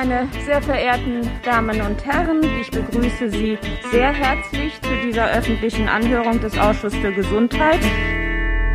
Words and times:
meine 0.00 0.26
sehr 0.46 0.62
verehrten 0.62 1.28
Damen 1.44 1.82
und 1.82 2.06
Herren, 2.06 2.42
ich 2.58 2.70
begrüße 2.70 3.28
Sie 3.28 3.58
sehr 3.92 4.10
herzlich 4.10 4.72
zu 4.80 4.88
dieser 5.06 5.30
öffentlichen 5.30 5.88
Anhörung 5.88 6.40
des 6.40 6.56
Ausschusses 6.56 6.98
für 7.00 7.12
Gesundheit. 7.12 7.80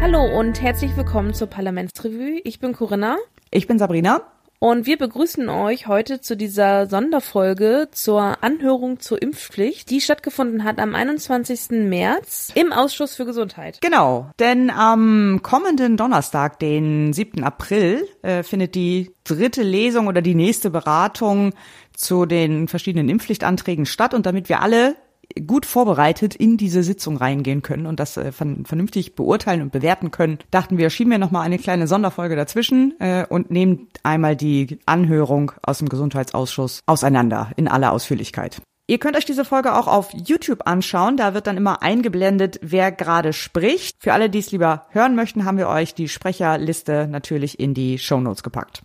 Hallo 0.02 0.24
und 0.24 0.62
herzlich 0.62 0.96
willkommen 0.96 1.34
zur 1.34 1.48
Parlamentsrevue. 1.48 2.42
Ich 2.44 2.60
bin 2.60 2.74
Corinna. 2.74 3.18
Ich 3.50 3.66
bin 3.66 3.80
Sabrina. 3.80 4.22
Und 4.60 4.86
wir 4.86 4.98
begrüßen 4.98 5.50
euch 5.50 5.88
heute 5.88 6.22
zu 6.22 6.38
dieser 6.38 6.88
Sonderfolge 6.88 7.90
zur 7.92 8.44
Anhörung 8.44 9.00
zur 9.00 9.22
Impfpflicht, 9.22 9.90
die 9.90 10.02
stattgefunden 10.02 10.64
hat 10.64 10.80
am 10.80 10.96
21. 10.96 11.72
März 11.88 12.52
im 12.56 12.72
Ausschuss 12.72 13.16
für 13.16 13.26
Gesundheit. 13.26 13.80
Genau, 13.82 14.32
denn 14.40 14.70
am 14.70 15.42
kommenden 15.44 15.98
Donnerstag, 15.98 16.60
den 16.60 17.12
7. 17.14 17.44
April, 17.44 18.08
äh, 18.22 18.44
findet 18.44 18.76
die 18.76 19.12
dritte 19.24 19.62
Lesung 19.62 20.08
oder 20.08 20.22
die 20.22 20.36
nächste 20.36 20.70
Beratung 20.70 21.54
zu 21.94 22.26
den 22.26 22.68
verschiedenen 22.68 23.10
Impfpflichtanträgen 23.10 23.86
statt. 23.86 24.14
Und 24.14 24.26
damit 24.26 24.50
wir 24.50 24.62
alle 24.62 24.96
gut 25.46 25.66
vorbereitet 25.66 26.36
in 26.36 26.58
diese 26.58 26.84
Sitzung 26.84 27.18
reingehen 27.18 27.62
können 27.62 27.86
und 27.86 28.00
das 28.00 28.18
äh, 28.18 28.32
vernünftig 28.32 29.16
beurteilen 29.16 29.62
und 29.62 29.72
bewerten 29.72 30.12
können, 30.12 30.40
dachten 30.52 30.78
wir, 30.78 30.90
schieben 30.90 31.12
wir 31.12 31.18
nochmal 31.18 31.46
eine 31.46 31.60
kleine 31.60 31.88
Sonderfolge 31.88 32.36
dazwischen 32.36 33.00
äh, 33.00 33.26
und 33.28 33.52
nehmen 33.52 33.88
einmal 34.04 34.36
die 34.36 34.80
Anhörung 34.86 35.52
aus 35.62 35.80
dem 35.80 35.90
Gesundheitsausschuss 35.90 36.82
auseinander 36.86 37.52
in 37.56 37.68
aller 37.68 37.92
Ausführlichkeit. 37.92 38.62
Ihr 38.88 39.00
könnt 39.00 39.18
euch 39.18 39.26
diese 39.26 39.46
Folge 39.46 39.76
auch 39.76 39.88
auf 39.88 40.14
YouTube 40.14 40.68
anschauen. 40.68 41.18
Da 41.18 41.34
wird 41.34 41.48
dann 41.48 41.58
immer 41.58 41.82
eingeblendet, 41.82 42.60
wer 42.62 42.92
gerade 42.92 43.34
spricht. 43.34 43.96
Für 44.00 44.14
alle, 44.14 44.30
die 44.30 44.38
es 44.38 44.52
lieber 44.52 44.86
hören 44.92 45.16
möchten, 45.16 45.44
haben 45.44 45.58
wir 45.58 45.70
euch 45.70 45.96
die 45.96 46.08
Sprecherliste 46.08 47.08
natürlich 47.10 47.60
in 47.60 47.74
die 47.74 47.98
Show 47.98 48.20
Notes 48.20 48.44
gepackt. 48.44 48.84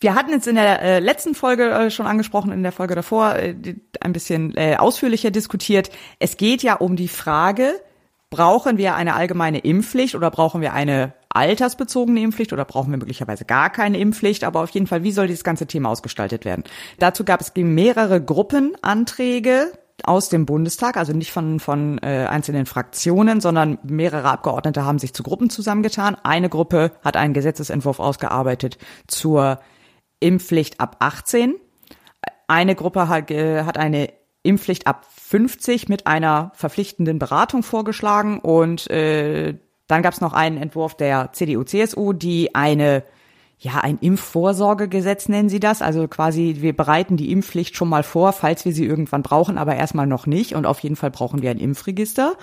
Wir 0.00 0.14
hatten 0.14 0.30
jetzt 0.30 0.46
in 0.46 0.54
der 0.54 0.80
äh, 0.80 0.98
letzten 1.00 1.34
Folge 1.34 1.70
äh, 1.70 1.90
schon 1.90 2.06
angesprochen, 2.06 2.52
in 2.52 2.62
der 2.62 2.70
Folge 2.70 2.94
davor 2.94 3.34
äh, 3.34 3.54
ein 4.00 4.12
bisschen 4.12 4.56
äh, 4.56 4.76
ausführlicher 4.76 5.32
diskutiert. 5.32 5.90
Es 6.20 6.36
geht 6.36 6.62
ja 6.62 6.74
um 6.74 6.94
die 6.94 7.08
Frage, 7.08 7.72
brauchen 8.30 8.78
wir 8.78 8.94
eine 8.94 9.14
allgemeine 9.14 9.58
Impfpflicht 9.58 10.14
oder 10.14 10.30
brauchen 10.30 10.60
wir 10.60 10.72
eine 10.72 11.14
altersbezogene 11.30 12.20
Impfpflicht 12.20 12.52
oder 12.52 12.64
brauchen 12.64 12.92
wir 12.92 12.98
möglicherweise 12.98 13.44
gar 13.44 13.70
keine 13.70 13.98
Impfpflicht? 13.98 14.44
Aber 14.44 14.62
auf 14.62 14.70
jeden 14.70 14.86
Fall, 14.86 15.02
wie 15.02 15.10
soll 15.10 15.26
dieses 15.26 15.42
ganze 15.42 15.66
Thema 15.66 15.88
ausgestaltet 15.88 16.44
werden? 16.44 16.62
Dazu 17.00 17.24
gab 17.24 17.40
es 17.40 17.52
mehrere 17.56 18.22
Gruppenanträge 18.22 19.72
aus 20.04 20.28
dem 20.28 20.46
Bundestag, 20.46 20.96
also 20.96 21.12
nicht 21.12 21.32
von, 21.32 21.58
von 21.58 21.98
äh, 21.98 22.26
einzelnen 22.30 22.66
Fraktionen, 22.66 23.40
sondern 23.40 23.78
mehrere 23.82 24.28
Abgeordnete 24.28 24.84
haben 24.84 25.00
sich 25.00 25.12
zu 25.12 25.24
Gruppen 25.24 25.50
zusammengetan. 25.50 26.16
Eine 26.22 26.48
Gruppe 26.48 26.92
hat 27.02 27.16
einen 27.16 27.34
Gesetzesentwurf 27.34 27.98
ausgearbeitet 27.98 28.78
zur 29.08 29.58
Impfpflicht 30.20 30.80
ab 30.80 30.96
18. 31.00 31.54
Eine 32.46 32.74
Gruppe 32.74 33.08
hat, 33.08 33.30
äh, 33.30 33.64
hat 33.64 33.78
eine 33.78 34.10
Impfpflicht 34.42 34.86
ab 34.86 35.06
50 35.10 35.88
mit 35.88 36.06
einer 36.06 36.52
verpflichtenden 36.54 37.18
Beratung 37.18 37.62
vorgeschlagen 37.62 38.40
und 38.40 38.88
äh, 38.90 39.58
dann 39.86 40.02
gab 40.02 40.12
es 40.14 40.20
noch 40.20 40.32
einen 40.32 40.58
Entwurf 40.58 40.96
der 40.96 41.32
CDU-CSU, 41.32 42.12
die 42.12 42.54
eine 42.54 43.04
ja, 43.60 43.80
ein 43.80 43.98
Impfvorsorgegesetz 43.98 45.28
nennen 45.28 45.48
sie 45.48 45.58
das. 45.58 45.82
Also 45.82 46.06
quasi, 46.06 46.58
wir 46.60 46.76
bereiten 46.76 47.16
die 47.16 47.32
Impfpflicht 47.32 47.74
schon 47.74 47.88
mal 47.88 48.04
vor, 48.04 48.32
falls 48.32 48.64
wir 48.64 48.72
sie 48.72 48.86
irgendwann 48.86 49.22
brauchen, 49.22 49.58
aber 49.58 49.74
erstmal 49.74 50.06
noch 50.06 50.26
nicht. 50.26 50.54
Und 50.54 50.64
auf 50.64 50.78
jeden 50.78 50.94
Fall 50.94 51.10
brauchen 51.10 51.42
wir 51.42 51.50
ein 51.50 51.58
Impfregister. 51.58 52.36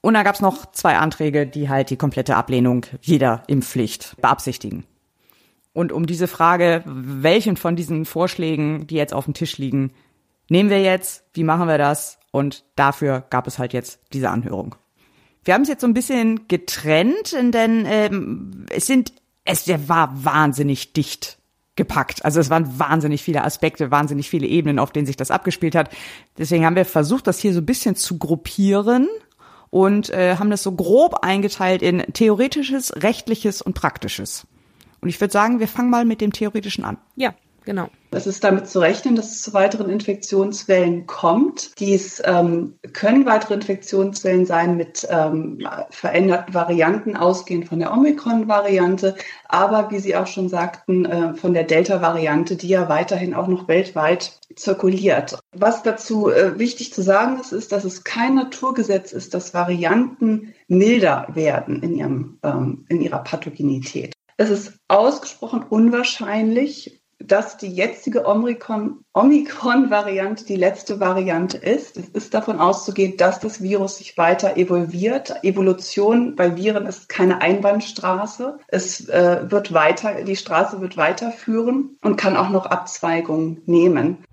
Und 0.00 0.14
dann 0.14 0.24
gab 0.24 0.36
es 0.36 0.40
noch 0.40 0.70
zwei 0.70 0.96
Anträge, 0.96 1.46
die 1.46 1.68
halt 1.68 1.90
die 1.90 1.96
komplette 1.96 2.36
Ablehnung 2.36 2.86
jeder 3.00 3.42
Impfpflicht 3.48 4.14
beabsichtigen. 4.20 4.84
Und 5.72 5.92
um 5.92 6.06
diese 6.06 6.28
Frage, 6.28 6.82
welchen 6.84 7.56
von 7.56 7.76
diesen 7.76 8.04
Vorschlägen, 8.04 8.86
die 8.86 8.96
jetzt 8.96 9.14
auf 9.14 9.24
dem 9.24 9.34
Tisch 9.34 9.58
liegen, 9.58 9.92
nehmen 10.48 10.70
wir 10.70 10.82
jetzt, 10.82 11.24
wie 11.32 11.44
machen 11.44 11.68
wir 11.68 11.78
das? 11.78 12.18
Und 12.30 12.64
dafür 12.76 13.24
gab 13.30 13.46
es 13.46 13.58
halt 13.58 13.72
jetzt 13.72 14.00
diese 14.12 14.30
Anhörung. 14.30 14.74
Wir 15.44 15.54
haben 15.54 15.62
es 15.62 15.68
jetzt 15.68 15.80
so 15.80 15.86
ein 15.86 15.94
bisschen 15.94 16.46
getrennt, 16.46 17.32
denn 17.32 17.84
ähm, 17.86 18.66
es 18.70 18.86
sind, 18.86 19.12
es 19.44 19.64
der 19.64 19.88
war 19.88 20.24
wahnsinnig 20.24 20.92
dicht 20.92 21.38
gepackt. 21.74 22.24
Also 22.24 22.38
es 22.38 22.50
waren 22.50 22.78
wahnsinnig 22.78 23.22
viele 23.22 23.42
Aspekte, 23.42 23.90
wahnsinnig 23.90 24.28
viele 24.28 24.46
Ebenen, 24.46 24.78
auf 24.78 24.92
denen 24.92 25.06
sich 25.06 25.16
das 25.16 25.30
abgespielt 25.30 25.74
hat. 25.74 25.90
Deswegen 26.38 26.66
haben 26.66 26.76
wir 26.76 26.84
versucht, 26.84 27.26
das 27.26 27.38
hier 27.38 27.54
so 27.54 27.60
ein 27.60 27.66
bisschen 27.66 27.96
zu 27.96 28.18
gruppieren 28.18 29.08
und 29.70 30.10
äh, 30.10 30.36
haben 30.36 30.50
das 30.50 30.62
so 30.62 30.72
grob 30.72 31.20
eingeteilt 31.22 31.80
in 31.82 32.00
theoretisches, 32.12 33.02
rechtliches 33.02 33.62
und 33.62 33.74
praktisches. 33.74 34.46
Und 35.02 35.08
ich 35.08 35.20
würde 35.20 35.32
sagen, 35.32 35.58
wir 35.58 35.68
fangen 35.68 35.90
mal 35.90 36.04
mit 36.04 36.20
dem 36.20 36.32
Theoretischen 36.32 36.84
an. 36.84 36.96
Ja, 37.16 37.34
genau. 37.64 37.88
Es 38.12 38.26
ist 38.28 38.44
damit 38.44 38.68
zu 38.68 38.78
rechnen, 38.78 39.16
dass 39.16 39.32
es 39.32 39.42
zu 39.42 39.52
weiteren 39.52 39.90
Infektionswellen 39.90 41.06
kommt. 41.06 41.72
Dies 41.80 42.22
ähm, 42.24 42.74
können 42.92 43.26
weitere 43.26 43.54
Infektionswellen 43.54 44.46
sein 44.46 44.76
mit 44.76 45.08
ähm, 45.10 45.58
veränderten 45.90 46.54
Varianten, 46.54 47.16
ausgehend 47.16 47.68
von 47.68 47.80
der 47.80 47.92
Omikron-Variante, 47.92 49.16
aber 49.48 49.90
wie 49.90 49.98
Sie 49.98 50.14
auch 50.14 50.28
schon 50.28 50.48
sagten, 50.48 51.04
äh, 51.04 51.34
von 51.34 51.52
der 51.52 51.64
Delta-Variante, 51.64 52.54
die 52.54 52.68
ja 52.68 52.88
weiterhin 52.88 53.34
auch 53.34 53.48
noch 53.48 53.66
weltweit 53.66 54.38
zirkuliert. 54.54 55.38
Was 55.52 55.82
dazu 55.82 56.30
äh, 56.30 56.58
wichtig 56.60 56.92
zu 56.92 57.02
sagen 57.02 57.40
ist, 57.40 57.52
ist, 57.52 57.72
dass 57.72 57.84
es 57.84 58.04
kein 58.04 58.36
Naturgesetz 58.36 59.12
ist, 59.12 59.34
dass 59.34 59.52
Varianten 59.52 60.54
milder 60.68 61.26
werden 61.32 61.82
in, 61.82 61.96
ihrem, 61.96 62.38
ähm, 62.44 62.84
in 62.88 63.00
ihrer 63.00 63.24
Pathogenität. 63.24 64.12
Es 64.36 64.50
ist 64.50 64.78
ausgesprochen 64.88 65.64
unwahrscheinlich, 65.68 67.02
dass 67.26 67.56
die 67.56 67.68
jetzige 67.68 68.26
Omikron-Variante 68.26 70.44
die 70.44 70.56
letzte 70.56 71.00
Variante 71.00 71.56
ist. 71.56 71.96
Es 71.96 72.08
ist 72.08 72.34
davon 72.34 72.60
auszugehen, 72.60 73.16
dass 73.16 73.40
das 73.40 73.62
Virus 73.62 73.96
sich 73.98 74.18
weiter 74.18 74.56
evolviert. 74.56 75.44
Evolution 75.44 76.34
bei 76.36 76.56
Viren 76.56 76.86
ist 76.86 77.08
keine 77.08 77.40
Einbahnstraße. 77.40 78.58
Es 78.68 79.08
äh, 79.08 79.46
wird 79.48 79.72
weiter, 79.72 80.22
die 80.24 80.36
Straße 80.36 80.80
wird 80.80 80.96
weiterführen 80.96 81.96
und 82.02 82.16
kann 82.16 82.36
auch 82.36 82.50
noch 82.50 82.66
Abzweigungen 82.66 83.62
nehmen. 83.66 84.24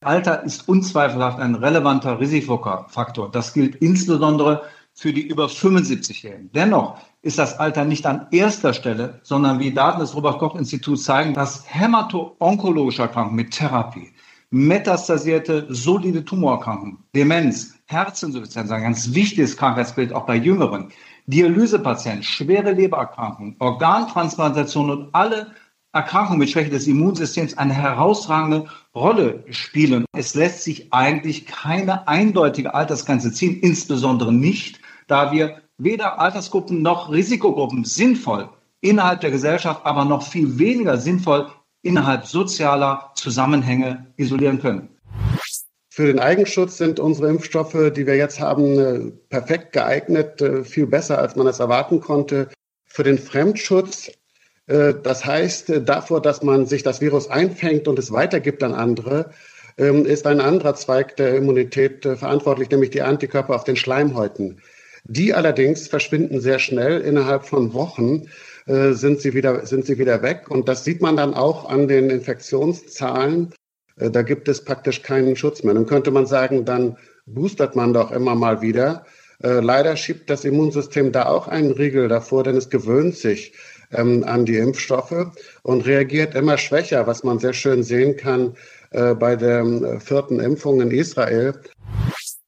Alter 0.00 0.42
ist 0.44 0.68
unzweifelhaft 0.68 1.38
ein 1.38 1.54
relevanter 1.54 2.20
Risikofaktor. 2.20 3.30
Das 3.30 3.54
gilt 3.54 3.76
insbesondere 3.76 4.62
für 4.94 5.12
die 5.12 5.26
über 5.26 5.46
75-Jährigen. 5.46 6.50
Dennoch 6.54 6.98
ist 7.22 7.38
das 7.38 7.58
Alter 7.58 7.84
nicht 7.84 8.06
an 8.06 8.28
erster 8.30 8.72
Stelle, 8.72 9.20
sondern 9.22 9.58
wie 9.58 9.72
Daten 9.72 10.00
des 10.00 10.14
Robert-Koch-Instituts 10.14 11.04
zeigen, 11.04 11.34
dass 11.34 11.64
hämato-onkologische 11.66 13.02
Erkrankungen 13.02 13.36
mit 13.36 13.50
Therapie, 13.50 14.12
metastasierte 14.50 15.66
solide 15.68 16.24
Tumorerkrankungen, 16.24 16.98
Demenz, 17.14 17.74
Herzinsuffizienz, 17.86 18.70
ein 18.70 18.82
ganz 18.82 19.12
wichtiges 19.12 19.56
Krankheitsbild 19.56 20.12
auch 20.12 20.26
bei 20.26 20.36
Jüngeren, 20.36 20.90
Dialysepatienten, 21.26 22.22
schwere 22.22 22.70
Lebererkrankungen, 22.70 23.56
Organtransplantation 23.58 24.90
und 24.90 25.14
alle 25.14 25.48
Erkrankungen 25.92 26.40
mit 26.40 26.50
Schwäche 26.50 26.70
des 26.70 26.86
Immunsystems 26.86 27.56
eine 27.56 27.72
herausragende 27.72 28.66
Rolle 28.94 29.44
spielen. 29.50 30.04
Es 30.12 30.34
lässt 30.34 30.64
sich 30.64 30.92
eigentlich 30.92 31.46
keine 31.46 32.06
eindeutige 32.06 32.74
Altersgrenze 32.74 33.32
ziehen, 33.32 33.60
insbesondere 33.60 34.32
nicht, 34.32 34.80
da 35.06 35.32
wir 35.32 35.60
weder 35.78 36.18
Altersgruppen 36.20 36.82
noch 36.82 37.10
Risikogruppen 37.10 37.84
sinnvoll 37.84 38.48
innerhalb 38.80 39.20
der 39.20 39.30
Gesellschaft, 39.30 39.80
aber 39.84 40.04
noch 40.04 40.26
viel 40.26 40.58
weniger 40.58 40.98
sinnvoll 40.98 41.48
innerhalb 41.82 42.26
sozialer 42.26 43.12
Zusammenhänge 43.14 44.06
isolieren 44.16 44.60
können. 44.60 44.88
Für 45.90 46.06
den 46.06 46.18
Eigenschutz 46.18 46.78
sind 46.78 46.98
unsere 46.98 47.28
Impfstoffe, 47.28 47.92
die 47.94 48.04
wir 48.04 48.16
jetzt 48.16 48.40
haben, 48.40 48.78
äh, 48.80 49.12
perfekt 49.28 49.72
geeignet, 49.72 50.42
äh, 50.42 50.64
viel 50.64 50.88
besser, 50.88 51.18
als 51.18 51.36
man 51.36 51.46
es 51.46 51.60
erwarten 51.60 52.00
konnte. 52.00 52.48
Für 52.84 53.04
den 53.04 53.16
Fremdschutz, 53.16 54.10
äh, 54.66 54.94
das 55.00 55.24
heißt 55.24 55.72
davor, 55.84 56.20
dass 56.20 56.42
man 56.42 56.66
sich 56.66 56.82
das 56.82 57.00
Virus 57.00 57.30
einfängt 57.30 57.86
und 57.86 57.98
es 58.00 58.10
weitergibt 58.10 58.64
an 58.64 58.74
andere, 58.74 59.30
ähm, 59.78 60.04
ist 60.04 60.26
ein 60.26 60.40
anderer 60.40 60.74
Zweig 60.74 61.16
der 61.16 61.36
Immunität 61.36 62.04
verantwortlich, 62.04 62.70
nämlich 62.70 62.90
die 62.90 63.02
Antikörper 63.02 63.54
auf 63.54 63.62
den 63.62 63.76
Schleimhäuten. 63.76 64.60
Die 65.04 65.34
allerdings 65.34 65.88
verschwinden 65.88 66.40
sehr 66.40 66.58
schnell. 66.58 67.00
Innerhalb 67.00 67.44
von 67.44 67.74
Wochen 67.74 68.28
äh, 68.66 68.92
sind, 68.92 69.20
sie 69.20 69.34
wieder, 69.34 69.66
sind 69.66 69.84
sie 69.84 69.98
wieder 69.98 70.22
weg. 70.22 70.50
Und 70.50 70.68
das 70.68 70.84
sieht 70.84 71.02
man 71.02 71.16
dann 71.16 71.34
auch 71.34 71.68
an 71.68 71.88
den 71.88 72.10
Infektionszahlen. 72.10 73.52
Äh, 73.96 74.10
da 74.10 74.22
gibt 74.22 74.48
es 74.48 74.64
praktisch 74.64 75.02
keinen 75.02 75.36
Schutz 75.36 75.62
mehr. 75.62 75.74
Dann 75.74 75.86
könnte 75.86 76.10
man 76.10 76.26
sagen, 76.26 76.64
dann 76.64 76.96
boostert 77.26 77.76
man 77.76 77.92
doch 77.92 78.10
immer 78.12 78.34
mal 78.34 78.62
wieder. 78.62 79.04
Äh, 79.42 79.60
leider 79.60 79.96
schiebt 79.96 80.30
das 80.30 80.44
Immunsystem 80.44 81.12
da 81.12 81.26
auch 81.26 81.48
einen 81.48 81.72
Riegel 81.72 82.08
davor, 82.08 82.44
denn 82.44 82.56
es 82.56 82.70
gewöhnt 82.70 83.16
sich 83.16 83.52
ähm, 83.92 84.24
an 84.24 84.46
die 84.46 84.56
Impfstoffe 84.56 85.32
und 85.62 85.86
reagiert 85.86 86.34
immer 86.34 86.56
schwächer, 86.56 87.06
was 87.06 87.24
man 87.24 87.38
sehr 87.38 87.52
schön 87.52 87.82
sehen 87.82 88.16
kann 88.16 88.54
äh, 88.90 89.14
bei 89.14 89.36
der 89.36 89.60
äh, 89.60 90.00
vierten 90.00 90.40
Impfung 90.40 90.80
in 90.80 90.90
Israel. 90.90 91.54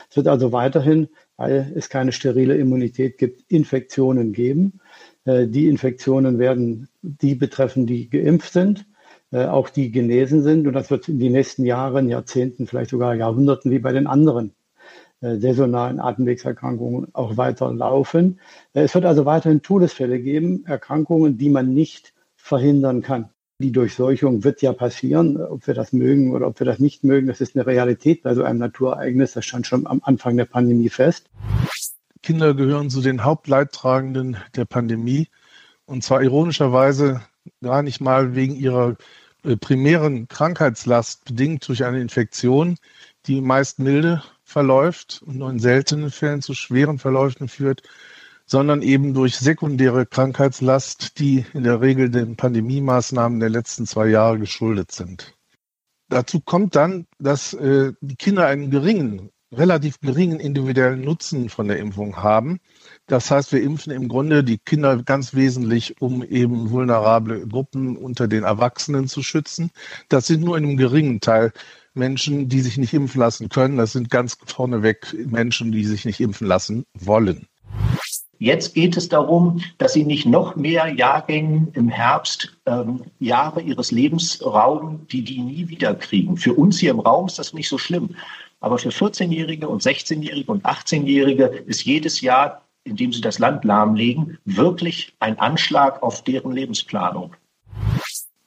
Es 0.09 0.17
wird 0.17 0.29
also 0.29 0.53
weiterhin 0.53 1.09
weil 1.37 1.73
es 1.75 1.89
keine 1.89 2.13
sterile 2.13 2.57
Immunität 2.57 3.19
gibt, 3.19 3.51
Infektionen 3.51 4.33
geben. 4.33 4.81
Äh, 5.25 5.47
die 5.47 5.69
Infektionen 5.69 6.39
werden 6.39 6.89
die 7.03 7.35
betreffen, 7.35 7.87
die 7.87 8.09
geimpft 8.11 8.53
sind. 8.53 8.87
äh, 9.33 9.47
auch 9.47 9.69
die 9.71 9.91
genesen 9.91 10.43
sind. 10.43 10.67
Und 10.67 10.73
das 10.73 10.91
wird 10.91 11.09
in 11.09 11.19
den 11.19 11.33
nächsten 11.33 11.65
Jahren, 11.65 12.09
Jahrzehnten, 12.09 12.67
vielleicht 12.67 12.91
sogar 12.91 13.15
Jahrhunderten 13.15 13.71
wie 13.71 13.79
bei 13.79 13.93
den 13.93 14.07
anderen 14.07 14.55
äh, 15.21 15.37
saisonalen 15.37 16.01
Atemwegserkrankungen 16.01 17.15
auch 17.15 17.37
weiter 17.37 17.73
laufen. 17.73 18.41
Es 18.73 18.95
wird 18.95 19.05
also 19.05 19.25
weiterhin 19.27 19.63
Todesfälle 19.63 20.21
geben, 20.21 20.65
Erkrankungen, 20.67 21.39
die 21.39 21.51
man 21.51 21.75
nicht 21.75 22.15
verhindern 22.37 23.03
kann. 23.03 23.31
Die 23.59 23.73
Durchseuchung 23.73 24.45
wird 24.45 24.61
ja 24.61 24.75
passieren, 24.75 25.41
ob 25.41 25.67
wir 25.67 25.73
das 25.73 25.95
mögen 25.95 26.33
oder 26.33 26.47
ob 26.47 26.61
wir 26.61 26.67
das 26.67 26.79
nicht 26.79 27.05
mögen. 27.05 27.27
Das 27.27 27.41
ist 27.41 27.57
eine 27.57 27.67
Realität 27.67 28.23
bei 28.23 28.35
so 28.35 28.43
einem 28.43 28.59
Naturereignis. 28.59 29.33
Das 29.33 29.47
stand 29.47 29.67
schon 29.67 29.87
am 29.87 30.03
Anfang 30.05 30.37
der 30.37 30.45
Pandemie 30.45 30.91
fest. 30.91 31.31
Kinder 32.23 32.53
gehören 32.53 32.91
zu 32.91 33.01
den 33.01 33.25
Hauptleidtragenden 33.25 34.37
der 34.57 34.67
Pandemie. 34.67 35.29
Und 35.87 36.05
zwar 36.05 36.23
ironischerweise 36.23 37.23
gar 37.63 37.83
nicht 37.83 38.01
mal 38.01 38.35
wegen 38.35 38.57
ihrer 38.57 38.97
äh, 39.43 39.57
primären 39.57 40.29
Krankheitslast 40.29 41.25
bedingt 41.25 41.67
durch 41.69 41.85
eine 41.85 42.01
Infektion, 42.01 42.77
die 43.27 43.41
meist 43.41 43.79
milde 43.79 44.23
verläuft 44.45 45.23
und 45.25 45.39
nur 45.39 45.51
in 45.51 45.61
seltenen 45.61 46.11
Fällen 46.11 46.43
zu 46.43 46.53
schweren 46.53 46.99
Verläufen 46.99 47.49
führt, 47.49 47.83
sondern 48.47 48.81
eben 48.83 49.13
durch 49.13 49.37
sekundäre 49.37 50.07
Krankheitslast, 50.07 51.19
die 51.19 51.45
in 51.53 51.65
der 51.65 51.81
Regel 51.81 52.11
den 52.11 52.37
Pandemiemaßnahmen 52.37 53.41
der 53.41 53.51
letzten 53.51 53.87
zwei 53.87 54.07
Jahre 54.07 54.39
geschuldet 54.39 54.93
sind. 54.93 55.35
Dazu 56.09 56.41
kommt 56.41 56.77
dann, 56.77 57.07
dass 57.19 57.53
äh, 57.55 57.93
die 58.01 58.15
Kinder 58.15 58.47
einen 58.47 58.71
geringen, 58.71 59.31
relativ 59.53 60.01
geringen 60.01 60.39
individuellen 60.39 61.01
Nutzen 61.01 61.49
von 61.49 61.67
der 61.67 61.79
Impfung 61.79 62.17
haben. 62.17 62.61
Das 63.07 63.31
heißt, 63.31 63.53
wir 63.53 63.63
impfen 63.63 63.93
im 63.93 64.09
Grunde 64.09 64.45
die 64.45 64.59
Kinder 64.59 65.03
ganz 65.03 65.35
wesentlich, 65.35 66.01
um 66.01 66.23
eben 66.23 66.71
vulnerable 66.71 67.47
Gruppen 67.49 67.97
unter 67.97 68.29
den 68.29 68.45
Erwachsenen 68.45 69.09
zu 69.09 69.23
schützen. 69.25 69.71
Das 70.09 70.29
sind 70.29 70.45
nur 70.45 70.57
in 70.57 70.65
einem 70.65 70.77
geringen 70.77 71.21
Teil 71.21 71.53
Menschen, 71.95 72.49
die 72.49 72.61
sich 72.61 72.79
nicht 72.79 72.95
impfen 72.95 73.21
lassen 73.21 73.49
können. 73.49 73.77
Das 73.77 73.93
sind 73.93 74.11
ganz 74.11 74.37
vorneweg 74.47 75.15
Menschen, 75.27 75.73
die 75.73 75.85
sich 75.85 76.05
nicht 76.05 76.21
impfen 76.21 76.47
lassen 76.47 76.85
wollen. 76.95 77.49
Jetzt 78.39 78.75
geht 78.75 78.97
es 78.97 79.09
darum, 79.09 79.63
dass 79.79 79.95
sie 79.95 80.05
nicht 80.05 80.27
noch 80.27 80.57
mehr 80.57 80.89
Jahrgängen 80.89 81.69
im 81.73 81.89
Herbst 81.89 82.57
ähm, 82.67 83.03
Jahre 83.19 83.63
ihres 83.63 83.91
Lebens 83.91 84.45
rauben, 84.45 85.07
die 85.11 85.23
die 85.23 85.41
nie 85.41 85.69
wieder 85.69 85.95
kriegen. 85.95 86.37
Für 86.37 86.55
uns 86.55 86.79
hier 86.79 86.91
im 86.91 87.01
Raum 87.01 87.27
ist 87.27 87.39
das 87.39 87.55
nicht 87.55 87.69
so 87.69 87.79
schlimm. 87.79 88.15
Aber 88.61 88.79
für 88.79 88.91
14-Jährige 88.91 89.69
und 89.69 89.83
16-Jährige 89.83 90.51
und 90.51 90.65
18-Jährige 90.65 91.47
ist 91.67 91.85
jedes 91.85 92.21
Jahr, 92.21 92.63
in 92.85 92.97
dem 92.97 93.13
sie 93.13 93.21
das 93.21 93.39
Land 93.39 93.65
lahmlegen, 93.65 94.39
wirklich 94.45 95.15
ein 95.19 95.39
Anschlag 95.39 96.03
auf 96.03 96.23
deren 96.23 96.53
Lebensplanung. 96.53 97.35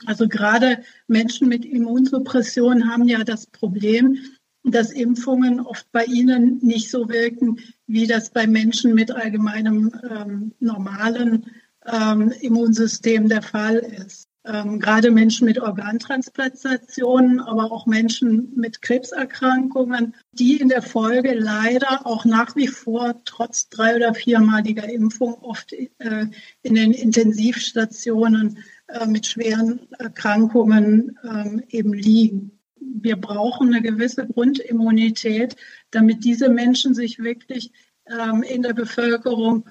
Also 0.06 0.28
gerade 0.28 0.84
Menschen 1.08 1.50
mit 1.50 1.66
Immunsuppression 1.66 2.90
haben 2.90 3.08
ja 3.08 3.24
das 3.24 3.48
Problem, 3.48 4.18
dass 4.64 4.92
Impfungen 4.92 5.60
oft 5.60 5.92
bei 5.92 6.06
ihnen 6.06 6.60
nicht 6.62 6.90
so 6.90 7.10
wirken, 7.10 7.60
wie 7.90 8.06
das 8.06 8.30
bei 8.30 8.46
Menschen 8.46 8.94
mit 8.94 9.10
allgemeinem 9.12 9.92
ähm, 10.08 10.54
normalen 10.60 11.48
ähm, 11.92 12.32
Immunsystem 12.40 13.28
der 13.28 13.42
Fall 13.42 13.78
ist. 13.78 14.28
Ähm, 14.46 14.80
gerade 14.80 15.10
Menschen 15.10 15.46
mit 15.46 15.60
Organtransplantationen, 15.60 17.40
aber 17.40 17.72
auch 17.72 17.88
Menschen 17.88 18.54
mit 18.56 18.84
Krebserkrankungen, 18.84 20.16
die 20.34 20.58
in 20.58 20.70
der 20.70 20.84
Folge 20.84 21.34
leider 21.34 22.06
auch 22.06 22.26
nach 22.26 22.56
wie 22.56 22.68
vor 22.68 23.22
trotz 23.26 23.70
drei- 23.70 23.96
oder 23.96 24.14
viermaliger 24.14 24.88
Impfung 24.88 25.34
oft 25.42 25.74
äh, 25.74 26.28
in 26.62 26.76
den 26.76 26.94
Intensivstationen 26.94 28.60
äh, 28.88 29.08
mit 29.08 29.26
schweren 29.26 29.80
Erkrankungen 29.98 31.18
ähm, 31.24 31.64
eben 31.70 31.94
liegen 31.94 32.59
wir 32.82 33.16
brauchen 33.16 33.74
eine 33.74 33.82
gewisse 33.82 34.28
Grundimmunität, 34.28 35.56
damit 35.92 36.24
diese 36.24 36.50
Menschen 36.50 36.94
sich 36.94 37.20
wirklich 37.20 37.72
ähm, 38.08 38.44
in 38.44 38.62
der 38.62 38.74
Bevölkerung 38.74 39.66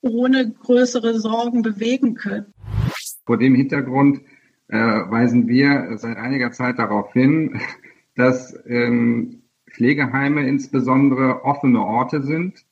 ohne 0.00 0.50
größere 0.50 1.18
Sorgen 1.18 1.62
bewegen 1.62 2.14
können. 2.14 2.52
Vor 3.26 3.38
dem 3.38 3.54
Hintergrund 3.54 4.20
äh, 4.68 4.76
weisen 4.76 5.48
wir 5.48 5.96
seit 5.96 6.16
einiger 6.16 6.52
Zeit 6.52 6.78
darauf 6.78 7.12
hin, 7.12 7.60
dass 8.16 8.56
ähm, 8.66 9.42
Pflegeheime 9.70 10.46
insbesondere 10.46 11.44
offene 11.44 11.80
Orte 11.80 12.22
sind, 12.22 12.64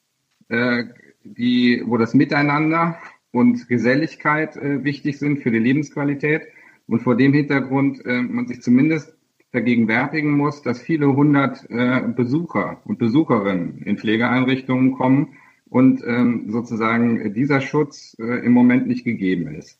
äh, 0.48 0.84
die, 1.24 1.82
wo 1.84 1.96
das 1.96 2.14
Miteinander 2.14 2.98
und 3.32 3.68
Geselligkeit 3.68 4.56
äh, 4.56 4.84
wichtig 4.84 5.18
sind 5.18 5.38
für 5.40 5.50
die 5.50 5.58
Lebensqualität. 5.58 6.42
Und 6.86 7.00
vor 7.00 7.16
dem 7.16 7.32
Hintergrund 7.32 8.04
äh, 8.04 8.22
man 8.22 8.46
sich 8.46 8.62
zumindest 8.62 9.16
vergegenwärtigen 9.52 10.32
muss, 10.32 10.62
dass 10.62 10.80
viele 10.80 11.14
hundert 11.14 11.70
äh, 11.70 12.00
Besucher 12.16 12.80
und 12.84 12.98
Besucherinnen 12.98 13.82
in 13.82 13.98
Pflegeeinrichtungen 13.98 14.94
kommen 14.94 15.34
und 15.68 16.02
ähm, 16.04 16.46
sozusagen 16.48 17.32
dieser 17.34 17.60
Schutz 17.60 18.16
äh, 18.18 18.44
im 18.44 18.52
Moment 18.52 18.86
nicht 18.86 19.04
gegeben 19.04 19.54
ist. 19.54 19.78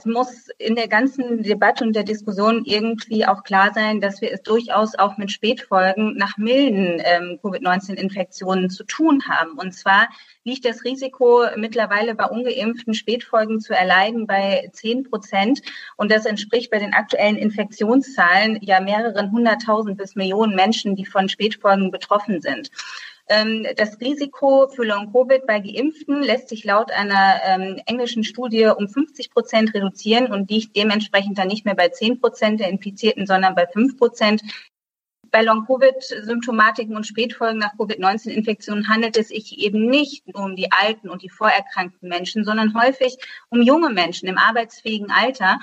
Es 0.00 0.06
muss 0.06 0.48
in 0.56 0.76
der 0.76 0.88
ganzen 0.88 1.42
Debatte 1.42 1.84
und 1.84 1.94
der 1.94 2.04
Diskussion 2.04 2.64
irgendwie 2.64 3.26
auch 3.26 3.42
klar 3.42 3.72
sein, 3.74 4.00
dass 4.00 4.22
wir 4.22 4.32
es 4.32 4.40
durchaus 4.40 4.94
auch 4.94 5.18
mit 5.18 5.30
Spätfolgen 5.30 6.16
nach 6.16 6.38
milden 6.38 7.02
ähm, 7.04 7.38
Covid-19-Infektionen 7.42 8.70
zu 8.70 8.84
tun 8.84 9.22
haben. 9.28 9.58
Und 9.58 9.72
zwar 9.72 10.08
liegt 10.42 10.64
das 10.64 10.84
Risiko 10.84 11.44
mittlerweile 11.56 12.14
bei 12.14 12.24
ungeimpften 12.24 12.94
Spätfolgen 12.94 13.60
zu 13.60 13.74
erleiden 13.74 14.26
bei 14.26 14.70
10 14.72 15.10
Prozent. 15.10 15.60
Und 15.98 16.10
das 16.10 16.24
entspricht 16.24 16.70
bei 16.70 16.78
den 16.78 16.94
aktuellen 16.94 17.36
Infektionszahlen 17.36 18.58
ja 18.62 18.80
mehreren 18.80 19.30
hunderttausend 19.30 19.98
bis 19.98 20.14
Millionen 20.14 20.56
Menschen, 20.56 20.96
die 20.96 21.04
von 21.04 21.28
Spätfolgen 21.28 21.90
betroffen 21.90 22.40
sind. 22.40 22.70
Ähm, 23.30 23.64
das 23.76 24.00
Risiko 24.00 24.66
für 24.66 24.82
Long-Covid 24.84 25.46
bei 25.46 25.60
Geimpften 25.60 26.20
lässt 26.20 26.48
sich 26.48 26.64
laut 26.64 26.90
einer 26.90 27.40
ähm, 27.44 27.80
englischen 27.86 28.24
Studie 28.24 28.66
um 28.66 28.88
50 28.88 29.30
Prozent 29.30 29.72
reduzieren 29.72 30.32
und 30.32 30.50
liegt 30.50 30.74
dementsprechend 30.74 31.38
dann 31.38 31.46
nicht 31.46 31.64
mehr 31.64 31.76
bei 31.76 31.88
10 31.88 32.20
Prozent 32.20 32.58
der 32.58 32.68
Infizierten, 32.68 33.26
sondern 33.26 33.54
bei 33.54 33.68
5 33.68 33.96
Prozent. 33.98 34.42
Bei 35.30 35.42
Long-Covid-Symptomatiken 35.42 36.96
und 36.96 37.06
Spätfolgen 37.06 37.60
nach 37.60 37.76
Covid-19-Infektionen 37.78 38.88
handelt 38.88 39.16
es 39.16 39.28
sich 39.28 39.58
eben 39.58 39.86
nicht 39.86 40.26
nur 40.26 40.42
um 40.42 40.56
die 40.56 40.72
alten 40.72 41.08
und 41.08 41.22
die 41.22 41.28
vorerkrankten 41.28 42.08
Menschen, 42.08 42.44
sondern 42.44 42.74
häufig 42.74 43.16
um 43.48 43.62
junge 43.62 43.90
Menschen 43.90 44.28
im 44.28 44.38
arbeitsfähigen 44.38 45.12
Alter. 45.12 45.60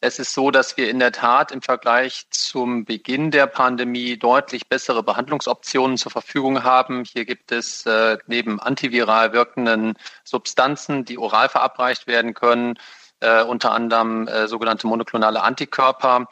Es 0.00 0.20
ist 0.20 0.32
so, 0.32 0.52
dass 0.52 0.76
wir 0.76 0.88
in 0.90 1.00
der 1.00 1.10
Tat 1.10 1.50
im 1.50 1.60
Vergleich 1.60 2.26
zum 2.30 2.84
Beginn 2.84 3.32
der 3.32 3.48
Pandemie 3.48 4.16
deutlich 4.16 4.68
bessere 4.68 5.02
Behandlungsoptionen 5.02 5.96
zur 5.98 6.12
Verfügung 6.12 6.62
haben. 6.62 7.02
Hier 7.04 7.24
gibt 7.24 7.50
es 7.50 7.84
äh, 7.84 8.16
neben 8.28 8.60
antiviral 8.60 9.32
wirkenden 9.32 9.94
Substanzen, 10.22 11.04
die 11.04 11.18
oral 11.18 11.48
verabreicht 11.48 12.06
werden 12.06 12.34
können, 12.34 12.78
äh, 13.18 13.42
unter 13.42 13.72
anderem 13.72 14.28
äh, 14.28 14.46
sogenannte 14.46 14.86
monoklonale 14.86 15.42
Antikörper. 15.42 16.28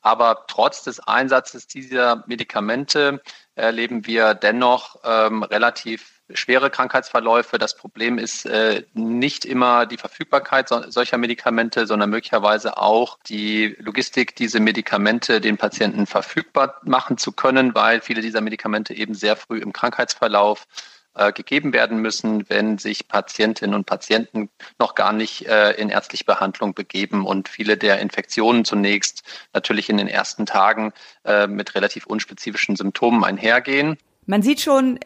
Aber 0.00 0.46
trotz 0.48 0.82
des 0.82 0.98
Einsatzes 1.00 1.66
dieser 1.66 2.24
Medikamente 2.26 3.20
erleben 3.54 4.06
wir 4.06 4.32
dennoch 4.32 4.96
ähm, 5.04 5.42
relativ 5.42 6.21
schwere 6.34 6.70
Krankheitsverläufe. 6.70 7.58
Das 7.58 7.76
Problem 7.76 8.18
ist 8.18 8.46
äh, 8.46 8.84
nicht 8.94 9.44
immer 9.44 9.86
die 9.86 9.96
Verfügbarkeit 9.96 10.68
so, 10.68 10.82
solcher 10.90 11.18
Medikamente, 11.18 11.86
sondern 11.86 12.10
möglicherweise 12.10 12.78
auch 12.78 13.18
die 13.28 13.76
Logistik, 13.78 14.36
diese 14.36 14.60
Medikamente 14.60 15.40
den 15.40 15.56
Patienten 15.56 16.06
verfügbar 16.06 16.80
machen 16.84 17.18
zu 17.18 17.32
können, 17.32 17.74
weil 17.74 18.00
viele 18.00 18.20
dieser 18.20 18.40
Medikamente 18.40 18.94
eben 18.94 19.14
sehr 19.14 19.36
früh 19.36 19.58
im 19.58 19.72
Krankheitsverlauf 19.72 20.66
äh, 21.14 21.30
gegeben 21.30 21.74
werden 21.74 21.98
müssen, 21.98 22.48
wenn 22.48 22.78
sich 22.78 23.06
Patientinnen 23.06 23.74
und 23.74 23.84
Patienten 23.84 24.48
noch 24.78 24.94
gar 24.94 25.12
nicht 25.12 25.46
äh, 25.46 25.72
in 25.72 25.90
ärztliche 25.90 26.24
Behandlung 26.24 26.72
begeben 26.72 27.26
und 27.26 27.50
viele 27.50 27.76
der 27.76 28.00
Infektionen 28.00 28.64
zunächst 28.64 29.22
natürlich 29.52 29.90
in 29.90 29.98
den 29.98 30.08
ersten 30.08 30.46
Tagen 30.46 30.94
äh, 31.24 31.46
mit 31.46 31.74
relativ 31.74 32.06
unspezifischen 32.06 32.76
Symptomen 32.76 33.24
einhergehen. 33.24 33.98
Man 34.24 34.40
sieht 34.40 34.62
schon, 34.62 35.00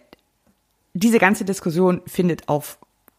diese 0.97 1.19
ganze 1.19 1.45
Diskussion 1.45 2.01
findet 2.07 2.49
auf 2.49 2.79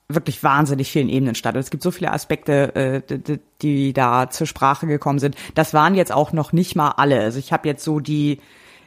wirklich 0.10 0.42
wahnsinnig 0.42 0.92
vielen 0.92 1.10
Ebenen 1.10 1.36
statt. 1.36 1.56
Und 1.56 1.62
es 1.62 1.70
gibt 1.70 1.84
so 1.84 1.92
viele 1.92 2.12
Aspekte, 2.12 2.76
äh, 2.76 3.40
die 3.62 3.94
da 3.94 4.30
zur 4.30 4.48
Sprache 4.48 4.88
gekommen 4.88 5.20
sind. 5.20 5.36
Das 5.54 5.74
waren 5.74 5.96
jetzt 5.96 6.12
auch 6.12 6.32
noch 6.32 6.54
nicht 6.54 6.76
mal 6.76 6.92
alle. 6.92 7.20
Also 7.20 7.40
ich 7.40 7.52
habe 7.52 7.68
jetzt 7.68 7.84
so 7.84 8.00
die, 8.00 8.40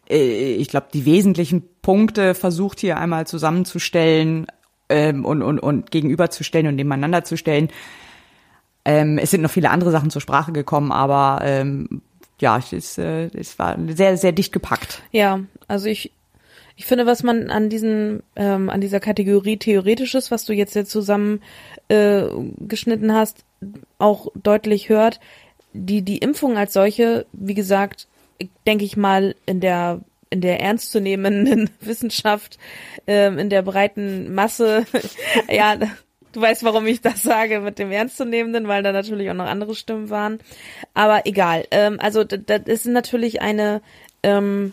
äh, 0.09 0.55
ich 0.55 0.69
glaube, 0.69 0.89
die 0.93 1.05
wesentlichen 1.05 1.63
Punkte 1.83 2.35
versucht 2.35 2.81
hier 2.81 2.99
einmal 2.99 3.27
zusammenzustellen 3.27 4.47
ähm, 4.89 5.25
und, 5.25 5.43
und, 5.43 5.59
und 5.61 5.91
gegenüberzustellen 5.91 6.67
und 6.67 6.77
nebeneinander 6.77 7.23
zu 7.23 7.37
stellen. 7.37 7.69
Ähm, 8.85 9.19
es 9.19 9.31
sind 9.31 9.43
noch 9.43 9.51
viele 9.51 9.71
andere 9.71 9.91
Sachen 9.91 10.11
zur 10.11 10.23
Sprache 10.23 10.53
gekommen, 10.53 10.91
aber 10.91 11.41
ähm, 11.45 12.01
ja, 12.41 12.59
es, 12.59 12.97
äh, 12.97 13.27
es 13.35 13.59
war 13.59 13.77
sehr, 13.89 14.17
sehr 14.17 14.33
dicht 14.33 14.53
gepackt. 14.53 15.03
Ja, 15.13 15.41
also 15.69 15.87
ich, 15.87 16.13
ich 16.81 16.87
finde, 16.87 17.05
was 17.05 17.23
man 17.23 17.51
an 17.51 17.69
diesen, 17.69 18.23
ähm, 18.37 18.71
an 18.71 18.81
dieser 18.81 19.01
Kategorie 19.01 19.59
Theoretisches, 19.59 20.31
was 20.31 20.47
du 20.47 20.55
jetzt, 20.55 20.75
jetzt 20.75 20.91
zusammen 20.91 21.43
äh, 21.89 22.23
geschnitten 22.59 23.13
hast, 23.13 23.45
auch 23.99 24.29
deutlich 24.35 24.89
hört, 24.89 25.21
die, 25.75 26.01
die 26.01 26.17
Impfung 26.17 26.57
als 26.57 26.73
solche, 26.73 27.27
wie 27.35 27.53
gesagt, 27.53 28.09
denke 28.67 28.87
ich 28.87 28.97
mal, 28.97 29.35
in 29.45 29.61
der 29.61 30.01
in 30.31 30.41
der 30.41 30.61
ernstzunehmenden 30.61 31.69
Wissenschaft, 31.83 32.59
ähm, 33.07 33.39
in 33.39 33.51
der 33.51 33.61
breiten 33.61 34.35
Masse, 34.35 34.87
ja, 35.51 35.77
du 35.77 36.41
weißt, 36.41 36.65
warum 36.65 36.87
ich 36.87 37.03
das 37.03 37.23
sage 37.23 37.61
mit 37.61 37.79
dem 37.79 37.93
ernstzunehmenden, 37.93 38.69
weil 38.69 38.83
da 38.83 38.93
natürlich 38.93 39.29
auch 39.29 39.35
noch 39.35 39.45
andere 39.45 39.75
Stimmen 39.75 40.09
waren. 40.09 40.39
Aber 40.95 41.27
egal. 41.27 41.67
Ähm, 41.73 41.99
also 42.01 42.25
das 42.25 42.63
ist 42.65 42.87
natürlich 42.87 43.43
eine 43.43 43.83
ähm, 44.23 44.73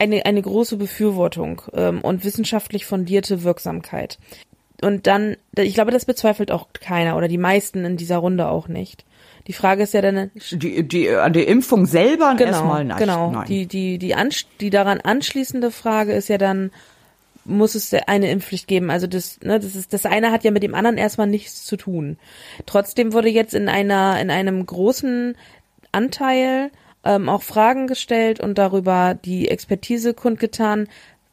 eine 0.00 0.24
eine 0.26 0.42
große 0.42 0.76
Befürwortung 0.76 1.62
ähm, 1.74 2.00
und 2.00 2.24
wissenschaftlich 2.24 2.86
fundierte 2.86 3.44
Wirksamkeit. 3.44 4.18
Und 4.82 5.06
dann, 5.06 5.36
ich 5.56 5.74
glaube, 5.74 5.90
das 5.90 6.06
bezweifelt 6.06 6.50
auch 6.50 6.68
keiner 6.72 7.16
oder 7.16 7.28
die 7.28 7.38
meisten 7.38 7.84
in 7.84 7.96
dieser 7.96 8.16
Runde 8.16 8.48
auch 8.48 8.66
nicht. 8.66 9.04
Die 9.46 9.52
Frage 9.52 9.82
ist 9.82 9.94
ja 9.94 10.00
dann 10.00 10.30
die 10.52 10.86
die 10.86 11.10
an 11.10 11.32
die 11.32 11.42
Impfung 11.42 11.86
selber 11.86 12.34
genau, 12.36 12.50
erstmal 12.50 12.84
nein. 12.84 12.98
Genau. 12.98 13.30
Nein. 13.30 13.46
Die 13.46 13.66
die 13.66 13.98
die 13.98 14.14
ansch 14.14 14.46
die 14.60 14.70
daran 14.70 15.00
anschließende 15.00 15.70
Frage 15.70 16.12
ist 16.12 16.28
ja 16.28 16.38
dann 16.38 16.70
muss 17.44 17.74
es 17.74 17.92
eine 18.06 18.30
Impfpflicht 18.30 18.68
geben. 18.68 18.90
Also 18.90 19.06
das 19.06 19.40
ne, 19.40 19.58
das 19.58 19.74
ist 19.74 19.92
das 19.92 20.06
eine 20.06 20.30
hat 20.30 20.44
ja 20.44 20.50
mit 20.50 20.62
dem 20.62 20.74
anderen 20.74 20.98
erstmal 20.98 21.26
nichts 21.26 21.64
zu 21.64 21.76
tun. 21.76 22.18
Trotzdem 22.66 23.12
wurde 23.12 23.28
jetzt 23.28 23.54
in 23.54 23.68
einer 23.68 24.20
in 24.20 24.30
einem 24.30 24.64
großen 24.64 25.36
Anteil 25.92 26.70
ähm, 27.04 27.28
auch 27.28 27.42
Fragen 27.42 27.86
gestellt 27.86 28.40
und 28.40 28.58
darüber 28.58 29.14
die 29.14 29.48
Expertise 29.48 30.14
kundgetan, 30.14 30.88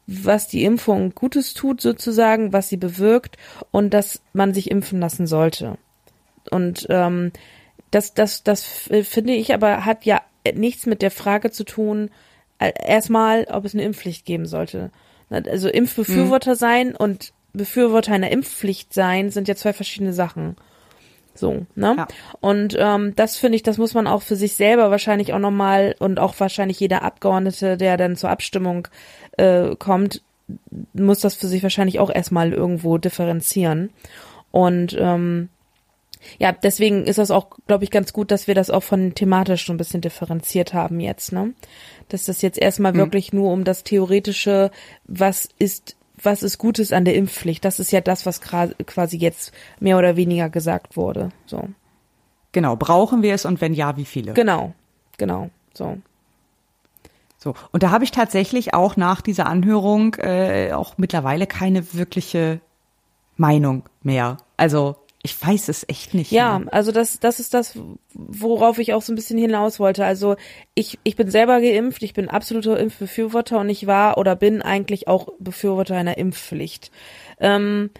was 0.06 0.48
die 0.48 0.64
Impfung 0.64 1.14
Gutes 1.14 1.52
tut 1.52 1.80
sozusagen, 1.80 2.52
was 2.52 2.68
sie 2.68 2.78
bewirkt 2.78 3.36
und 3.70 3.92
dass 3.92 4.22
man 4.32 4.54
sich 4.54 4.70
impfen 4.70 5.00
lassen 5.00 5.26
sollte. 5.26 5.76
Und 6.50 6.86
ähm, 6.88 7.32
das, 7.90 8.14
das, 8.14 8.42
das 8.42 8.64
finde 8.64 9.34
ich 9.34 9.52
aber 9.52 9.84
hat 9.84 10.04
ja 10.04 10.22
nichts 10.54 10.86
mit 10.86 11.02
der 11.02 11.10
Frage 11.10 11.50
zu 11.50 11.64
tun, 11.64 12.10
äh, 12.58 12.72
erstmal, 12.86 13.46
ob 13.50 13.64
es 13.64 13.74
eine 13.74 13.84
Impfpflicht 13.84 14.24
geben 14.24 14.46
sollte. 14.46 14.90
Also 15.30 15.68
Impfbefürworter 15.68 16.52
mhm. 16.52 16.58
sein 16.58 16.96
und 16.96 17.32
Befürworter 17.52 18.12
einer 18.12 18.30
Impfpflicht 18.30 18.94
sein 18.94 19.30
sind 19.30 19.48
ja 19.48 19.56
zwei 19.56 19.72
verschiedene 19.72 20.12
Sachen. 20.12 20.56
So, 21.38 21.66
ne? 21.74 21.94
Ja. 21.96 22.08
Und 22.40 22.76
ähm, 22.78 23.14
das 23.14 23.36
finde 23.36 23.56
ich, 23.56 23.62
das 23.62 23.78
muss 23.78 23.94
man 23.94 24.06
auch 24.06 24.22
für 24.22 24.36
sich 24.36 24.56
selber 24.56 24.90
wahrscheinlich 24.90 25.32
auch 25.32 25.38
nochmal 25.38 25.94
und 25.98 26.18
auch 26.18 26.34
wahrscheinlich 26.38 26.80
jeder 26.80 27.02
Abgeordnete, 27.02 27.76
der 27.76 27.96
dann 27.96 28.16
zur 28.16 28.30
Abstimmung 28.30 28.88
äh, 29.36 29.76
kommt, 29.76 30.22
muss 30.92 31.20
das 31.20 31.34
für 31.34 31.46
sich 31.46 31.62
wahrscheinlich 31.62 32.00
auch 32.00 32.10
erstmal 32.10 32.52
irgendwo 32.52 32.98
differenzieren. 32.98 33.90
Und 34.50 34.96
ähm, 34.98 35.48
ja, 36.38 36.52
deswegen 36.52 37.04
ist 37.04 37.18
das 37.18 37.30
auch, 37.30 37.50
glaube 37.66 37.84
ich, 37.84 37.90
ganz 37.90 38.12
gut, 38.12 38.30
dass 38.30 38.46
wir 38.46 38.54
das 38.54 38.70
auch 38.70 38.82
von 38.82 39.14
thematisch 39.14 39.66
so 39.66 39.72
ein 39.72 39.76
bisschen 39.76 40.00
differenziert 40.00 40.74
haben 40.74 41.00
jetzt, 41.00 41.32
ne? 41.32 41.52
Dass 42.08 42.24
das 42.24 42.42
jetzt 42.42 42.58
erstmal 42.58 42.92
mhm. 42.92 42.98
wirklich 42.98 43.32
nur 43.32 43.52
um 43.52 43.64
das 43.64 43.84
theoretische, 43.84 44.70
was 45.04 45.48
ist, 45.58 45.96
was 46.22 46.42
ist 46.42 46.58
Gutes 46.58 46.92
an 46.92 47.04
der 47.04 47.14
Impfpflicht? 47.14 47.64
Das 47.64 47.80
ist 47.80 47.90
ja 47.90 48.00
das, 48.00 48.26
was 48.26 48.40
quasi 48.40 49.16
jetzt 49.16 49.52
mehr 49.80 49.98
oder 49.98 50.16
weniger 50.16 50.48
gesagt 50.48 50.96
wurde, 50.96 51.30
so. 51.46 51.68
Genau, 52.52 52.76
brauchen 52.76 53.22
wir 53.22 53.34
es 53.34 53.44
und 53.44 53.60
wenn 53.60 53.74
ja, 53.74 53.96
wie 53.96 54.06
viele? 54.06 54.32
Genau, 54.32 54.74
genau, 55.16 55.50
so. 55.74 55.98
So, 57.36 57.54
und 57.70 57.84
da 57.84 57.90
habe 57.90 58.02
ich 58.02 58.10
tatsächlich 58.10 58.74
auch 58.74 58.96
nach 58.96 59.20
dieser 59.20 59.46
Anhörung 59.46 60.14
äh, 60.16 60.72
auch 60.72 60.98
mittlerweile 60.98 61.46
keine 61.46 61.94
wirkliche 61.94 62.60
Meinung 63.36 63.84
mehr. 64.02 64.38
Also 64.56 64.96
ich 65.22 65.40
weiß 65.40 65.68
es 65.68 65.84
echt 65.88 66.14
nicht. 66.14 66.30
Ja, 66.30 66.60
mehr. 66.60 66.72
also 66.72 66.92
das, 66.92 67.18
das 67.18 67.40
ist 67.40 67.52
das, 67.52 67.78
worauf 68.14 68.78
ich 68.78 68.94
auch 68.94 69.02
so 69.02 69.12
ein 69.12 69.16
bisschen 69.16 69.38
hinaus 69.38 69.80
wollte. 69.80 70.04
Also 70.04 70.36
ich, 70.74 70.98
ich 71.02 71.16
bin 71.16 71.30
selber 71.30 71.60
geimpft, 71.60 72.02
ich 72.02 72.14
bin 72.14 72.28
absoluter 72.28 72.78
Impfbefürworter 72.78 73.58
und 73.58 73.68
ich 73.68 73.86
war 73.86 74.16
oder 74.18 74.36
bin 74.36 74.62
eigentlich 74.62 75.08
auch 75.08 75.28
Befürworter 75.40 75.96
einer 75.96 76.18
Impfpflicht. 76.18 76.92
Ähm, 77.40 77.90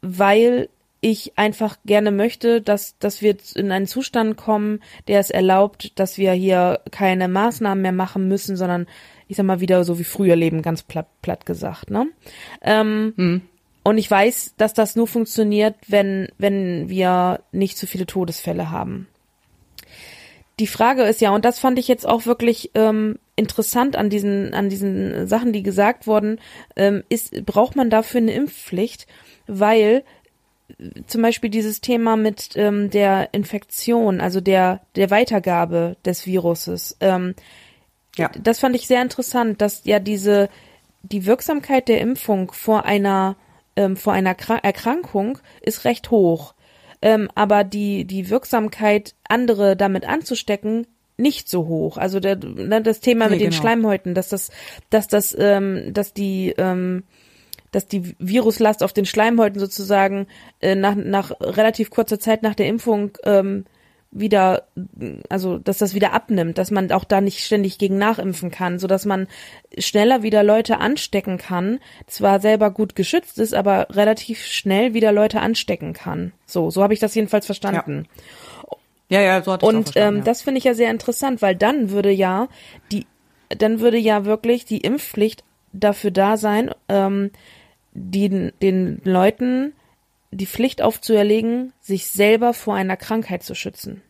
weil 0.00 0.68
ich 1.04 1.36
einfach 1.36 1.76
gerne 1.84 2.12
möchte, 2.12 2.62
dass, 2.62 2.96
dass 2.98 3.20
wir 3.22 3.36
in 3.56 3.72
einen 3.72 3.86
Zustand 3.86 4.36
kommen, 4.36 4.80
der 5.08 5.20
es 5.20 5.30
erlaubt, 5.30 5.98
dass 5.98 6.16
wir 6.16 6.32
hier 6.32 6.80
keine 6.92 7.28
Maßnahmen 7.28 7.82
mehr 7.82 7.92
machen 7.92 8.28
müssen, 8.28 8.56
sondern 8.56 8.86
ich 9.26 9.36
sag 9.36 9.44
mal 9.44 9.60
wieder 9.60 9.84
so 9.84 9.98
wie 9.98 10.04
früher 10.04 10.36
leben, 10.36 10.62
ganz 10.62 10.82
platt, 10.82 11.08
platt 11.20 11.44
gesagt, 11.44 11.90
ne? 11.90 12.06
Ähm, 12.62 13.14
hm. 13.16 13.42
Und 13.82 13.98
ich 13.98 14.10
weiß, 14.10 14.54
dass 14.56 14.74
das 14.74 14.96
nur 14.96 15.06
funktioniert, 15.06 15.74
wenn, 15.88 16.28
wenn 16.38 16.88
wir 16.88 17.40
nicht 17.50 17.76
zu 17.76 17.86
viele 17.86 18.06
Todesfälle 18.06 18.70
haben. 18.70 19.08
Die 20.60 20.66
Frage 20.66 21.02
ist 21.02 21.20
ja, 21.20 21.30
und 21.30 21.44
das 21.44 21.58
fand 21.58 21.78
ich 21.78 21.88
jetzt 21.88 22.06
auch 22.06 22.26
wirklich 22.26 22.70
ähm, 22.74 23.18
interessant 23.34 23.96
an 23.96 24.10
diesen, 24.10 24.54
an 24.54 24.68
diesen 24.68 25.26
Sachen, 25.26 25.52
die 25.52 25.62
gesagt 25.62 26.06
wurden, 26.06 26.38
ähm, 26.76 27.02
ist, 27.08 27.44
braucht 27.44 27.74
man 27.74 27.90
dafür 27.90 28.18
eine 28.18 28.32
Impfpflicht? 28.32 29.06
Weil 29.46 30.04
äh, 30.78 31.02
zum 31.06 31.22
Beispiel 31.22 31.50
dieses 31.50 31.80
Thema 31.80 32.16
mit 32.16 32.50
ähm, 32.54 32.90
der 32.90 33.30
Infektion, 33.32 34.20
also 34.20 34.40
der, 34.40 34.82
der 34.94 35.10
Weitergabe 35.10 35.96
des 36.04 36.26
Viruses, 36.26 36.96
ähm, 37.00 37.34
ja. 38.16 38.30
das 38.40 38.60
fand 38.60 38.76
ich 38.76 38.86
sehr 38.86 39.02
interessant, 39.02 39.60
dass 39.62 39.84
ja 39.84 39.98
diese, 39.98 40.50
die 41.02 41.24
Wirksamkeit 41.26 41.88
der 41.88 42.00
Impfung 42.00 42.52
vor 42.52 42.84
einer 42.84 43.36
ähm, 43.76 43.96
vor 43.96 44.12
einer 44.12 44.34
Krank 44.34 44.64
Erkrankung 44.64 45.38
ist 45.60 45.84
recht 45.84 46.10
hoch. 46.10 46.54
Ähm, 47.00 47.28
aber 47.34 47.64
die, 47.64 48.04
die 48.04 48.30
Wirksamkeit, 48.30 49.14
andere 49.28 49.76
damit 49.76 50.06
anzustecken, 50.08 50.86
nicht 51.16 51.48
so 51.48 51.66
hoch. 51.66 51.96
Also 51.96 52.20
der, 52.20 52.36
ne, 52.36 52.82
das 52.82 53.00
Thema 53.00 53.26
nee, 53.26 53.32
mit 53.32 53.40
den 53.40 53.50
genau. 53.50 53.60
Schleimhäuten, 53.60 54.14
dass 54.14 54.28
das, 54.28 54.50
dass 54.90 55.08
das, 55.08 55.36
ähm, 55.38 55.92
dass 55.92 56.14
die, 56.14 56.54
ähm, 56.56 57.04
dass 57.70 57.86
die 57.86 58.14
Viruslast 58.18 58.82
auf 58.82 58.92
den 58.92 59.06
Schleimhäuten 59.06 59.58
sozusagen 59.58 60.26
äh, 60.60 60.74
nach, 60.74 60.94
nach 60.94 61.32
relativ 61.40 61.90
kurzer 61.90 62.20
Zeit 62.20 62.42
nach 62.42 62.54
der 62.54 62.66
Impfung 62.66 63.12
ähm, 63.24 63.64
wieder, 64.12 64.68
also 65.30 65.58
dass 65.58 65.78
das 65.78 65.94
wieder 65.94 66.12
abnimmt, 66.12 66.58
dass 66.58 66.70
man 66.70 66.92
auch 66.92 67.04
da 67.04 67.22
nicht 67.22 67.40
ständig 67.40 67.78
gegen 67.78 67.96
nachimpfen 67.96 68.50
kann, 68.50 68.78
so 68.78 68.86
dass 68.86 69.06
man 69.06 69.26
schneller 69.78 70.22
wieder 70.22 70.42
Leute 70.42 70.78
anstecken 70.78 71.38
kann, 71.38 71.80
zwar 72.06 72.38
selber 72.38 72.70
gut 72.70 72.94
geschützt 72.94 73.38
ist, 73.38 73.54
aber 73.54 73.88
relativ 73.90 74.44
schnell 74.44 74.92
wieder 74.92 75.12
Leute 75.12 75.40
anstecken 75.40 75.94
kann. 75.94 76.32
So, 76.44 76.70
so 76.70 76.82
habe 76.82 76.92
ich 76.92 77.00
das 77.00 77.14
jedenfalls 77.14 77.46
verstanden. 77.46 78.06
Ja, 79.08 79.20
ja, 79.20 79.26
ja 79.26 79.42
so 79.42 79.52
hat 79.52 79.62
Und 79.62 79.92
ähm, 79.96 80.18
ja. 80.18 80.22
das 80.22 80.42
finde 80.42 80.58
ich 80.58 80.64
ja 80.64 80.74
sehr 80.74 80.90
interessant, 80.90 81.40
weil 81.40 81.56
dann 81.56 81.90
würde 81.90 82.10
ja 82.10 82.48
die, 82.92 83.06
dann 83.48 83.80
würde 83.80 83.98
ja 83.98 84.26
wirklich 84.26 84.66
die 84.66 84.82
Impfpflicht 84.82 85.42
dafür 85.72 86.10
da 86.10 86.36
sein, 86.36 86.70
ähm, 86.90 87.30
die, 87.94 88.52
den 88.60 89.00
Leuten 89.04 89.72
die 90.32 90.46
Pflicht 90.46 90.82
aufzuerlegen, 90.82 91.72
sich 91.80 92.08
selber 92.08 92.54
vor 92.54 92.74
einer 92.74 92.96
Krankheit 92.96 93.42
zu 93.42 93.54
schützen. 93.54 94.02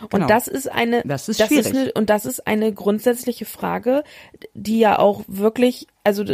Und 0.00 0.10
genau. 0.10 0.26
das 0.26 0.48
ist 0.48 0.70
eine, 0.70 1.02
das 1.04 1.28
ist, 1.28 1.40
das 1.40 1.50
ist 1.50 1.74
eine, 1.74 1.92
und 1.92 2.08
das 2.08 2.24
ist 2.24 2.46
eine 2.46 2.72
grundsätzliche 2.72 3.44
Frage, 3.44 4.04
die 4.54 4.78
ja 4.78 4.98
auch 4.98 5.24
wirklich, 5.26 5.86
also 6.04 6.24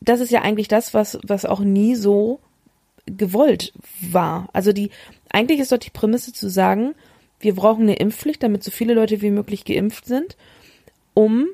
das 0.00 0.20
ist 0.20 0.30
ja 0.30 0.42
eigentlich 0.42 0.68
das, 0.68 0.94
was, 0.94 1.18
was 1.22 1.44
auch 1.44 1.60
nie 1.60 1.96
so 1.96 2.40
gewollt 3.06 3.72
war. 4.00 4.48
Also 4.52 4.72
die, 4.72 4.90
eigentlich 5.30 5.60
ist 5.60 5.72
dort 5.72 5.84
die 5.84 5.90
Prämisse 5.90 6.32
zu 6.32 6.48
sagen, 6.48 6.94
wir 7.40 7.54
brauchen 7.54 7.82
eine 7.82 7.96
Impfpflicht, 7.96 8.42
damit 8.42 8.62
so 8.62 8.70
viele 8.70 8.94
Leute 8.94 9.20
wie 9.20 9.30
möglich 9.30 9.64
geimpft 9.64 10.06
sind, 10.06 10.36
um 11.14 11.48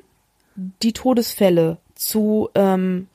die 0.55 0.93
Todesfälle 0.93 1.77
zu 1.95 2.49
ähm, 2.55 3.07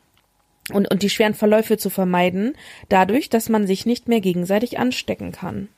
und, 0.70 0.90
und 0.90 1.02
die 1.02 1.10
schweren 1.10 1.34
Verläufe 1.34 1.76
zu 1.76 1.90
vermeiden, 1.90 2.54
dadurch, 2.88 3.28
dass 3.30 3.48
man 3.48 3.66
sich 3.66 3.86
nicht 3.86 4.08
mehr 4.08 4.20
gegenseitig 4.20 4.78
anstecken 4.78 5.32
kann. 5.32 5.68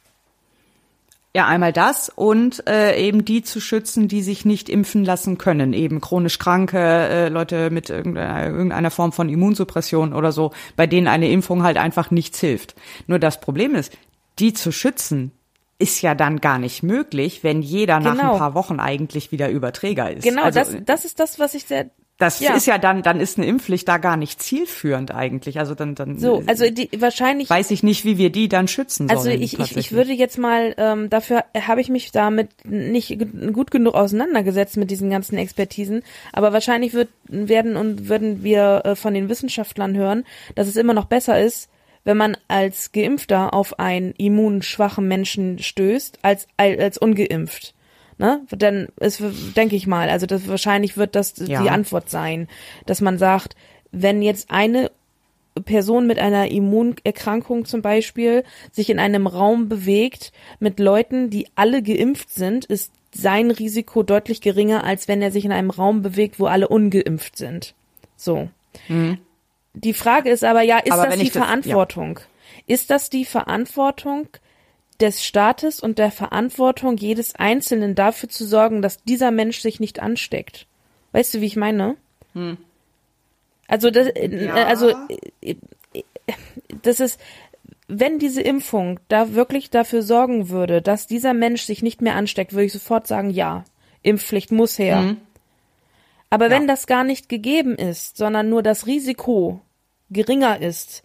Ja, 1.37 1.49
einmal 1.49 1.73
das 1.73 2.13
und 2.15 2.65
äh, 2.69 2.97
eben 2.97 3.25
die 3.25 3.43
zu 3.43 3.61
schützen, 3.61 4.07
die 4.07 4.23
sich 4.23 4.45
nicht 4.45 4.69
impfen 4.69 5.05
lassen 5.05 5.37
können, 5.37 5.73
eben 5.73 6.01
chronisch 6.01 6.39
kranke 6.39 6.79
äh, 6.79 7.29
Leute 7.29 7.71
mit 7.71 7.91
irgendeiner, 7.91 8.47
irgendeiner 8.47 8.93
Form 8.93 9.11
von 9.11 9.29
Immunsuppression 9.29 10.13
oder 10.13 10.31
so, 10.31 10.53
bei 10.77 10.87
denen 10.87 11.09
eine 11.09 11.29
Impfung 11.29 11.65
halt 11.65 11.77
einfach 11.77 12.13
nichts 12.13 12.39
hilft. 12.39 12.77
Nur 13.09 13.19
das 13.19 13.41
Problem 13.41 13.75
ist, 13.75 13.93
die 14.39 14.53
zu 14.53 14.71
schützen, 14.71 15.33
ist 15.81 16.03
ja 16.03 16.15
dann 16.15 16.41
gar 16.41 16.61
nicht 16.61 16.85
möglich, 16.85 17.43
wenn 17.43 17.63
jeder 17.63 17.99
genau. 17.99 18.11
nach 18.11 18.19
ein 18.19 18.27
genau. 18.27 18.39
paar 18.39 18.55
Wochen 18.55 18.79
eigentlich 18.79 19.33
wieder 19.33 19.51
Überträger 19.51 20.13
ist. 20.13 20.23
Genau, 20.23 20.45
also, 20.45 20.61
das, 20.61 20.77
das 20.85 21.05
ist 21.05 21.19
das, 21.19 21.41
was 21.41 21.55
ich 21.55 21.65
sehr 21.65 21.91
das 22.19 22.39
ja. 22.39 22.55
ist 22.55 22.67
ja 22.67 22.79
dann, 22.79 23.03
dann 23.03 23.19
ist 23.19 23.39
eine 23.39 23.47
Impfpflicht 23.47 23.89
da 23.89 23.99
gar 23.99 24.17
nicht 24.17 24.41
zielführend 24.41 25.13
eigentlich. 25.13 25.59
Also 25.59 25.75
dann, 25.75 25.97
dann 25.97 26.19
so, 26.19 26.45
also 26.47 26.71
die, 26.71 26.89
wahrscheinlich 26.99 27.51
weiß 27.51 27.73
ich 27.73 27.83
nicht, 27.83 28.05
wie 28.05 28.19
wir 28.19 28.31
die 28.31 28.49
dann 28.49 28.69
schützen 28.69 29.11
also 29.11 29.25
sollen. 29.25 29.43
Also 29.43 29.45
ich, 29.45 29.59
ich, 29.59 29.77
ich 29.77 29.93
würde 29.93 30.13
jetzt 30.13 30.39
mal, 30.39 30.75
ähm, 30.79 31.11
dafür 31.11 31.45
habe 31.61 31.81
ich 31.81 31.89
mich 31.89 32.13
damit 32.13 32.51
nicht 32.65 33.19
gut 33.53 33.73
genug 33.73 33.95
auseinandergesetzt 33.95 34.77
mit 34.77 34.93
diesen 34.93 35.11
ganzen 35.11 35.37
Expertisen, 35.37 36.05
aber 36.33 36.53
wahrscheinlich 36.53 36.95
wird, 36.95 37.09
werden 37.25 37.77
und 37.77 38.09
würden 38.09 38.45
wir 38.45 38.83
äh, 38.85 38.95
von 38.95 39.13
den 39.13 39.29
Wissenschaftlern 39.29 39.97
hören, 39.97 40.25
dass 40.55 40.69
es 40.69 40.77
immer 40.77 40.95
noch 40.95 41.07
besser 41.07 41.41
ist, 41.41 41.69
wenn 42.05 42.17
man 42.17 42.37
als 42.47 42.93
Geimpfter 42.93 43.53
auf 43.53 43.81
einen 43.81 44.13
immunschwachen 44.13 45.09
Menschen 45.09 45.59
stößt, 45.59 46.21
als, 46.23 46.47
als 46.59 46.97
ungeimpft. 46.99 47.75
Ne? 48.19 48.43
Dann 48.51 48.89
ist, 49.01 49.23
denke 49.57 49.77
ich 49.77 49.87
mal, 49.87 50.09
also 50.09 50.27
das, 50.27 50.47
wahrscheinlich 50.49 50.97
wird 50.97 51.17
das 51.17 51.35
ja. 51.39 51.63
die 51.63 51.71
Antwort 51.71 52.11
sein, 52.11 52.49
dass 52.87 53.01
man 53.01 53.19
sagt, 53.19 53.57
wenn 53.91 54.23
jetzt 54.23 54.51
eine 54.51 54.91
Person 55.65 56.07
mit 56.07 56.19
einer 56.19 56.51
Immunerkrankung 56.51 57.65
zum 57.65 57.81
Beispiel 57.81 58.45
sich 58.73 58.91
in 58.91 58.99
einem 58.99 59.27
Raum 59.27 59.69
bewegt 59.69 60.33
mit 60.59 60.81
Leuten, 60.81 61.31
die 61.31 61.47
alle 61.55 61.83
geimpft 61.83 62.31
sind, 62.31 62.65
ist 62.65 62.93
sein 63.13 63.53
Risiko 63.53 64.03
deutlich 64.03 64.41
geringer, 64.41 64.83
als 64.83 65.07
wenn 65.07 65.23
er 65.23 65.31
sich 65.31 65.45
in 65.45 65.53
einem 65.53 65.71
Raum 65.71 66.03
bewegt, 66.03 66.41
wo 66.41 66.47
alle 66.47 66.69
ungeimpft 66.69 67.37
sind. 67.37 67.75
So. 68.17 68.49
Mhm. 68.89 69.19
Die 69.75 69.95
Frage 69.95 70.31
ist 70.31 70.45
aber 70.45 70.63
ja, 70.63 70.79
ist 70.79 70.93
aber 70.93 71.07
das 71.07 71.19
die 71.19 71.31
Verantwortung? 71.31 72.15
Das, 72.15 72.25
ja. 72.25 72.75
Ist 72.75 72.91
das 72.91 73.11
die 73.11 73.25
Verantwortung 73.25 74.29
des 75.01 75.25
Staates 75.25 75.81
und 75.81 75.99
der 75.99 76.11
Verantwortung 76.11 76.97
jedes 76.97 77.35
Einzelnen 77.35 77.95
dafür 77.95 78.29
zu 78.29 78.47
sorgen, 78.47 78.83
dass 78.83 79.03
dieser 79.05 79.31
Mensch 79.31 79.61
sich 79.61 79.81
nicht 79.81 80.01
ansteckt? 80.01 80.67
Weißt 81.13 81.35
du, 81.35 81.41
wie 81.41 81.47
ich 81.47 81.57
meine? 81.57 81.97
Hm. 82.35 82.57
Also 83.67 83.91
das, 83.91 84.09
äh, 84.09 84.47
ja. 84.47 84.55
also 84.67 84.93
äh, 85.41 85.55
das 86.83 87.01
ist, 87.01 87.21
wenn 87.89 88.19
diese 88.19 88.41
Impfung 88.41 89.01
da 89.09 89.35
wirklich 89.35 89.71
dafür 89.71 90.03
sorgen 90.03 90.49
würde, 90.49 90.83
dass 90.83 91.07
dieser 91.07 91.35
Mensch 91.35 91.63
sich 91.63 91.83
nicht 91.83 92.03
mehr 92.03 92.17
ansteckt, 92.17 92.53
würde 92.53 92.65
ich 92.65 92.73
sofort 92.73 93.07
sagen, 93.07 93.31
ja, 93.31 93.65
Impfpflicht 94.03 94.53
muss 94.53 94.79
her. 94.79 95.01
Mhm. 95.01 95.17
Aber 96.31 96.47
ja. 96.47 96.51
wenn 96.51 96.67
das 96.67 96.87
gar 96.87 97.05
nicht 97.05 97.29
gegeben 97.29 97.77
ist, 97.77 98.17
sondern 98.17 98.49
nur 98.49 98.63
das 98.63 98.87
Risiko 98.87 99.61
geringer 100.11 100.61
ist, 100.61 101.05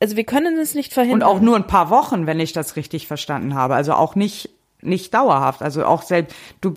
also 0.00 0.16
wir 0.16 0.24
können 0.24 0.58
es 0.58 0.74
nicht 0.74 0.92
verhindern. 0.92 1.28
Und 1.28 1.36
auch 1.36 1.40
nur 1.40 1.56
ein 1.56 1.66
paar 1.66 1.90
Wochen, 1.90 2.26
wenn 2.26 2.40
ich 2.40 2.52
das 2.52 2.76
richtig 2.76 3.06
verstanden 3.06 3.54
habe. 3.54 3.74
Also 3.74 3.94
auch 3.94 4.14
nicht, 4.14 4.50
nicht 4.82 5.14
dauerhaft. 5.14 5.62
Also 5.62 5.84
auch 5.84 6.02
selbst, 6.02 6.36
du, 6.60 6.74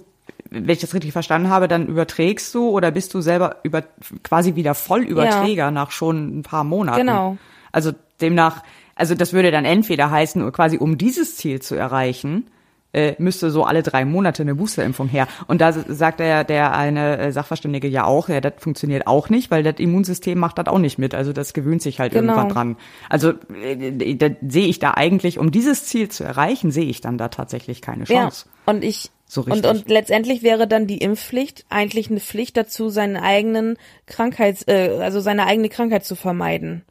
wenn 0.49 0.69
ich 0.69 0.79
das 0.79 0.93
richtig 0.93 1.11
verstanden 1.11 1.49
habe, 1.49 1.67
dann 1.67 1.87
überträgst 1.87 2.53
du 2.55 2.69
oder 2.69 2.91
bist 2.91 3.13
du 3.13 3.21
selber 3.21 3.57
über, 3.63 3.83
quasi 4.23 4.55
wieder 4.55 4.73
Vollüberträger 4.73 5.65
ja. 5.65 5.71
nach 5.71 5.91
schon 5.91 6.39
ein 6.39 6.43
paar 6.43 6.63
Monaten. 6.63 6.99
Genau. 6.99 7.37
Also 7.71 7.91
demnach, 8.21 8.63
also 8.95 9.15
das 9.15 9.33
würde 9.33 9.51
dann 9.51 9.65
entweder 9.65 10.09
heißen, 10.11 10.51
quasi 10.51 10.77
um 10.77 10.97
dieses 10.97 11.35
Ziel 11.35 11.61
zu 11.61 11.75
erreichen, 11.75 12.47
äh, 12.93 13.13
müsste 13.19 13.51
so 13.51 13.63
alle 13.63 13.83
drei 13.83 14.05
Monate 14.05 14.43
eine 14.43 14.55
Boosterimpfung 14.55 15.07
her. 15.07 15.27
Und 15.47 15.61
da 15.61 15.71
sagt 15.73 16.19
der, 16.19 16.43
der 16.43 16.75
eine 16.75 17.17
äh, 17.17 17.31
Sachverständige 17.31 17.87
ja 17.87 18.05
auch, 18.05 18.29
ja, 18.29 18.41
das 18.41 18.53
funktioniert 18.57 19.07
auch 19.07 19.29
nicht, 19.29 19.51
weil 19.51 19.63
das 19.63 19.75
Immunsystem 19.77 20.37
macht 20.37 20.57
das 20.57 20.67
auch 20.67 20.79
nicht 20.79 20.97
mit. 20.97 21.13
Also 21.13 21.33
das 21.33 21.53
gewöhnt 21.53 21.81
sich 21.81 21.99
halt 21.99 22.13
genau. 22.13 22.33
irgendwann 22.33 22.53
dran. 22.53 22.77
Also 23.09 23.33
äh, 23.63 24.15
da 24.15 24.29
sehe 24.47 24.67
ich 24.67 24.79
da 24.79 24.91
eigentlich, 24.95 25.37
um 25.39 25.51
dieses 25.51 25.85
Ziel 25.85 26.09
zu 26.09 26.23
erreichen, 26.23 26.71
sehe 26.71 26.85
ich 26.85 27.01
dann 27.01 27.17
da 27.17 27.29
tatsächlich 27.29 27.81
keine 27.81 28.05
Chance. 28.05 28.45
Ja, 28.47 28.73
und 28.73 28.83
ich 28.83 29.11
so 29.31 29.43
und, 29.43 29.63
und 29.63 29.89
letztendlich 29.89 30.41
wäre 30.41 30.67
dann 30.67 30.87
die 30.87 30.97
Impfpflicht 30.97 31.65
eigentlich 31.69 32.09
eine 32.09 32.19
Pflicht 32.19 32.57
dazu, 32.57 32.89
seinen 32.89 33.15
eigenen 33.15 33.77
Krankheits, 34.07 34.67
äh, 34.67 34.97
also 35.01 35.19
seine 35.19 35.45
eigene 35.45 35.69
Krankheit 35.69 36.03
zu 36.03 36.15
vermeiden. 36.15 36.83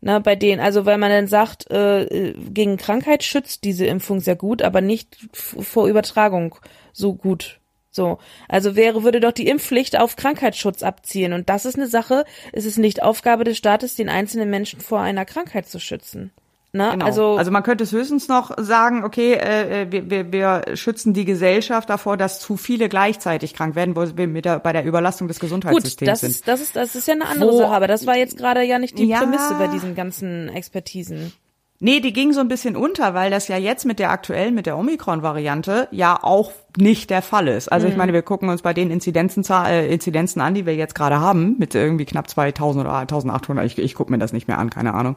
Ne, 0.00 0.20
bei 0.20 0.36
denen, 0.36 0.60
also 0.60 0.86
weil 0.86 0.96
man 0.96 1.10
dann 1.10 1.26
sagt, 1.26 1.70
äh, 1.72 2.32
gegen 2.50 2.76
Krankheit 2.76 3.24
schützt 3.24 3.64
diese 3.64 3.86
Impfung 3.86 4.20
sehr 4.20 4.36
gut, 4.36 4.62
aber 4.62 4.80
nicht 4.80 5.16
vor 5.32 5.88
Übertragung 5.88 6.54
so 6.92 7.14
gut. 7.14 7.58
So, 7.90 8.18
also 8.48 8.76
wäre 8.76 9.02
würde 9.02 9.18
doch 9.18 9.32
die 9.32 9.48
Impfpflicht 9.48 9.98
auf 9.98 10.14
Krankheitsschutz 10.14 10.84
abzielen 10.84 11.32
und 11.32 11.48
das 11.48 11.64
ist 11.64 11.76
eine 11.76 11.88
Sache. 11.88 12.24
Es 12.52 12.64
ist 12.64 12.78
nicht 12.78 13.02
Aufgabe 13.02 13.42
des 13.42 13.58
Staates, 13.58 13.96
den 13.96 14.08
einzelnen 14.08 14.50
Menschen 14.50 14.80
vor 14.80 15.00
einer 15.00 15.24
Krankheit 15.24 15.66
zu 15.66 15.80
schützen. 15.80 16.30
Ne? 16.72 16.90
Genau. 16.92 17.06
Also, 17.06 17.36
also 17.36 17.50
man 17.50 17.62
könnte 17.62 17.84
es 17.84 17.92
höchstens 17.92 18.28
noch 18.28 18.52
sagen, 18.58 19.02
okay, 19.02 19.32
äh, 19.32 19.82
äh, 19.82 19.92
wir, 19.92 20.10
wir, 20.10 20.32
wir 20.32 20.76
schützen 20.76 21.14
die 21.14 21.24
Gesellschaft 21.24 21.88
davor, 21.88 22.18
dass 22.18 22.40
zu 22.40 22.58
viele 22.58 22.90
gleichzeitig 22.90 23.54
krank 23.54 23.74
werden, 23.74 23.96
wo 23.96 24.04
wir 24.16 24.28
mit 24.28 24.44
der, 24.44 24.58
bei 24.58 24.74
der 24.74 24.84
Überlastung 24.84 25.28
des 25.28 25.40
Gesundheitssystems 25.40 25.98
gut, 25.98 26.08
das 26.08 26.20
sind. 26.20 26.30
Ist, 26.30 26.46
das, 26.46 26.60
ist, 26.60 26.76
das 26.76 26.94
ist 26.94 27.08
ja 27.08 27.14
eine 27.14 27.26
andere 27.26 27.52
wo, 27.52 27.58
Sache, 27.58 27.72
aber 27.72 27.86
das 27.86 28.06
war 28.06 28.16
jetzt 28.16 28.36
gerade 28.36 28.62
ja 28.62 28.78
nicht 28.78 28.98
die 28.98 29.06
ja, 29.06 29.18
Prämisse 29.18 29.54
bei 29.58 29.68
diesen 29.68 29.94
ganzen 29.94 30.50
Expertisen. 30.50 31.32
Nee, 31.80 32.00
die 32.00 32.12
ging 32.12 32.32
so 32.32 32.40
ein 32.40 32.48
bisschen 32.48 32.76
unter, 32.76 33.14
weil 33.14 33.30
das 33.30 33.46
ja 33.46 33.56
jetzt 33.56 33.86
mit 33.86 34.00
der 34.00 34.10
aktuellen, 34.10 34.52
mit 34.52 34.66
der 34.66 34.76
Omikron-Variante 34.76 35.86
ja 35.92 36.18
auch 36.20 36.50
nicht 36.76 37.08
der 37.08 37.22
Fall 37.22 37.46
ist. 37.46 37.70
Also 37.70 37.86
mhm. 37.86 37.92
ich 37.92 37.96
meine, 37.96 38.12
wir 38.12 38.22
gucken 38.22 38.48
uns 38.48 38.62
bei 38.62 38.74
den 38.74 38.90
Inzidenzen, 38.90 39.44
äh, 39.64 39.86
Inzidenzen 39.86 40.40
an, 40.40 40.54
die 40.54 40.66
wir 40.66 40.74
jetzt 40.74 40.96
gerade 40.96 41.20
haben, 41.20 41.56
mit 41.58 41.76
irgendwie 41.76 42.04
knapp 42.04 42.28
2000 42.28 42.84
oder 42.84 42.94
1800, 42.94 43.64
ich, 43.64 43.78
ich 43.78 43.94
gucke 43.94 44.10
mir 44.10 44.18
das 44.18 44.32
nicht 44.32 44.48
mehr 44.48 44.58
an, 44.58 44.70
keine 44.70 44.92
Ahnung. 44.92 45.16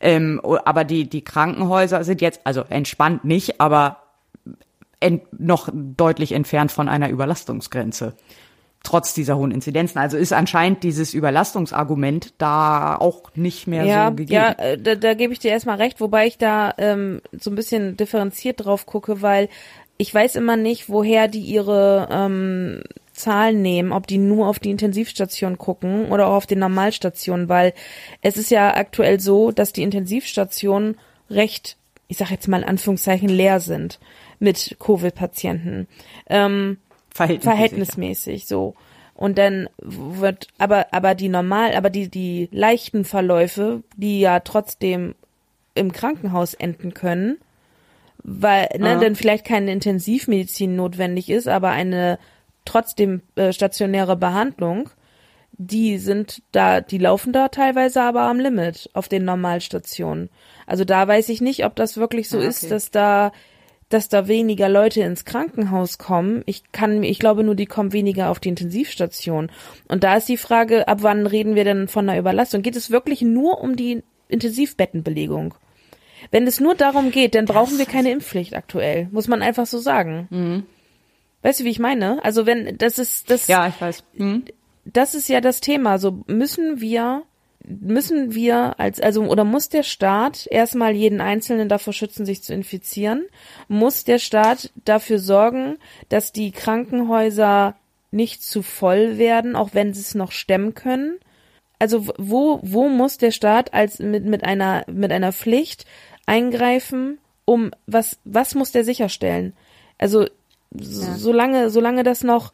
Ähm, 0.00 0.40
aber 0.64 0.84
die, 0.84 1.08
die 1.08 1.22
Krankenhäuser 1.22 2.04
sind 2.04 2.20
jetzt, 2.20 2.40
also 2.44 2.62
entspannt 2.68 3.24
nicht, 3.24 3.60
aber 3.60 3.98
ent, 5.00 5.22
noch 5.38 5.68
deutlich 5.72 6.32
entfernt 6.32 6.72
von 6.72 6.88
einer 6.88 7.08
Überlastungsgrenze. 7.08 8.14
Trotz 8.84 9.12
dieser 9.12 9.36
hohen 9.36 9.50
Inzidenzen. 9.50 9.98
Also 9.98 10.16
ist 10.16 10.32
anscheinend 10.32 10.84
dieses 10.84 11.12
Überlastungsargument 11.12 12.34
da 12.38 12.96
auch 12.96 13.34
nicht 13.34 13.66
mehr 13.66 13.84
ja, 13.84 14.08
so 14.08 14.14
gegeben. 14.14 14.32
Ja, 14.32 14.52
äh, 14.52 14.78
da, 14.78 14.94
da 14.94 15.14
gebe 15.14 15.32
ich 15.32 15.40
dir 15.40 15.50
erstmal 15.50 15.78
recht, 15.78 16.00
wobei 16.00 16.28
ich 16.28 16.38
da 16.38 16.74
ähm, 16.78 17.20
so 17.32 17.50
ein 17.50 17.56
bisschen 17.56 17.96
differenziert 17.96 18.64
drauf 18.64 18.86
gucke, 18.86 19.20
weil 19.20 19.48
ich 19.96 20.14
weiß 20.14 20.36
immer 20.36 20.56
nicht, 20.56 20.88
woher 20.88 21.26
die 21.26 21.40
ihre 21.40 22.08
ähm, 22.10 22.84
Zahlen 23.18 23.62
nehmen, 23.62 23.92
ob 23.92 24.06
die 24.06 24.18
nur 24.18 24.48
auf 24.48 24.58
die 24.58 24.70
Intensivstation 24.70 25.58
gucken 25.58 26.06
oder 26.10 26.28
auch 26.28 26.34
auf 26.34 26.46
den 26.46 26.60
Normalstationen, 26.60 27.48
weil 27.48 27.74
es 28.22 28.36
ist 28.36 28.50
ja 28.50 28.74
aktuell 28.74 29.20
so, 29.20 29.50
dass 29.50 29.72
die 29.72 29.82
Intensivstationen 29.82 30.96
recht, 31.30 31.76
ich 32.06 32.16
sag 32.16 32.30
jetzt 32.30 32.48
mal 32.48 32.62
in 32.62 32.68
Anführungszeichen, 32.68 33.28
leer 33.28 33.60
sind 33.60 33.98
mit 34.38 34.76
Covid-Patienten. 34.78 35.88
Ähm, 36.28 36.78
verhältnismäßig, 37.10 37.42
verhältnismäßig 37.42 38.46
so. 38.46 38.74
Und 39.14 39.36
dann 39.36 39.68
wird, 39.80 40.46
aber, 40.58 40.86
aber 40.92 41.16
die 41.16 41.28
normal, 41.28 41.74
aber 41.74 41.90
die, 41.90 42.08
die 42.08 42.48
leichten 42.52 43.04
Verläufe, 43.04 43.82
die 43.96 44.20
ja 44.20 44.40
trotzdem 44.40 45.16
im 45.74 45.90
Krankenhaus 45.90 46.54
enden 46.54 46.94
können, 46.94 47.38
weil, 48.22 48.68
ne, 48.78 48.90
ah. 48.90 49.00
dann 49.00 49.16
vielleicht 49.16 49.44
keine 49.44 49.72
Intensivmedizin 49.72 50.76
notwendig 50.76 51.30
ist, 51.30 51.48
aber 51.48 51.70
eine 51.70 52.18
trotzdem 52.68 53.22
äh, 53.34 53.52
stationäre 53.52 54.16
Behandlung, 54.16 54.90
die 55.52 55.98
sind 55.98 56.42
da, 56.52 56.80
die 56.80 56.98
laufen 56.98 57.32
da 57.32 57.48
teilweise 57.48 58.02
aber 58.02 58.22
am 58.22 58.38
Limit 58.38 58.90
auf 58.92 59.08
den 59.08 59.24
Normalstationen. 59.24 60.30
Also 60.66 60.84
da 60.84 61.08
weiß 61.08 61.28
ich 61.30 61.40
nicht, 61.40 61.64
ob 61.64 61.74
das 61.74 61.96
wirklich 61.96 62.28
so 62.28 62.36
ah, 62.36 62.40
okay. 62.40 62.48
ist, 62.48 62.70
dass 62.70 62.90
da, 62.90 63.32
dass 63.88 64.08
da 64.08 64.28
weniger 64.28 64.68
Leute 64.68 65.00
ins 65.00 65.24
Krankenhaus 65.24 65.98
kommen. 65.98 66.42
Ich 66.46 66.70
kann, 66.70 67.02
ich 67.02 67.18
glaube 67.18 67.42
nur, 67.42 67.56
die 67.56 67.66
kommen 67.66 67.92
weniger 67.92 68.30
auf 68.30 68.38
die 68.38 68.50
Intensivstation. 68.50 69.50
Und 69.88 70.04
da 70.04 70.16
ist 70.16 70.28
die 70.28 70.36
Frage, 70.36 70.86
ab 70.86 70.98
wann 71.00 71.26
reden 71.26 71.56
wir 71.56 71.64
denn 71.64 71.88
von 71.88 72.08
einer 72.08 72.18
Überlastung? 72.18 72.62
Geht 72.62 72.76
es 72.76 72.90
wirklich 72.90 73.22
nur 73.22 73.60
um 73.60 73.74
die 73.74 74.02
Intensivbettenbelegung? 74.28 75.54
Wenn 76.30 76.46
es 76.46 76.60
nur 76.60 76.74
darum 76.74 77.10
geht, 77.10 77.34
dann 77.34 77.46
brauchen 77.46 77.78
wir 77.78 77.86
keine 77.86 78.12
Impfpflicht 78.12 78.54
aktuell, 78.54 79.08
muss 79.10 79.28
man 79.28 79.42
einfach 79.42 79.66
so 79.66 79.78
sagen. 79.78 80.28
Mhm. 80.30 80.66
Weißt 81.42 81.60
du, 81.60 81.64
wie 81.64 81.70
ich 81.70 81.78
meine? 81.78 82.24
Also 82.24 82.46
wenn 82.46 82.76
das 82.78 82.98
ist 82.98 83.30
das 83.30 83.46
Ja, 83.46 83.68
ich 83.68 83.80
weiß. 83.80 84.04
Hm? 84.16 84.44
Das 84.84 85.14
ist 85.14 85.28
ja 85.28 85.40
das 85.40 85.60
Thema, 85.60 85.98
so 85.98 86.24
müssen 86.26 86.80
wir 86.80 87.22
müssen 87.64 88.34
wir 88.34 88.78
als 88.80 89.00
also 89.00 89.22
oder 89.24 89.44
muss 89.44 89.68
der 89.68 89.82
Staat 89.82 90.46
erstmal 90.50 90.94
jeden 90.94 91.20
einzelnen 91.20 91.68
davor 91.68 91.92
schützen, 91.92 92.24
sich 92.24 92.42
zu 92.42 92.54
infizieren? 92.54 93.26
Muss 93.68 94.04
der 94.04 94.18
Staat 94.18 94.72
dafür 94.84 95.18
sorgen, 95.18 95.76
dass 96.08 96.32
die 96.32 96.50
Krankenhäuser 96.50 97.76
nicht 98.10 98.42
zu 98.42 98.62
voll 98.62 99.18
werden, 99.18 99.54
auch 99.54 99.70
wenn 99.74 99.92
sie 99.92 100.00
es 100.00 100.14
noch 100.14 100.32
stemmen 100.32 100.74
können? 100.74 101.18
Also 101.78 102.06
wo 102.16 102.60
wo 102.62 102.88
muss 102.88 103.18
der 103.18 103.30
Staat 103.30 103.74
als 103.74 103.98
mit 103.98 104.24
mit 104.24 104.44
einer 104.44 104.84
mit 104.88 105.12
einer 105.12 105.32
Pflicht 105.32 105.84
eingreifen, 106.26 107.18
um 107.44 107.70
was 107.86 108.18
was 108.24 108.54
muss 108.54 108.72
der 108.72 108.84
sicherstellen? 108.84 109.52
Also 109.98 110.26
ja. 110.74 111.16
solange, 111.16 111.70
solange 111.70 112.02
das 112.02 112.24
noch 112.24 112.52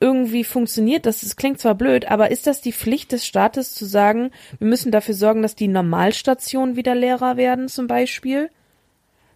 irgendwie 0.00 0.44
funktioniert, 0.44 1.06
das, 1.06 1.20
das 1.20 1.36
klingt 1.36 1.60
zwar 1.60 1.74
blöd, 1.74 2.10
aber 2.10 2.30
ist 2.30 2.46
das 2.46 2.60
die 2.60 2.72
Pflicht 2.72 3.12
des 3.12 3.26
Staates 3.26 3.74
zu 3.74 3.86
sagen, 3.86 4.30
wir 4.58 4.66
müssen 4.66 4.92
dafür 4.92 5.14
sorgen, 5.14 5.42
dass 5.42 5.54
die 5.54 5.68
Normalstationen 5.68 6.76
wieder 6.76 6.94
leerer 6.94 7.36
werden 7.36 7.68
zum 7.68 7.86
Beispiel? 7.86 8.50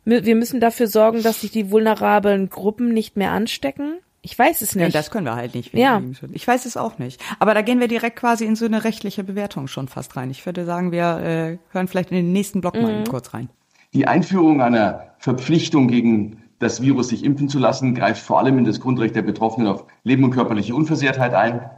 Wir 0.04 0.37
müssen 0.37 0.58
dafür 0.58 0.87
sorgen, 0.87 1.22
dass 1.22 1.42
sich 1.42 1.50
die 1.50 1.70
vulnerablen 1.70 2.48
Gruppen 2.48 2.94
nicht 2.94 3.16
mehr 3.16 3.32
anstecken? 3.32 3.98
Ich 4.22 4.38
weiß 4.38 4.62
es 4.62 4.74
nicht. 4.74 4.84
Ja, 4.84 4.90
das 4.90 5.11
können 5.11 5.26
wir 5.26 5.37
halt 5.37 5.54
nicht. 5.54 5.74
Ja. 5.74 6.02
Ich 6.32 6.46
weiß 6.46 6.66
es 6.66 6.76
auch 6.76 6.98
nicht. 6.98 7.20
Aber 7.38 7.54
da 7.54 7.62
gehen 7.62 7.78
wir 7.78 7.88
direkt 7.88 8.16
quasi 8.16 8.44
in 8.44 8.56
so 8.56 8.64
eine 8.64 8.84
rechtliche 8.84 9.22
Bewertung 9.22 9.68
schon 9.68 9.87
fast 9.87 10.16
rein. 10.16 10.30
Ich 10.30 10.44
würde 10.44 10.64
sagen, 10.64 10.92
wir 10.92 11.18
äh, 11.18 11.58
hören 11.72 11.88
vielleicht 11.88 12.11
in 12.11 12.16
den 12.16 12.32
nächsten 12.32 12.61
Block 12.61 12.74
mhm. 12.74 12.82
mal 12.82 13.04
kurz 13.04 13.34
rein. 13.34 13.48
Die 13.94 14.06
Einführung 14.06 14.61
einer 14.61 15.14
Verpflichtung 15.18 15.88
gegen 15.88 16.42
das 16.58 16.82
Virus 16.82 17.08
sich 17.08 17.24
impfen 17.24 17.48
zu 17.48 17.58
lassen, 17.58 17.94
greift 17.94 18.22
vor 18.22 18.38
allem 18.38 18.58
in 18.58 18.64
das 18.64 18.80
Grundrecht 18.80 19.14
der 19.16 19.22
Betroffenen 19.22 19.68
auf 19.68 19.84
Leben 20.02 20.24
und 20.24 20.32
körperliche 20.32 20.74
Unversehrtheit 20.74 21.34
ein. 21.34 21.70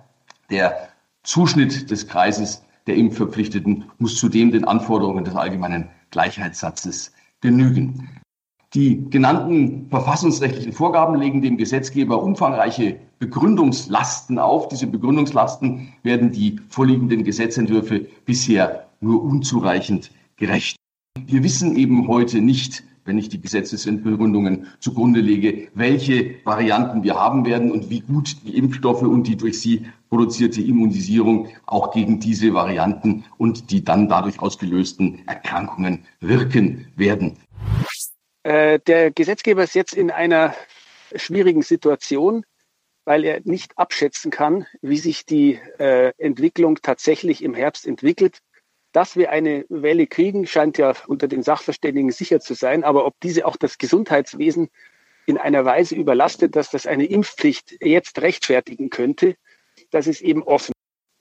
Der 0.50 0.88
Zuschnitt 1.22 1.90
des 1.90 2.06
Kreises 2.06 2.64
der 2.86 2.96
Impfverpflichteten 2.96 3.84
muss 3.98 4.16
zudem 4.16 4.50
den 4.50 4.64
Anforderungen 4.64 5.24
des 5.24 5.36
allgemeinen 5.36 5.90
Gleichheitssatzes 6.10 7.12
genügen. 7.40 8.08
Die 8.74 9.10
genannten 9.10 9.88
verfassungsrechtlichen 9.90 10.72
Vorgaben 10.72 11.16
legen 11.16 11.42
dem 11.42 11.56
Gesetzgeber 11.56 12.22
umfangreiche 12.22 13.00
Begründungslasten 13.18 14.38
auf. 14.38 14.68
Diese 14.68 14.86
Begründungslasten 14.86 15.92
werden 16.04 16.30
die 16.30 16.60
vorliegenden 16.68 17.24
Gesetzentwürfe 17.24 18.06
bisher 18.24 18.86
nur 19.00 19.22
unzureichend 19.22 20.12
gerecht. 20.36 20.76
Wir 21.26 21.42
wissen 21.42 21.76
eben 21.76 22.06
heute 22.06 22.40
nicht, 22.40 22.84
wenn 23.04 23.18
ich 23.18 23.28
die 23.28 23.40
Gesetzesbegründungen 23.40 24.66
zugrunde 24.78 25.20
lege, 25.20 25.68
welche 25.74 26.36
Varianten 26.44 27.02
wir 27.02 27.14
haben 27.14 27.44
werden 27.44 27.70
und 27.70 27.90
wie 27.90 28.00
gut 28.00 28.36
die 28.44 28.56
Impfstoffe 28.56 29.02
und 29.02 29.26
die 29.26 29.36
durch 29.36 29.60
sie 29.60 29.86
produzierte 30.08 30.60
Immunisierung 30.60 31.48
auch 31.66 31.92
gegen 31.92 32.20
diese 32.20 32.52
Varianten 32.52 33.24
und 33.38 33.70
die 33.70 33.84
dann 33.84 34.08
dadurch 34.08 34.40
ausgelösten 34.40 35.26
Erkrankungen 35.26 36.04
wirken 36.20 36.88
werden. 36.96 37.38
Äh, 38.42 38.80
der 38.80 39.10
Gesetzgeber 39.10 39.64
ist 39.64 39.74
jetzt 39.74 39.94
in 39.94 40.10
einer 40.10 40.54
schwierigen 41.14 41.62
Situation, 41.62 42.44
weil 43.04 43.24
er 43.24 43.40
nicht 43.44 43.76
abschätzen 43.78 44.30
kann, 44.30 44.66
wie 44.82 44.98
sich 44.98 45.26
die 45.26 45.58
äh, 45.78 46.12
Entwicklung 46.18 46.78
tatsächlich 46.82 47.42
im 47.42 47.54
Herbst 47.54 47.86
entwickelt. 47.86 48.38
Dass 48.92 49.16
wir 49.16 49.31
eine 49.31 49.64
Welle 49.68 50.07
kriegen, 50.07 50.46
scheint 50.46 50.79
ja 50.79 50.94
unter 51.07 51.29
den 51.29 51.42
Sachverständigen 51.42 52.11
sicher 52.11 52.40
zu 52.40 52.55
sein. 52.55 52.83
Aber 52.85 53.07
ob 53.07 53.20
diese 53.20 53.46
auch 53.46 53.57
das 53.57 53.79
Gesundheitswesen 53.79 54.68
in 55.26 55.38
einer 55.38 55.64
Weise 55.64 55.94
überlastet, 55.94 56.57
dass 56.57 56.70
das 56.70 56.87
eine 56.87 57.07
Impfpflicht 57.07 57.76
jetzt 57.81 58.20
rechtfertigen 58.20 58.90
könnte, 58.90 59.37
das 59.90 60.07
ist 60.07 60.20
eben 60.20 60.42
offen. 60.42 60.72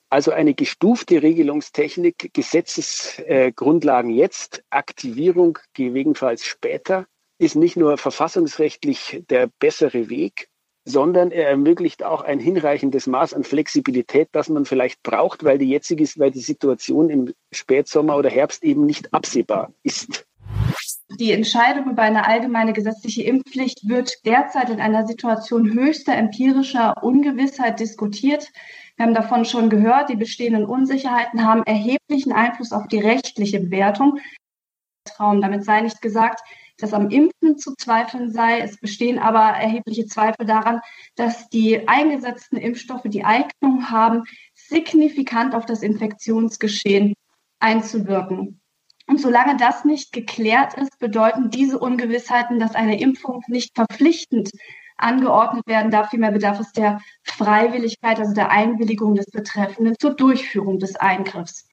Also 0.09 0.31
eine 0.31 0.55
gestufte 0.55 1.21
Regelungstechnik, 1.21 2.31
Gesetzesgrundlagen 2.33 4.09
jetzt, 4.09 4.63
Aktivierung 4.71 5.59
gegebenenfalls 5.73 6.45
später, 6.45 7.05
ist 7.37 7.55
nicht 7.55 7.77
nur 7.77 7.97
verfassungsrechtlich 7.97 9.23
der 9.29 9.47
bessere 9.59 10.09
Weg, 10.09 10.48
sondern 10.89 11.31
er 11.31 11.49
ermöglicht 11.49 12.03
auch 12.03 12.21
ein 12.21 12.39
hinreichendes 12.39 13.07
Maß 13.07 13.33
an 13.33 13.43
Flexibilität, 13.43 14.29
das 14.31 14.49
man 14.49 14.65
vielleicht 14.65 15.03
braucht, 15.03 15.43
weil 15.43 15.57
die 15.57 15.69
jetzige, 15.69 16.03
weil 16.17 16.31
die 16.31 16.39
Situation 16.39 17.09
im 17.09 17.33
Spätsommer 17.51 18.17
oder 18.17 18.29
Herbst 18.29 18.63
eben 18.63 18.85
nicht 18.85 19.13
absehbar 19.13 19.71
ist. 19.83 20.25
Die 21.19 21.31
Entscheidung 21.31 21.89
über 21.91 22.03
eine 22.03 22.27
allgemeine 22.27 22.73
gesetzliche 22.73 23.23
Impfpflicht 23.23 23.87
wird 23.87 24.11
derzeit 24.25 24.69
in 24.69 24.79
einer 24.79 25.07
Situation 25.07 25.73
höchster 25.73 26.15
empirischer 26.15 27.03
Ungewissheit 27.03 27.79
diskutiert. 27.79 28.47
Wir 28.95 29.05
haben 29.05 29.15
davon 29.15 29.45
schon 29.45 29.69
gehört, 29.69 30.09
die 30.09 30.15
bestehenden 30.15 30.65
Unsicherheiten 30.65 31.43
haben 31.45 31.63
erheblichen 31.63 32.31
Einfluss 32.31 32.71
auf 32.71 32.87
die 32.87 32.99
rechtliche 32.99 33.59
Bewertung. 33.59 34.19
Damit 35.17 35.65
sei 35.65 35.81
nicht 35.81 36.01
gesagt, 36.01 36.41
dass 36.79 36.93
am 36.93 37.09
Impfen 37.09 37.57
zu 37.57 37.75
zweifeln 37.75 38.31
sei. 38.31 38.59
Es 38.59 38.79
bestehen 38.79 39.19
aber 39.19 39.39
erhebliche 39.39 40.05
Zweifel 40.05 40.45
daran, 40.45 40.81
dass 41.15 41.49
die 41.49 41.87
eingesetzten 41.87 42.57
Impfstoffe 42.57 43.03
die 43.05 43.23
Eignung 43.23 43.89
haben, 43.89 44.23
signifikant 44.53 45.55
auf 45.55 45.65
das 45.65 45.81
Infektionsgeschehen 45.81 47.13
einzuwirken. 47.59 48.61
Und 49.07 49.19
solange 49.19 49.57
das 49.57 49.85
nicht 49.85 50.11
geklärt 50.11 50.75
ist, 50.75 50.99
bedeuten 50.99 51.49
diese 51.49 51.79
Ungewissheiten, 51.79 52.59
dass 52.59 52.75
eine 52.75 52.99
Impfung 52.99 53.43
nicht 53.47 53.75
verpflichtend 53.75 54.51
angeordnet 54.97 55.65
werden 55.65 55.91
darf. 55.91 56.09
Vielmehr 56.09 56.31
bedarf 56.31 56.59
es 56.59 56.71
der 56.73 57.01
Freiwilligkeit, 57.23 58.19
also 58.19 58.33
der 58.33 58.51
Einwilligung 58.51 59.15
des 59.15 59.25
Betreffenden 59.27 59.95
zur 59.99 60.13
Durchführung 60.13 60.77
des 60.77 60.95
Eingriffs. 60.95 61.68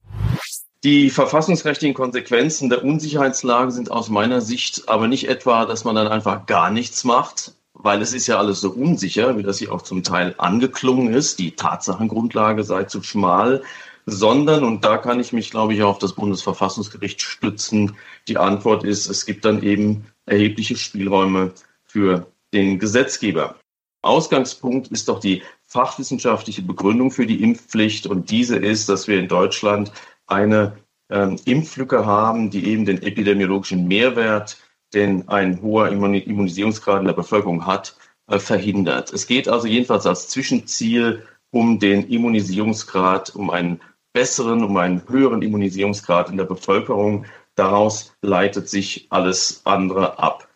Die 0.84 1.10
verfassungsrechtlichen 1.10 1.94
Konsequenzen 1.94 2.68
der 2.68 2.84
Unsicherheitslage 2.84 3.72
sind 3.72 3.90
aus 3.90 4.08
meiner 4.08 4.40
Sicht 4.40 4.88
aber 4.88 5.08
nicht 5.08 5.28
etwa, 5.28 5.64
dass 5.64 5.84
man 5.84 5.96
dann 5.96 6.08
einfach 6.08 6.46
gar 6.46 6.70
nichts 6.70 7.02
macht, 7.04 7.54
weil 7.72 8.02
es 8.02 8.12
ist 8.12 8.26
ja 8.26 8.38
alles 8.38 8.60
so 8.60 8.70
unsicher, 8.70 9.36
wie 9.38 9.42
das 9.42 9.58
hier 9.58 9.72
auch 9.72 9.82
zum 9.82 10.02
Teil 10.02 10.34
angeklungen 10.38 11.12
ist, 11.12 11.38
die 11.38 11.52
Tatsachengrundlage 11.52 12.62
sei 12.62 12.84
zu 12.84 13.02
schmal, 13.02 13.62
sondern, 14.04 14.62
und 14.64 14.84
da 14.84 14.98
kann 14.98 15.18
ich 15.18 15.32
mich, 15.32 15.50
glaube 15.50 15.74
ich, 15.74 15.82
auf 15.82 15.98
das 15.98 16.12
Bundesverfassungsgericht 16.12 17.20
stützen, 17.20 17.96
die 18.28 18.38
Antwort 18.38 18.84
ist, 18.84 19.08
es 19.08 19.26
gibt 19.26 19.44
dann 19.44 19.62
eben 19.62 20.06
erhebliche 20.26 20.76
Spielräume 20.76 21.52
für 21.84 22.26
den 22.54 22.78
Gesetzgeber. 22.78 23.56
Ausgangspunkt 24.02 24.88
ist 24.88 25.08
doch 25.08 25.18
die 25.18 25.42
fachwissenschaftliche 25.64 26.62
Begründung 26.62 27.10
für 27.10 27.26
die 27.26 27.42
Impfpflicht 27.42 28.06
und 28.06 28.30
diese 28.30 28.56
ist, 28.56 28.88
dass 28.88 29.08
wir 29.08 29.18
in 29.18 29.26
Deutschland 29.26 29.90
eine 30.26 30.76
ähm, 31.10 31.38
Impflücke 31.44 32.04
haben, 32.04 32.50
die 32.50 32.66
eben 32.66 32.84
den 32.84 33.02
epidemiologischen 33.02 33.86
Mehrwert, 33.86 34.58
den 34.94 35.28
ein 35.28 35.62
hoher 35.62 35.88
Immunisierungsgrad 35.88 37.00
in 37.00 37.06
der 37.06 37.12
Bevölkerung 37.12 37.66
hat, 37.66 37.96
äh, 38.28 38.38
verhindert. 38.38 39.12
Es 39.12 39.26
geht 39.26 39.48
also 39.48 39.66
jedenfalls 39.66 40.06
als 40.06 40.28
Zwischenziel 40.28 41.22
um 41.50 41.78
den 41.78 42.08
Immunisierungsgrad, 42.08 43.34
um 43.34 43.50
einen 43.50 43.80
besseren, 44.12 44.64
um 44.64 44.76
einen 44.76 45.02
höheren 45.08 45.42
Immunisierungsgrad 45.42 46.30
in 46.30 46.36
der 46.36 46.44
Bevölkerung. 46.44 47.26
Daraus 47.54 48.14
leitet 48.22 48.68
sich 48.68 49.06
alles 49.10 49.62
andere 49.64 50.18
ab. 50.18 50.48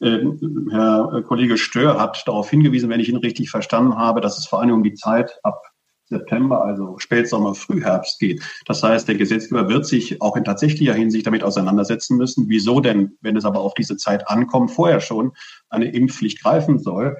Ähm, 0.00 0.68
Herr 0.70 1.22
Kollege 1.26 1.56
Stör 1.56 1.98
hat 1.98 2.22
darauf 2.26 2.50
hingewiesen, 2.50 2.90
wenn 2.90 3.00
ich 3.00 3.08
ihn 3.08 3.16
richtig 3.16 3.50
verstanden 3.50 3.96
habe, 3.96 4.20
dass 4.20 4.38
es 4.38 4.46
vor 4.46 4.60
allem 4.60 4.72
um 4.72 4.82
die 4.82 4.94
Zeit 4.94 5.38
ab 5.42 5.62
September, 6.08 6.64
also 6.64 6.98
Spätsommer, 6.98 7.54
Frühherbst 7.54 8.18
geht. 8.18 8.42
Das 8.66 8.82
heißt, 8.82 9.08
der 9.08 9.16
Gesetzgeber 9.16 9.68
wird 9.68 9.86
sich 9.86 10.22
auch 10.22 10.36
in 10.36 10.44
tatsächlicher 10.44 10.94
Hinsicht 10.94 11.26
damit 11.26 11.42
auseinandersetzen 11.42 12.16
müssen, 12.16 12.48
wieso 12.48 12.80
denn, 12.80 13.16
wenn 13.20 13.36
es 13.36 13.44
aber 13.44 13.60
auf 13.60 13.74
diese 13.74 13.96
Zeit 13.96 14.28
ankommt, 14.28 14.70
vorher 14.70 15.00
schon 15.00 15.32
eine 15.68 15.90
Impfpflicht 15.92 16.42
greifen 16.42 16.78
soll. 16.78 17.16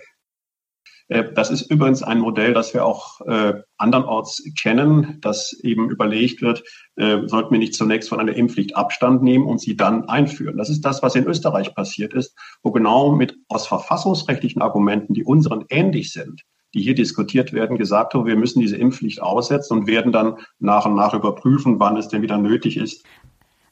Äh, 1.08 1.32
das 1.34 1.50
ist 1.50 1.70
übrigens 1.70 2.02
ein 2.02 2.20
Modell, 2.20 2.54
das 2.54 2.74
wir 2.74 2.84
auch 2.84 3.20
äh, 3.22 3.54
andernorts 3.76 4.42
kennen, 4.60 5.18
dass 5.20 5.52
eben 5.62 5.90
überlegt 5.90 6.42
wird, 6.42 6.62
äh, 6.96 7.26
sollten 7.26 7.52
wir 7.52 7.58
nicht 7.58 7.74
zunächst 7.74 8.08
von 8.08 8.20
einer 8.20 8.34
Impfpflicht 8.34 8.76
Abstand 8.76 9.22
nehmen 9.22 9.46
und 9.46 9.60
sie 9.60 9.76
dann 9.76 10.08
einführen. 10.08 10.56
Das 10.56 10.70
ist 10.70 10.82
das, 10.82 11.02
was 11.02 11.14
in 11.14 11.26
Österreich 11.26 11.74
passiert 11.74 12.14
ist, 12.14 12.36
wo 12.62 12.72
genau 12.72 13.12
mit 13.12 13.36
aus 13.48 13.66
verfassungsrechtlichen 13.66 14.62
Argumenten, 14.62 15.14
die 15.14 15.24
unseren 15.24 15.64
ähnlich 15.68 16.12
sind, 16.12 16.42
die 16.76 16.82
hier 16.82 16.94
diskutiert 16.94 17.54
werden, 17.54 17.78
gesagt 17.78 18.12
haben, 18.12 18.26
wir 18.26 18.36
müssen 18.36 18.60
diese 18.60 18.76
Impfpflicht 18.76 19.22
aussetzen 19.22 19.78
und 19.78 19.86
werden 19.86 20.12
dann 20.12 20.36
nach 20.60 20.84
und 20.84 20.94
nach 20.94 21.14
überprüfen, 21.14 21.80
wann 21.80 21.96
es 21.96 22.08
denn 22.08 22.20
wieder 22.20 22.36
nötig 22.36 22.76
ist. 22.76 23.02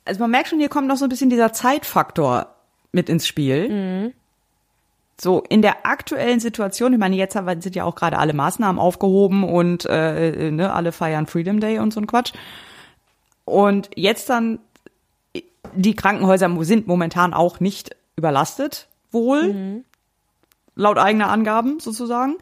Also 0.06 0.20
man 0.20 0.30
merkt 0.30 0.48
schon, 0.48 0.58
hier 0.58 0.70
kommt 0.70 0.88
noch 0.88 0.96
so 0.96 1.04
ein 1.04 1.10
bisschen 1.10 1.28
dieser 1.28 1.52
Zeitfaktor 1.52 2.54
mit 2.92 3.10
ins 3.10 3.26
Spiel. 3.26 3.68
Mhm. 3.68 4.12
So, 5.20 5.44
in 5.50 5.60
der 5.60 5.84
aktuellen 5.84 6.40
Situation, 6.40 6.94
ich 6.94 6.98
meine, 6.98 7.14
jetzt 7.14 7.34
sind 7.34 7.76
ja 7.76 7.84
auch 7.84 7.94
gerade 7.94 8.18
alle 8.18 8.32
Maßnahmen 8.32 8.80
aufgehoben 8.80 9.44
und 9.44 9.84
äh, 9.84 10.50
ne, 10.50 10.72
alle 10.72 10.90
feiern 10.90 11.26
Freedom 11.26 11.60
Day 11.60 11.78
und 11.78 11.92
so 11.92 12.00
ein 12.00 12.06
Quatsch. 12.06 12.32
Und 13.44 13.90
jetzt 13.96 14.30
dann, 14.30 14.60
die 15.74 15.94
Krankenhäuser 15.94 16.50
sind 16.64 16.86
momentan 16.86 17.34
auch 17.34 17.60
nicht 17.60 17.94
überlastet, 18.16 18.88
wohl, 19.10 19.52
mhm. 19.52 19.84
laut 20.74 20.96
eigener 20.96 21.28
Angaben 21.28 21.80
sozusagen. 21.80 22.36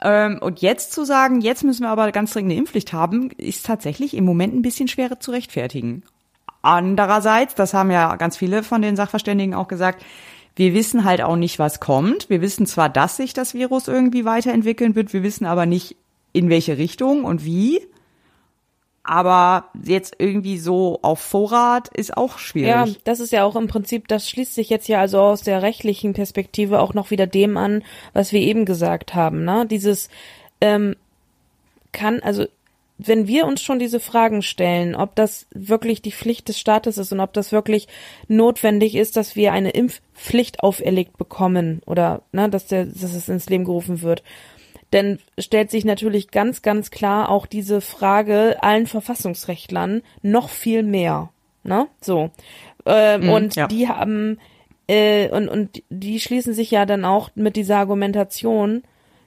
Ähm, 0.00 0.38
und 0.40 0.60
jetzt 0.60 0.92
zu 0.92 1.04
sagen, 1.04 1.40
jetzt 1.40 1.64
müssen 1.64 1.82
wir 1.82 1.90
aber 1.90 2.10
ganz 2.12 2.32
dringend 2.32 2.52
eine 2.52 2.60
Impfpflicht 2.60 2.92
haben, 2.92 3.30
ist 3.32 3.66
tatsächlich 3.66 4.14
im 4.14 4.24
Moment 4.24 4.54
ein 4.54 4.62
bisschen 4.62 4.88
schwerer 4.88 5.18
zu 5.18 5.30
rechtfertigen. 5.30 6.04
Andererseits, 6.62 7.54
das 7.54 7.74
haben 7.74 7.90
ja 7.90 8.16
ganz 8.16 8.36
viele 8.36 8.62
von 8.62 8.82
den 8.82 8.96
Sachverständigen 8.96 9.54
auch 9.54 9.68
gesagt, 9.68 10.04
wir 10.56 10.74
wissen 10.74 11.04
halt 11.04 11.22
auch 11.22 11.36
nicht, 11.36 11.58
was 11.58 11.78
kommt. 11.78 12.28
Wir 12.28 12.40
wissen 12.40 12.66
zwar, 12.66 12.88
dass 12.88 13.16
sich 13.16 13.32
das 13.32 13.54
Virus 13.54 13.86
irgendwie 13.86 14.24
weiterentwickeln 14.24 14.94
wird, 14.94 15.12
wir 15.12 15.22
wissen 15.22 15.46
aber 15.46 15.66
nicht, 15.66 15.96
in 16.32 16.50
welche 16.50 16.78
Richtung 16.78 17.24
und 17.24 17.44
wie. 17.44 17.80
Aber 19.10 19.70
jetzt 19.82 20.16
irgendwie 20.18 20.58
so 20.58 20.98
auf 21.00 21.20
Vorrat 21.20 21.88
ist 21.96 22.14
auch 22.14 22.36
schwierig. 22.36 22.68
Ja, 22.68 22.86
das 23.04 23.20
ist 23.20 23.32
ja 23.32 23.42
auch 23.42 23.56
im 23.56 23.66
Prinzip, 23.66 24.06
das 24.06 24.28
schließt 24.28 24.54
sich 24.54 24.68
jetzt 24.68 24.86
ja 24.86 25.00
also 25.00 25.18
aus 25.18 25.40
der 25.40 25.62
rechtlichen 25.62 26.12
Perspektive 26.12 26.78
auch 26.80 26.92
noch 26.92 27.10
wieder 27.10 27.26
dem 27.26 27.56
an, 27.56 27.82
was 28.12 28.32
wir 28.32 28.40
eben 28.40 28.66
gesagt 28.66 29.14
haben. 29.14 29.46
Ne? 29.46 29.64
Dieses 29.66 30.10
ähm, 30.60 30.94
kann, 31.92 32.20
also 32.20 32.44
wenn 32.98 33.26
wir 33.26 33.46
uns 33.46 33.62
schon 33.62 33.78
diese 33.78 33.98
Fragen 33.98 34.42
stellen, 34.42 34.94
ob 34.94 35.14
das 35.14 35.46
wirklich 35.54 36.02
die 36.02 36.12
Pflicht 36.12 36.46
des 36.48 36.58
Staates 36.58 36.98
ist 36.98 37.10
und 37.10 37.20
ob 37.20 37.32
das 37.32 37.50
wirklich 37.50 37.88
notwendig 38.26 38.94
ist, 38.94 39.16
dass 39.16 39.36
wir 39.36 39.52
eine 39.52 39.70
Impfpflicht 39.70 40.62
auferlegt 40.62 41.16
bekommen 41.16 41.80
oder 41.86 42.20
ne, 42.32 42.50
dass, 42.50 42.66
der, 42.66 42.84
dass 42.84 43.14
es 43.14 43.30
ins 43.30 43.48
Leben 43.48 43.64
gerufen 43.64 44.02
wird, 44.02 44.22
denn 44.92 45.18
stellt 45.38 45.70
sich 45.70 45.84
natürlich 45.84 46.30
ganz, 46.30 46.62
ganz 46.62 46.90
klar 46.90 47.28
auch 47.28 47.46
diese 47.46 47.80
Frage 47.80 48.56
allen 48.62 48.86
Verfassungsrechtlern 48.86 50.02
noch 50.22 50.48
viel 50.48 50.82
mehr. 50.82 51.30
Ne? 51.62 51.86
So. 52.00 52.30
Äh, 52.86 53.18
mhm, 53.18 53.30
und 53.30 53.56
ja. 53.56 53.66
die 53.66 53.88
haben, 53.88 54.38
äh, 54.86 55.28
und, 55.28 55.48
und 55.48 55.82
die 55.90 56.20
schließen 56.20 56.54
sich 56.54 56.70
ja 56.70 56.86
dann 56.86 57.04
auch 57.04 57.30
mit 57.34 57.56
dieser 57.56 57.76
Argumentation, 57.76 58.82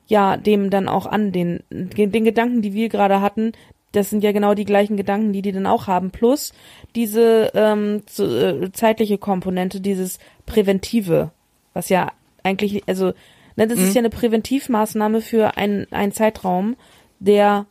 ja, 0.07 0.35
dem 0.35 0.69
dann 0.69 0.89
auch 0.89 1.05
an, 1.05 1.31
den, 1.31 1.63
den 1.69 2.25
Gedanken, 2.25 2.61
die 2.61 2.73
wir 2.73 2.89
gerade 2.89 3.21
hatten, 3.21 3.53
das 3.91 4.09
sind 4.09 4.23
ja 4.23 4.31
genau 4.31 4.53
die 4.53 4.65
gleichen 4.65 4.97
Gedanken, 4.97 5.33
die 5.33 5.41
die 5.41 5.51
dann 5.51 5.65
auch 5.65 5.87
haben. 5.87 6.11
Plus 6.11 6.53
diese 6.95 7.51
ähm, 7.53 8.03
zu, 8.07 8.23
äh, 8.25 8.71
zeitliche 8.71 9.17
Komponente, 9.17 9.81
dieses 9.81 10.19
Präventive, 10.45 11.31
was 11.73 11.89
ja 11.89 12.11
eigentlich, 12.43 12.83
also 12.87 13.13
ne, 13.55 13.67
das 13.67 13.79
mhm. 13.79 13.85
ist 13.85 13.95
ja 13.95 13.99
eine 13.99 14.09
Präventivmaßnahme 14.09 15.21
für 15.21 15.57
einen, 15.57 15.91
einen 15.91 16.11
Zeitraum, 16.11 16.75
der 17.19 17.65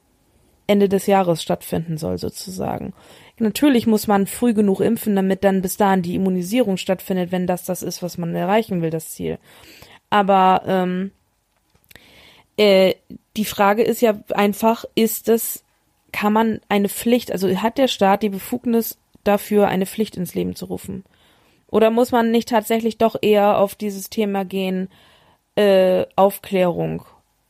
Ende 0.67 0.89
des 0.89 1.07
Jahres 1.07 1.43
stattfinden 1.43 1.99
soll, 1.99 2.19
sozusagen. 2.19 2.93
Natürlich 3.39 3.87
muss 3.87 4.07
man 4.07 4.27
früh 4.27 4.53
genug 4.55 4.81
impfen, 4.81 5.17
damit 5.17 5.43
dann 5.45 5.63
bis 5.63 5.77
dahin 5.77 6.03
die 6.03 6.15
Immunisierung 6.15 6.77
stattfindet, 6.77 7.33
wenn 7.33 7.47
das 7.47 7.65
das 7.65 7.83
ist, 7.83 8.03
was 8.03 8.19
man 8.19 8.35
erreichen 8.35 8.83
will, 8.83 8.91
das 8.91 9.11
Ziel. 9.11 9.39
Aber 10.11 10.63
ähm, 10.67 11.11
äh, 12.57 12.95
die 13.37 13.45
Frage 13.47 13.83
ist 13.83 14.03
ja 14.03 14.21
einfach, 14.35 14.85
ist 14.95 15.29
das, 15.29 15.65
kann 16.13 16.33
man 16.33 16.61
eine 16.69 16.89
Pflicht, 16.89 17.33
also 17.33 17.49
hat 17.49 17.79
der 17.79 17.89
Staat 17.89 18.23
die 18.23 18.29
Befugnis 18.29 18.99
dafür, 19.25 19.69
eine 19.69 19.87
Pflicht 19.87 20.17
ins 20.17 20.35
Leben 20.35 20.55
zu 20.55 20.67
rufen? 20.67 21.05
Oder 21.69 21.91
muss 21.91 22.13
man 22.13 22.31
nicht 22.31 22.49
tatsächlich 22.49 22.99
doch 22.99 23.17
eher 23.23 23.59
auf 23.59 23.75
dieses 23.75 24.11
Thema 24.11 24.45
gehen, 24.45 24.89
äh, 25.61 26.07
Aufklärung, 26.17 27.03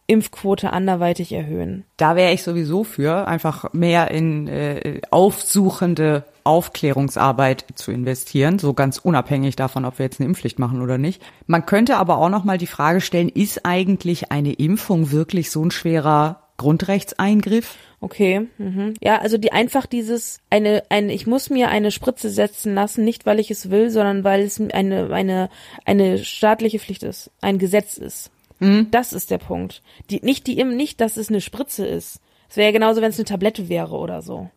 Impfquote 0.06 0.72
anderweitig 0.72 1.32
erhöhen? 1.32 1.84
Da 1.96 2.16
wäre 2.16 2.32
ich 2.32 2.42
sowieso 2.42 2.82
für, 2.82 3.28
einfach 3.28 3.72
mehr 3.72 4.10
in 4.10 4.48
äh, 4.48 5.00
aufsuchende 5.10 6.24
Aufklärungsarbeit 6.42 7.64
zu 7.76 7.92
investieren, 7.92 8.58
so 8.58 8.74
ganz 8.74 8.98
unabhängig 8.98 9.54
davon, 9.54 9.84
ob 9.84 9.98
wir 9.98 10.06
jetzt 10.06 10.20
eine 10.20 10.28
Impfpflicht 10.28 10.58
machen 10.58 10.82
oder 10.82 10.98
nicht. 10.98 11.22
Man 11.46 11.66
könnte 11.66 11.98
aber 11.98 12.18
auch 12.18 12.30
noch 12.30 12.42
mal 12.42 12.58
die 12.58 12.66
Frage 12.66 13.00
stellen, 13.00 13.28
ist 13.28 13.64
eigentlich 13.64 14.32
eine 14.32 14.54
Impfung 14.54 15.12
wirklich 15.12 15.52
so 15.52 15.64
ein 15.64 15.70
schwerer 15.70 16.49
Grundrechtseingriff? 16.60 17.76
Okay, 18.02 18.48
mhm. 18.58 18.94
ja, 19.02 19.18
also 19.18 19.38
die 19.38 19.52
einfach 19.52 19.86
dieses 19.86 20.40
eine 20.50 20.82
eine 20.88 21.12
ich 21.12 21.26
muss 21.26 21.50
mir 21.50 21.68
eine 21.68 21.90
Spritze 21.90 22.30
setzen 22.30 22.74
lassen, 22.74 23.04
nicht 23.04 23.26
weil 23.26 23.40
ich 23.40 23.50
es 23.50 23.70
will, 23.70 23.90
sondern 23.90 24.24
weil 24.24 24.42
es 24.42 24.60
eine 24.60 25.12
eine 25.12 25.48
eine 25.84 26.18
staatliche 26.18 26.78
Pflicht 26.78 27.02
ist, 27.02 27.30
ein 27.40 27.58
Gesetz 27.58 27.96
ist. 27.96 28.30
Mhm. 28.58 28.88
Das 28.90 29.12
ist 29.12 29.30
der 29.30 29.38
Punkt. 29.38 29.82
Die 30.10 30.20
nicht 30.22 30.46
die 30.46 30.62
nicht, 30.64 31.00
dass 31.00 31.16
es 31.16 31.30
eine 31.30 31.40
Spritze 31.40 31.86
ist. 31.86 32.20
Es 32.50 32.56
wäre 32.56 32.68
ja 32.68 32.72
genauso, 32.72 33.00
wenn 33.00 33.10
es 33.10 33.18
eine 33.18 33.24
Tablette 33.24 33.68
wäre 33.68 33.96
oder 33.96 34.22
so. 34.22 34.50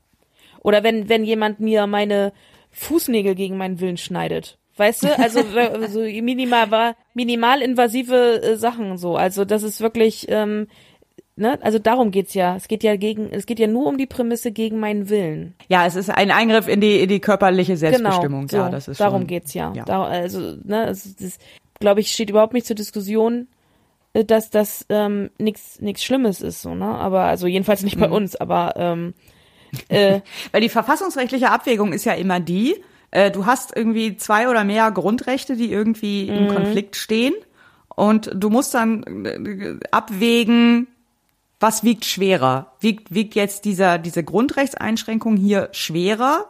Oder 0.61 0.83
wenn, 0.83 1.09
wenn 1.09 1.23
jemand 1.23 1.59
mir 1.59 1.87
meine 1.87 2.33
Fußnägel 2.71 3.35
gegen 3.35 3.57
meinen 3.57 3.79
Willen 3.79 3.97
schneidet. 3.97 4.57
Weißt 4.75 5.03
du? 5.03 5.19
Also 5.19 5.41
so 5.89 5.99
minimal 5.99 6.71
war 6.71 6.95
minimalinvasive 7.13 8.41
äh, 8.41 8.55
Sachen 8.55 8.97
so. 8.97 9.15
Also 9.15 9.45
das 9.45 9.63
ist 9.63 9.81
wirklich, 9.81 10.25
ähm, 10.29 10.67
ne? 11.35 11.57
Also 11.61 11.79
darum 11.79 12.11
geht's 12.11 12.33
ja. 12.33 12.55
Es 12.55 12.67
geht 12.67 12.83
ja 12.83 12.95
gegen, 12.95 13.31
es 13.31 13.45
geht 13.45 13.59
ja 13.59 13.67
nur 13.67 13.87
um 13.87 13.97
die 13.97 14.05
Prämisse 14.05 14.51
gegen 14.51 14.79
meinen 14.79 15.09
Willen. 15.09 15.55
Ja, 15.67 15.85
es 15.85 15.95
ist 15.95 16.09
ein 16.09 16.31
Eingriff 16.31 16.67
in 16.67 16.81
die 16.81 17.01
in 17.01 17.09
die 17.09 17.19
körperliche 17.19 17.77
Selbstbestimmung. 17.77 18.47
Genau, 18.47 18.63
so, 18.63 18.65
ja, 18.65 18.69
das 18.69 18.87
ist 18.87 18.99
darum 18.99 19.21
schon, 19.21 19.27
geht's 19.27 19.53
ja. 19.53 19.73
ja. 19.73 19.85
Da, 19.85 20.03
also 20.03 20.55
ne, 20.63 20.87
es, 20.87 21.15
das, 21.15 21.37
glaube 21.79 21.99
ich, 21.99 22.11
steht 22.11 22.29
überhaupt 22.29 22.53
nicht 22.53 22.65
zur 22.65 22.75
Diskussion, 22.75 23.47
äh, 24.13 24.23
dass 24.23 24.49
das 24.49 24.85
ähm, 24.89 25.29
nichts 25.37 25.79
nichts 25.81 26.03
Schlimmes 26.03 26.41
ist 26.41 26.61
so, 26.61 26.75
ne? 26.75 26.85
Aber 26.85 27.23
also 27.23 27.47
jedenfalls 27.47 27.83
nicht 27.83 27.99
bei 27.99 28.07
mhm. 28.07 28.13
uns. 28.13 28.35
Aber 28.35 28.73
ähm, 28.77 29.13
äh, 29.89 30.21
Weil 30.51 30.61
die 30.61 30.69
verfassungsrechtliche 30.69 31.51
Abwägung 31.51 31.93
ist 31.93 32.05
ja 32.05 32.13
immer 32.13 32.39
die, 32.39 32.75
äh, 33.11 33.31
du 33.31 33.45
hast 33.45 33.75
irgendwie 33.75 34.17
zwei 34.17 34.49
oder 34.49 34.63
mehr 34.63 34.91
Grundrechte, 34.91 35.55
die 35.55 35.71
irgendwie 35.71 36.29
mhm. 36.29 36.37
im 36.37 36.47
Konflikt 36.47 36.95
stehen 36.95 37.33
und 37.95 38.31
du 38.33 38.49
musst 38.49 38.73
dann 38.73 39.25
äh, 39.25 39.75
abwägen, 39.91 40.87
was 41.63 41.85
wiegt 41.85 42.03
schwerer? 42.03 42.73
Wiegt, 42.81 43.15
wiegt 43.15 43.35
jetzt 43.35 43.63
dieser, 43.63 43.97
diese 43.97 44.21
Grundrechtseinschränkung 44.21 45.37
hier 45.37 45.69
schwerer 45.71 46.49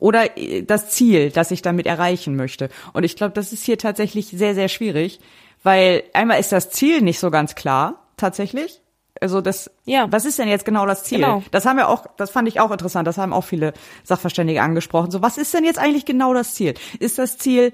oder 0.00 0.36
äh, 0.36 0.62
das 0.62 0.90
Ziel, 0.90 1.30
das 1.30 1.52
ich 1.52 1.62
damit 1.62 1.86
erreichen 1.86 2.34
möchte? 2.34 2.68
Und 2.92 3.04
ich 3.04 3.14
glaube, 3.14 3.32
das 3.32 3.52
ist 3.52 3.62
hier 3.62 3.78
tatsächlich 3.78 4.26
sehr, 4.26 4.56
sehr 4.56 4.68
schwierig, 4.68 5.20
weil 5.62 6.02
einmal 6.14 6.40
ist 6.40 6.50
das 6.50 6.70
Ziel 6.70 7.00
nicht 7.00 7.20
so 7.20 7.30
ganz 7.30 7.54
klar, 7.54 8.08
tatsächlich. 8.16 8.82
Also 9.20 9.40
das, 9.40 9.70
ja. 9.84 10.10
was 10.10 10.24
ist 10.24 10.40
denn 10.40 10.48
jetzt 10.48 10.64
genau 10.64 10.84
das 10.84 11.04
Ziel? 11.04 11.20
Genau. 11.20 11.44
Das 11.52 11.64
haben 11.64 11.76
wir 11.76 11.88
auch, 11.88 12.04
das 12.16 12.30
fand 12.30 12.48
ich 12.48 12.58
auch 12.58 12.72
interessant, 12.72 13.06
das 13.06 13.18
haben 13.18 13.32
auch 13.32 13.44
viele 13.44 13.72
Sachverständige 14.02 14.60
angesprochen. 14.60 15.12
So, 15.12 15.22
was 15.22 15.38
ist 15.38 15.54
denn 15.54 15.64
jetzt 15.64 15.78
eigentlich 15.78 16.06
genau 16.06 16.34
das 16.34 16.54
Ziel? 16.54 16.74
Ist 16.98 17.20
das 17.20 17.38
Ziel, 17.38 17.72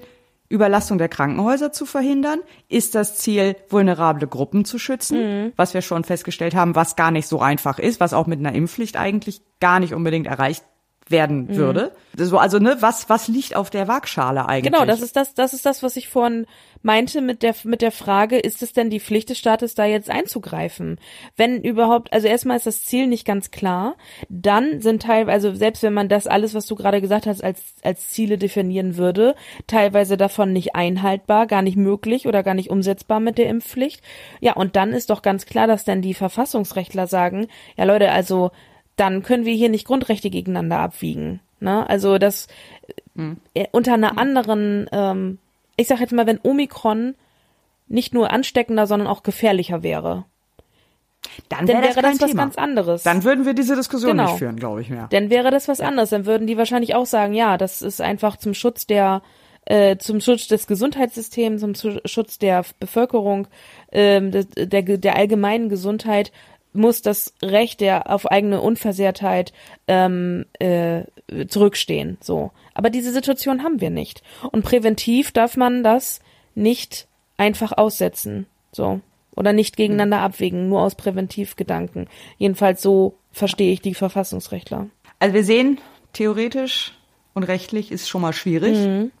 Überlastung 0.51 0.97
der 0.97 1.09
Krankenhäuser 1.09 1.71
zu 1.71 1.85
verhindern? 1.85 2.39
Ist 2.67 2.93
das 2.95 3.17
Ziel, 3.17 3.55
vulnerable 3.69 4.27
Gruppen 4.27 4.65
zu 4.65 4.77
schützen? 4.77 5.45
Mhm. 5.45 5.53
Was 5.55 5.73
wir 5.73 5.81
schon 5.81 6.03
festgestellt 6.03 6.53
haben, 6.53 6.75
was 6.75 6.95
gar 6.95 7.11
nicht 7.11 7.27
so 7.27 7.39
einfach 7.39 7.79
ist, 7.79 7.99
was 7.99 8.13
auch 8.13 8.27
mit 8.27 8.39
einer 8.39 8.53
Impfpflicht 8.53 8.97
eigentlich 8.97 9.41
gar 9.59 9.79
nicht 9.79 9.93
unbedingt 9.93 10.27
erreicht 10.27 10.63
werden 11.11 11.47
mhm. 11.47 11.55
würde. 11.55 11.91
So, 12.17 12.37
also 12.37 12.59
ne, 12.59 12.77
was 12.79 13.09
was 13.09 13.27
liegt 13.27 13.55
auf 13.55 13.69
der 13.69 13.87
Waagschale 13.87 14.47
eigentlich? 14.47 14.71
Genau, 14.71 14.85
das 14.85 15.01
ist 15.01 15.15
das 15.15 15.33
das 15.33 15.53
ist 15.53 15.65
das, 15.65 15.81
was 15.81 15.95
ich 15.95 16.09
vorhin 16.09 16.45
meinte 16.81 17.21
mit 17.21 17.41
der 17.43 17.55
mit 17.63 17.81
der 17.81 17.91
Frage, 17.91 18.37
ist 18.37 18.61
es 18.61 18.73
denn 18.73 18.89
die 18.89 18.99
Pflicht 18.99 19.29
des 19.29 19.37
Staates 19.37 19.75
da 19.75 19.85
jetzt 19.85 20.09
einzugreifen? 20.09 20.99
Wenn 21.37 21.61
überhaupt, 21.61 22.11
also 22.11 22.27
erstmal 22.27 22.57
ist 22.57 22.65
das 22.65 22.83
Ziel 22.83 23.07
nicht 23.07 23.25
ganz 23.25 23.51
klar, 23.51 23.95
dann 24.29 24.81
sind 24.81 25.03
teilweise 25.03 25.31
also 25.31 25.57
selbst 25.57 25.83
wenn 25.83 25.93
man 25.93 26.09
das 26.09 26.27
alles, 26.27 26.53
was 26.53 26.65
du 26.65 26.75
gerade 26.75 27.01
gesagt 27.01 27.27
hast, 27.27 27.43
als 27.43 27.61
als 27.83 28.09
Ziele 28.09 28.37
definieren 28.37 28.97
würde, 28.97 29.35
teilweise 29.67 30.17
davon 30.17 30.51
nicht 30.51 30.75
einhaltbar, 30.75 31.47
gar 31.47 31.61
nicht 31.61 31.77
möglich 31.77 32.27
oder 32.27 32.43
gar 32.43 32.53
nicht 32.53 32.69
umsetzbar 32.69 33.19
mit 33.19 33.37
der 33.37 33.47
Impfpflicht. 33.47 34.01
Ja, 34.39 34.53
und 34.53 34.75
dann 34.75 34.91
ist 34.91 35.09
doch 35.09 35.21
ganz 35.21 35.45
klar, 35.45 35.67
dass 35.67 35.85
dann 35.85 36.01
die 36.01 36.13
Verfassungsrechtler 36.13 37.07
sagen, 37.07 37.47
ja 37.77 37.85
Leute, 37.85 38.11
also 38.11 38.51
dann 38.95 39.23
können 39.23 39.45
wir 39.45 39.53
hier 39.53 39.69
nicht 39.69 39.85
Grundrechte 39.85 40.29
gegeneinander 40.29 40.79
abwiegen. 40.79 41.39
Ne? 41.59 41.87
Also 41.89 42.17
das 42.17 42.47
hm. 43.15 43.37
äh, 43.53 43.67
unter 43.71 43.93
einer 43.93 44.17
anderen, 44.17 44.87
ähm, 44.91 45.37
ich 45.77 45.87
sag 45.87 45.99
jetzt 45.99 46.13
mal, 46.13 46.27
wenn 46.27 46.39
Omikron 46.43 47.15
nicht 47.87 48.13
nur 48.13 48.31
ansteckender, 48.31 48.87
sondern 48.87 49.07
auch 49.07 49.23
gefährlicher 49.23 49.83
wäre. 49.83 50.25
Dann, 51.49 51.67
wär 51.67 51.75
dann 51.75 51.83
wäre 51.83 52.01
das, 52.01 52.17
das 52.17 52.29
was 52.31 52.35
ganz 52.37 52.55
anderes. 52.57 53.03
Dann 53.03 53.23
würden 53.23 53.45
wir 53.45 53.53
diese 53.53 53.75
Diskussion 53.75 54.11
genau. 54.11 54.29
nicht 54.31 54.39
führen, 54.39 54.55
glaube 54.55 54.81
ich 54.81 54.89
mehr. 54.89 55.07
Dann 55.11 55.29
wäre 55.29 55.51
das 55.51 55.67
was 55.67 55.79
ja. 55.79 55.87
anderes. 55.87 56.09
Dann 56.09 56.25
würden 56.25 56.47
die 56.47 56.57
wahrscheinlich 56.57 56.95
auch 56.95 57.05
sagen, 57.05 57.33
ja, 57.33 57.57
das 57.57 57.81
ist 57.81 58.01
einfach 58.01 58.37
zum 58.37 58.53
Schutz 58.53 58.87
der 58.87 59.21
äh, 59.65 59.97
zum 59.97 60.19
Schutz 60.21 60.47
des 60.47 60.65
Gesundheitssystems, 60.65 61.61
zum 61.61 61.73
Schutz 62.05 62.39
der 62.39 62.65
Bevölkerung, 62.79 63.47
ähm, 63.91 64.31
der, 64.31 64.45
der, 64.45 64.81
der 64.97 65.15
allgemeinen 65.15 65.69
Gesundheit 65.69 66.31
muss 66.73 67.01
das 67.01 67.33
Recht 67.41 67.81
der 67.81 68.09
auf 68.09 68.29
eigene 68.29 68.61
Unversehrtheit 68.61 69.53
ähm, 69.87 70.45
äh, 70.59 71.03
zurückstehen. 71.47 72.17
So, 72.21 72.51
aber 72.73 72.89
diese 72.89 73.11
Situation 73.11 73.63
haben 73.63 73.81
wir 73.81 73.89
nicht. 73.89 74.23
Und 74.51 74.63
präventiv 74.63 75.31
darf 75.31 75.57
man 75.57 75.83
das 75.83 76.21
nicht 76.55 77.07
einfach 77.37 77.71
aussetzen. 77.77 78.45
So 78.71 79.01
oder 79.35 79.53
nicht 79.53 79.77
gegeneinander 79.77 80.19
abwägen, 80.19 80.69
nur 80.69 80.81
aus 80.81 80.95
Präventivgedanken. 80.95 82.07
Jedenfalls 82.37 82.81
so 82.81 83.15
verstehe 83.31 83.71
ich 83.71 83.81
die 83.81 83.93
Verfassungsrechtler. 83.93 84.89
Also 85.19 85.33
wir 85.33 85.43
sehen, 85.43 85.79
theoretisch 86.13 86.93
und 87.33 87.43
rechtlich 87.43 87.91
ist 87.91 88.09
schon 88.09 88.21
mal 88.21 88.33
schwierig. 88.33 88.77
Mhm. 88.77 89.11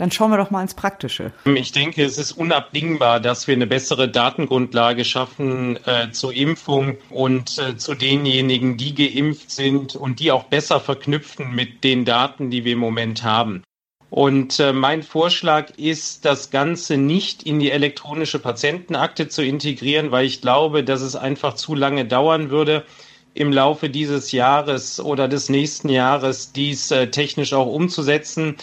Dann 0.00 0.10
schauen 0.10 0.30
wir 0.30 0.38
doch 0.38 0.50
mal 0.50 0.62
ins 0.62 0.72
Praktische. 0.72 1.30
Ich 1.44 1.72
denke, 1.72 2.02
es 2.02 2.16
ist 2.16 2.32
unabdingbar, 2.32 3.20
dass 3.20 3.46
wir 3.46 3.54
eine 3.54 3.66
bessere 3.66 4.08
Datengrundlage 4.08 5.04
schaffen 5.04 5.78
äh, 5.84 6.10
zur 6.10 6.32
Impfung 6.32 6.96
und 7.10 7.58
äh, 7.58 7.76
zu 7.76 7.94
denjenigen, 7.94 8.78
die 8.78 8.94
geimpft 8.94 9.50
sind 9.50 9.96
und 9.96 10.18
die 10.18 10.32
auch 10.32 10.44
besser 10.44 10.80
verknüpfen 10.80 11.54
mit 11.54 11.84
den 11.84 12.06
Daten, 12.06 12.50
die 12.50 12.64
wir 12.64 12.72
im 12.72 12.78
Moment 12.78 13.24
haben. 13.24 13.62
Und 14.08 14.58
äh, 14.58 14.72
mein 14.72 15.02
Vorschlag 15.02 15.68
ist, 15.76 16.24
das 16.24 16.50
Ganze 16.50 16.96
nicht 16.96 17.42
in 17.42 17.60
die 17.60 17.70
elektronische 17.70 18.38
Patientenakte 18.38 19.28
zu 19.28 19.44
integrieren, 19.44 20.12
weil 20.12 20.24
ich 20.24 20.40
glaube, 20.40 20.82
dass 20.82 21.02
es 21.02 21.14
einfach 21.14 21.56
zu 21.56 21.74
lange 21.74 22.06
dauern 22.06 22.48
würde, 22.48 22.86
im 23.34 23.52
Laufe 23.52 23.90
dieses 23.90 24.32
Jahres 24.32 24.98
oder 24.98 25.28
des 25.28 25.50
nächsten 25.50 25.90
Jahres 25.90 26.52
dies 26.52 26.90
äh, 26.90 27.10
technisch 27.10 27.52
auch 27.52 27.66
umzusetzen. 27.66 28.56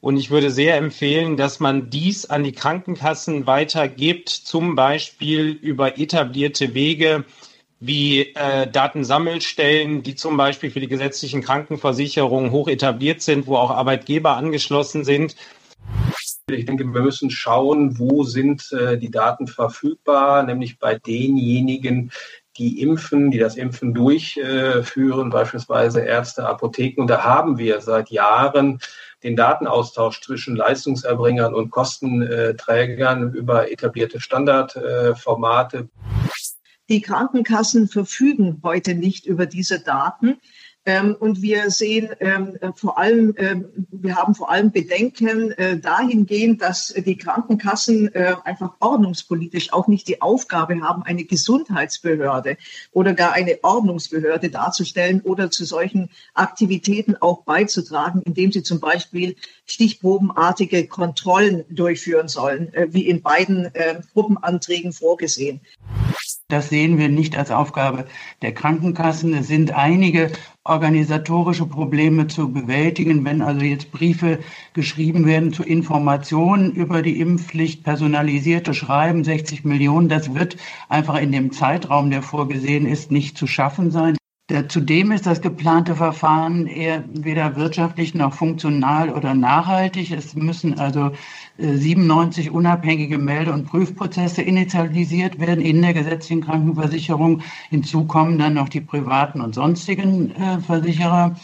Und 0.00 0.16
ich 0.16 0.30
würde 0.30 0.50
sehr 0.50 0.76
empfehlen, 0.76 1.36
dass 1.36 1.58
man 1.58 1.90
dies 1.90 2.26
an 2.26 2.44
die 2.44 2.52
Krankenkassen 2.52 3.46
weitergibt, 3.46 4.28
zum 4.28 4.76
Beispiel 4.76 5.50
über 5.50 5.98
etablierte 5.98 6.74
Wege 6.74 7.24
wie 7.80 8.34
äh, 8.34 8.68
Datensammelstellen, 8.70 10.02
die 10.02 10.14
zum 10.14 10.36
Beispiel 10.36 10.70
für 10.70 10.80
die 10.80 10.88
gesetzlichen 10.88 11.42
Krankenversicherungen 11.42 12.50
hoch 12.50 12.68
etabliert 12.68 13.22
sind, 13.22 13.46
wo 13.46 13.56
auch 13.56 13.70
Arbeitgeber 13.70 14.36
angeschlossen 14.36 15.04
sind. 15.04 15.36
Ich 16.50 16.64
denke, 16.64 16.84
wir 16.84 17.02
müssen 17.02 17.30
schauen, 17.30 17.98
wo 17.98 18.24
sind 18.24 18.72
äh, 18.72 18.98
die 18.98 19.10
Daten 19.10 19.46
verfügbar, 19.46 20.42
nämlich 20.44 20.78
bei 20.78 20.96
denjenigen, 20.96 22.10
die 22.56 22.80
impfen, 22.82 23.30
die 23.30 23.38
das 23.38 23.56
Impfen 23.56 23.94
durchführen, 23.94 25.30
beispielsweise 25.30 26.00
Ärzte, 26.00 26.46
Apotheken. 26.46 27.02
Und 27.02 27.08
da 27.08 27.22
haben 27.22 27.58
wir 27.58 27.80
seit 27.80 28.10
Jahren 28.10 28.80
den 29.22 29.36
Datenaustausch 29.36 30.20
zwischen 30.20 30.56
Leistungserbringern 30.56 31.54
und 31.54 31.70
Kostenträgern 31.70 33.32
über 33.34 33.70
etablierte 33.70 34.20
Standardformate. 34.20 35.88
Die 36.88 37.02
Krankenkassen 37.02 37.88
verfügen 37.88 38.60
heute 38.62 38.94
nicht 38.94 39.26
über 39.26 39.46
diese 39.46 39.80
Daten. 39.80 40.40
Ähm, 40.88 41.14
und 41.20 41.42
wir 41.42 41.70
sehen 41.70 42.08
ähm, 42.18 42.58
vor 42.74 42.96
allem, 42.96 43.34
ähm, 43.36 43.66
wir 43.90 44.16
haben 44.16 44.34
vor 44.34 44.50
allem 44.50 44.72
Bedenken 44.72 45.50
äh, 45.50 45.78
dahingehend, 45.78 46.62
dass 46.62 46.94
die 46.96 47.18
Krankenkassen 47.18 48.14
äh, 48.14 48.36
einfach 48.44 48.72
ordnungspolitisch 48.80 49.74
auch 49.74 49.86
nicht 49.86 50.08
die 50.08 50.22
Aufgabe 50.22 50.80
haben, 50.80 51.02
eine 51.02 51.24
Gesundheitsbehörde 51.24 52.56
oder 52.90 53.12
gar 53.12 53.32
eine 53.32 53.58
Ordnungsbehörde 53.62 54.48
darzustellen 54.48 55.20
oder 55.20 55.50
zu 55.50 55.66
solchen 55.66 56.08
Aktivitäten 56.32 57.16
auch 57.16 57.42
beizutragen, 57.42 58.22
indem 58.22 58.50
sie 58.50 58.62
zum 58.62 58.80
Beispiel 58.80 59.36
stichprobenartige 59.66 60.86
Kontrollen 60.86 61.64
durchführen 61.68 62.28
sollen, 62.28 62.72
äh, 62.72 62.86
wie 62.92 63.06
in 63.06 63.20
beiden 63.20 63.70
Gruppenanträgen 64.14 64.92
vorgesehen. 64.92 65.60
Das 66.50 66.70
sehen 66.70 66.96
wir 66.96 67.10
nicht 67.10 67.36
als 67.36 67.50
Aufgabe 67.50 68.06
der 68.40 68.54
Krankenkassen. 68.54 69.34
Es 69.34 69.48
sind 69.48 69.72
einige 69.72 70.32
organisatorische 70.64 71.66
Probleme 71.66 72.26
zu 72.26 72.50
bewältigen. 72.50 73.22
Wenn 73.26 73.42
also 73.42 73.60
jetzt 73.60 73.92
Briefe 73.92 74.38
geschrieben 74.72 75.26
werden 75.26 75.52
zu 75.52 75.62
Informationen 75.62 76.72
über 76.72 77.02
die 77.02 77.20
Impfpflicht, 77.20 77.84
personalisierte 77.84 78.72
Schreiben, 78.72 79.24
60 79.24 79.66
Millionen, 79.66 80.08
das 80.08 80.34
wird 80.34 80.56
einfach 80.88 81.20
in 81.20 81.32
dem 81.32 81.52
Zeitraum, 81.52 82.10
der 82.10 82.22
vorgesehen 82.22 82.86
ist, 82.86 83.10
nicht 83.10 83.36
zu 83.36 83.46
schaffen 83.46 83.90
sein. 83.90 84.17
Zudem 84.68 85.12
ist 85.12 85.26
das 85.26 85.42
geplante 85.42 85.94
Verfahren 85.94 86.66
eher 86.66 87.04
weder 87.12 87.54
wirtschaftlich 87.56 88.14
noch 88.14 88.32
funktional 88.32 89.10
oder 89.10 89.34
nachhaltig. 89.34 90.10
Es 90.10 90.34
müssen 90.34 90.78
also 90.78 91.10
97 91.58 92.46
äh, 92.46 92.50
unabhängige 92.50 93.18
Melde- 93.18 93.52
und 93.52 93.66
Prüfprozesse 93.66 94.40
initialisiert 94.40 95.38
werden 95.38 95.60
in 95.60 95.82
der 95.82 95.92
gesetzlichen 95.92 96.42
Krankenversicherung. 96.42 97.42
Hinzu 97.68 98.06
kommen 98.06 98.38
dann 98.38 98.54
noch 98.54 98.70
die 98.70 98.80
privaten 98.80 99.42
und 99.42 99.54
sonstigen 99.54 100.30
äh, 100.30 100.58
Versicherer. 100.60 101.36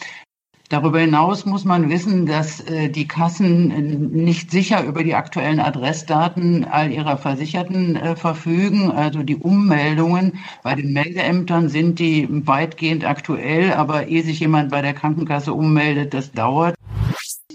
Darüber 0.70 0.98
hinaus 0.98 1.44
muss 1.44 1.64
man 1.64 1.90
wissen, 1.90 2.24
dass 2.24 2.60
äh, 2.60 2.88
die 2.88 3.06
Kassen 3.06 3.70
äh, 3.70 3.80
nicht 3.80 4.50
sicher 4.50 4.82
über 4.84 5.04
die 5.04 5.14
aktuellen 5.14 5.60
Adressdaten 5.60 6.64
all 6.64 6.90
ihrer 6.90 7.18
Versicherten 7.18 7.96
äh, 7.96 8.16
verfügen. 8.16 8.90
Also 8.90 9.22
die 9.22 9.36
Ummeldungen 9.36 10.38
bei 10.62 10.74
den 10.74 10.94
Meldeämtern 10.94 11.68
sind 11.68 11.98
die 11.98 12.26
weitgehend 12.30 13.04
aktuell, 13.04 13.74
aber 13.74 14.08
ehe 14.08 14.22
sich 14.22 14.40
jemand 14.40 14.70
bei 14.70 14.80
der 14.80 14.94
Krankenkasse 14.94 15.52
ummeldet, 15.52 16.14
das 16.14 16.32
dauert. 16.32 16.74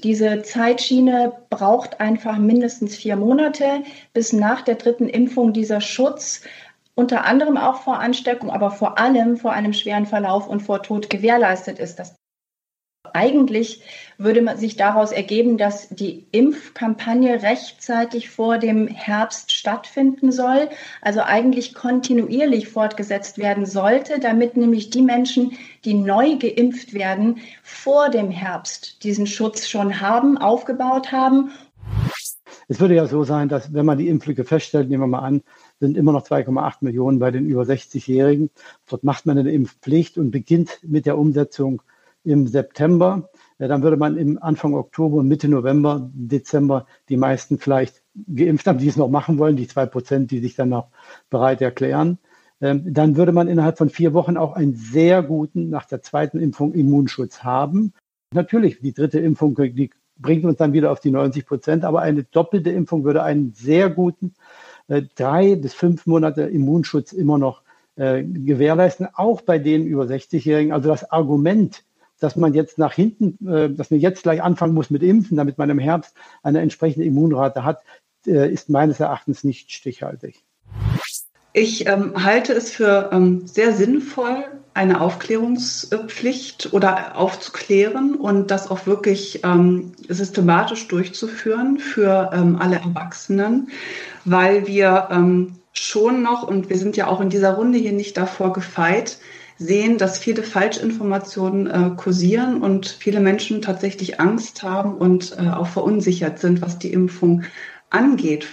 Diese 0.03 0.43
Zeitschiene 0.43 1.33
braucht 1.49 1.99
einfach 1.99 2.37
mindestens 2.37 2.95
vier 2.95 3.15
Monate, 3.15 3.83
bis 4.13 4.33
nach 4.33 4.61
der 4.61 4.75
dritten 4.75 5.09
Impfung 5.09 5.51
dieser 5.51 5.81
Schutz 5.81 6.43
unter 6.95 7.25
anderem 7.25 7.57
auch 7.57 7.81
vor 7.81 7.99
Ansteckung, 7.99 8.51
aber 8.51 8.71
vor 8.71 8.99
allem 8.99 9.37
vor 9.37 9.51
einem 9.51 9.73
schweren 9.73 10.05
Verlauf 10.05 10.47
und 10.47 10.61
vor 10.61 10.83
Tod 10.83 11.09
gewährleistet 11.09 11.79
ist. 11.79 11.97
Das 11.97 12.15
eigentlich 13.13 13.81
würde 14.17 14.41
man 14.41 14.57
sich 14.57 14.75
daraus 14.75 15.11
ergeben, 15.11 15.57
dass 15.57 15.89
die 15.89 16.25
Impfkampagne 16.31 17.41
rechtzeitig 17.41 18.29
vor 18.29 18.57
dem 18.57 18.87
Herbst 18.87 19.51
stattfinden 19.51 20.31
soll, 20.31 20.69
also 21.01 21.21
eigentlich 21.21 21.73
kontinuierlich 21.73 22.67
fortgesetzt 22.67 23.37
werden 23.37 23.65
sollte, 23.65 24.19
damit 24.19 24.57
nämlich 24.57 24.89
die 24.89 25.01
Menschen, 25.01 25.53
die 25.85 25.93
neu 25.93 26.37
geimpft 26.37 26.93
werden, 26.93 27.37
vor 27.63 28.09
dem 28.09 28.31
Herbst 28.31 29.03
diesen 29.03 29.27
Schutz 29.27 29.67
schon 29.67 30.01
haben, 30.01 30.37
aufgebaut 30.37 31.11
haben. 31.11 31.51
Es 32.67 32.79
würde 32.79 32.95
ja 32.95 33.07
so 33.07 33.23
sein, 33.23 33.49
dass 33.49 33.73
wenn 33.73 33.85
man 33.85 33.97
die 33.97 34.07
Impflücke 34.07 34.43
feststellt, 34.43 34.89
nehmen 34.89 35.03
wir 35.03 35.07
mal 35.07 35.25
an, 35.25 35.41
sind 35.79 35.97
immer 35.97 36.11
noch 36.11 36.23
2,8 36.23 36.77
Millionen 36.81 37.19
bei 37.19 37.31
den 37.31 37.45
über 37.45 37.63
60-Jährigen. 37.63 38.51
Dort 38.87 39.03
macht 39.03 39.25
man 39.25 39.37
eine 39.37 39.51
Impfpflicht 39.51 40.17
und 40.17 40.29
beginnt 40.29 40.79
mit 40.83 41.05
der 41.05 41.17
Umsetzung 41.17 41.81
im 42.23 42.47
September. 42.47 43.29
Dann 43.57 43.83
würde 43.83 43.97
man 43.97 44.17
im 44.17 44.41
Anfang 44.41 44.73
Oktober 44.73 45.23
Mitte 45.23 45.49
November, 45.49 46.09
Dezember 46.13 46.85
die 47.09 47.17
meisten 47.17 47.57
vielleicht 47.57 48.01
geimpft 48.27 48.67
haben, 48.67 48.79
die 48.79 48.87
es 48.87 48.97
noch 48.97 49.09
machen 49.09 49.37
wollen, 49.37 49.55
die 49.55 49.67
zwei 49.67 49.85
Prozent, 49.85 50.31
die 50.31 50.39
sich 50.39 50.55
dann 50.55 50.69
noch 50.69 50.87
bereit 51.29 51.61
erklären. 51.61 52.19
Ähm, 52.61 52.93
dann 52.93 53.15
würde 53.15 53.31
man 53.31 53.47
innerhalb 53.47 53.77
von 53.77 53.89
vier 53.89 54.13
Wochen 54.13 54.37
auch 54.37 54.53
einen 54.53 54.75
sehr 54.75 55.23
guten, 55.23 55.69
nach 55.69 55.85
der 55.85 56.01
zweiten 56.01 56.39
Impfung, 56.39 56.73
Immunschutz 56.73 57.43
haben. 57.43 57.93
Natürlich, 58.33 58.79
die 58.81 58.93
dritte 58.93 59.19
Impfung, 59.19 59.55
die 59.55 59.91
bringt 60.17 60.43
uns 60.43 60.57
dann 60.57 60.73
wieder 60.73 60.91
auf 60.91 60.99
die 60.99 61.11
90 61.11 61.45
Prozent, 61.45 61.85
aber 61.85 62.01
eine 62.01 62.23
doppelte 62.23 62.69
Impfung 62.69 63.05
würde 63.05 63.23
einen 63.23 63.53
sehr 63.53 63.89
guten 63.89 64.33
äh, 64.87 65.03
drei 65.15 65.55
bis 65.55 65.73
fünf 65.73 66.05
Monate 66.05 66.43
Immunschutz 66.43 67.13
immer 67.13 67.37
noch 67.37 67.63
äh, 67.95 68.23
gewährleisten, 68.23 69.07
auch 69.13 69.41
bei 69.41 69.59
den 69.59 69.85
über 69.85 70.03
60-Jährigen. 70.03 70.73
Also 70.73 70.89
das 70.89 71.09
Argument, 71.09 71.83
dass 72.19 72.35
man 72.35 72.53
jetzt 72.53 72.77
nach 72.77 72.93
hinten, 72.93 73.47
äh, 73.47 73.69
dass 73.69 73.91
man 73.91 73.99
jetzt 73.99 74.23
gleich 74.23 74.41
anfangen 74.41 74.73
muss 74.73 74.89
mit 74.89 75.03
Impfen, 75.03 75.37
damit 75.37 75.57
man 75.57 75.69
im 75.69 75.79
Herbst 75.79 76.15
eine 76.43 76.61
entsprechende 76.61 77.05
Immunrate 77.05 77.63
hat, 77.63 77.81
äh, 78.25 78.51
ist 78.51 78.69
meines 78.69 78.99
Erachtens 78.99 79.43
nicht 79.43 79.71
stichhaltig. 79.71 80.43
Ich 81.53 81.87
ähm, 81.87 82.23
halte 82.23 82.53
es 82.53 82.71
für 82.71 83.09
ähm, 83.11 83.47
sehr 83.47 83.73
sinnvoll, 83.73 84.45
eine 84.75 85.01
Aufklärungspflicht 85.01 86.73
oder 86.73 87.17
aufzuklären 87.17 88.15
und 88.15 88.51
das 88.51 88.69
auch 88.69 88.85
wirklich 88.85 89.43
ähm, 89.43 89.93
systematisch 90.07 90.87
durchzuführen 90.87 91.79
für 91.79 92.29
ähm, 92.33 92.57
alle 92.59 92.77
Erwachsenen, 92.77 93.69
weil 94.25 94.67
wir 94.67 95.09
ähm, 95.11 95.55
schon 95.73 96.21
noch, 96.21 96.47
und 96.47 96.69
wir 96.69 96.77
sind 96.77 96.95
ja 96.97 97.07
auch 97.07 97.19
in 97.19 97.29
dieser 97.29 97.53
Runde 97.53 97.79
hier 97.79 97.93
nicht 97.93 98.15
davor 98.15 98.53
gefeit, 98.53 99.17
sehen, 99.59 99.97
dass 99.97 100.17
viele 100.17 100.41
Falschinformationen 100.41 101.67
äh, 101.67 101.95
kursieren 101.97 102.61
und 102.61 102.87
viele 102.87 103.19
Menschen 103.19 103.61
tatsächlich 103.61 104.19
Angst 104.19 104.63
haben 104.63 104.95
und 104.95 105.35
äh, 105.37 105.49
auch 105.49 105.67
verunsichert 105.67 106.39
sind, 106.39 106.61
was 106.61 106.79
die 106.79 106.93
Impfung 106.93 107.43
angeht. 107.89 108.47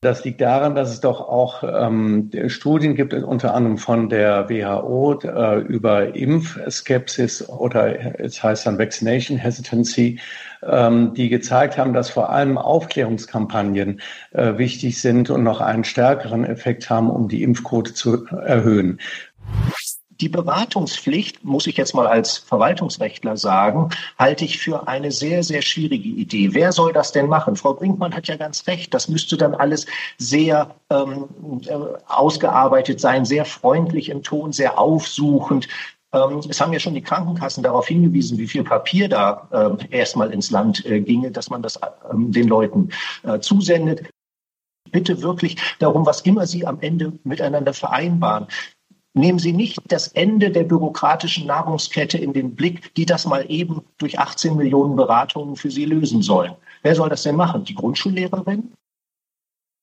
Das 0.00 0.24
liegt 0.24 0.40
daran, 0.40 0.76
dass 0.76 0.90
es 0.90 1.00
doch 1.00 1.20
auch 1.20 1.64
ähm, 1.64 2.30
Studien 2.46 2.94
gibt, 2.94 3.14
unter 3.14 3.52
anderem 3.52 3.78
von 3.78 4.08
der 4.08 4.48
WHO 4.48 5.18
äh, 5.24 5.58
über 5.62 6.14
Impfskepsis 6.14 7.48
oder 7.48 8.20
es 8.20 8.40
heißt 8.40 8.66
dann 8.66 8.78
Vaccination 8.78 9.38
Hesitancy, 9.38 10.20
ähm, 10.62 11.14
die 11.14 11.28
gezeigt 11.28 11.78
haben, 11.78 11.94
dass 11.94 12.10
vor 12.10 12.30
allem 12.30 12.58
Aufklärungskampagnen 12.58 14.00
äh, 14.30 14.56
wichtig 14.56 15.00
sind 15.00 15.30
und 15.30 15.42
noch 15.42 15.60
einen 15.60 15.82
stärkeren 15.82 16.44
Effekt 16.44 16.90
haben, 16.90 17.10
um 17.10 17.26
die 17.28 17.42
Impfquote 17.42 17.92
zu 17.92 18.24
erhöhen. 18.26 19.00
Die 20.20 20.28
Beratungspflicht, 20.28 21.44
muss 21.44 21.66
ich 21.68 21.76
jetzt 21.76 21.94
mal 21.94 22.06
als 22.06 22.38
Verwaltungsrechtler 22.38 23.36
sagen, 23.36 23.90
halte 24.18 24.44
ich 24.44 24.58
für 24.58 24.88
eine 24.88 25.12
sehr, 25.12 25.44
sehr 25.44 25.62
schwierige 25.62 26.08
Idee. 26.08 26.54
Wer 26.54 26.72
soll 26.72 26.92
das 26.92 27.12
denn 27.12 27.28
machen? 27.28 27.54
Frau 27.54 27.74
Brinkmann 27.74 28.14
hat 28.14 28.26
ja 28.26 28.36
ganz 28.36 28.66
recht. 28.66 28.92
Das 28.94 29.08
müsste 29.08 29.36
dann 29.36 29.54
alles 29.54 29.86
sehr 30.16 30.74
ähm, 30.90 31.28
äh, 31.66 31.74
ausgearbeitet 32.06 33.00
sein, 33.00 33.24
sehr 33.24 33.44
freundlich 33.44 34.08
im 34.08 34.24
Ton, 34.24 34.52
sehr 34.52 34.78
aufsuchend. 34.78 35.68
Ähm, 36.12 36.40
es 36.48 36.60
haben 36.60 36.72
ja 36.72 36.80
schon 36.80 36.94
die 36.94 37.02
Krankenkassen 37.02 37.62
darauf 37.62 37.86
hingewiesen, 37.86 38.38
wie 38.38 38.48
viel 38.48 38.64
Papier 38.64 39.08
da 39.08 39.48
äh, 39.52 39.96
erstmal 39.96 40.32
ins 40.32 40.50
Land 40.50 40.84
äh, 40.84 41.00
ginge, 41.00 41.30
dass 41.30 41.48
man 41.48 41.62
das 41.62 41.76
äh, 41.76 41.86
den 42.12 42.48
Leuten 42.48 42.90
äh, 43.22 43.38
zusendet 43.38 44.08
bitte 44.90 45.20
wirklich 45.22 45.56
darum, 45.78 46.06
was 46.06 46.22
immer 46.22 46.46
Sie 46.46 46.66
am 46.66 46.80
Ende 46.80 47.12
miteinander 47.24 47.74
vereinbaren. 47.74 48.46
Nehmen 49.14 49.38
Sie 49.38 49.52
nicht 49.52 49.80
das 49.88 50.08
Ende 50.08 50.50
der 50.50 50.64
bürokratischen 50.64 51.46
Nahrungskette 51.46 52.18
in 52.18 52.32
den 52.32 52.54
Blick, 52.54 52.94
die 52.94 53.06
das 53.06 53.26
mal 53.26 53.50
eben 53.50 53.82
durch 53.98 54.18
18 54.18 54.56
Millionen 54.56 54.96
Beratungen 54.96 55.56
für 55.56 55.70
Sie 55.70 55.86
lösen 55.86 56.22
sollen. 56.22 56.54
Wer 56.82 56.94
soll 56.94 57.08
das 57.08 57.22
denn 57.22 57.36
machen? 57.36 57.64
Die 57.64 57.74
Grundschullehrerin? 57.74 58.72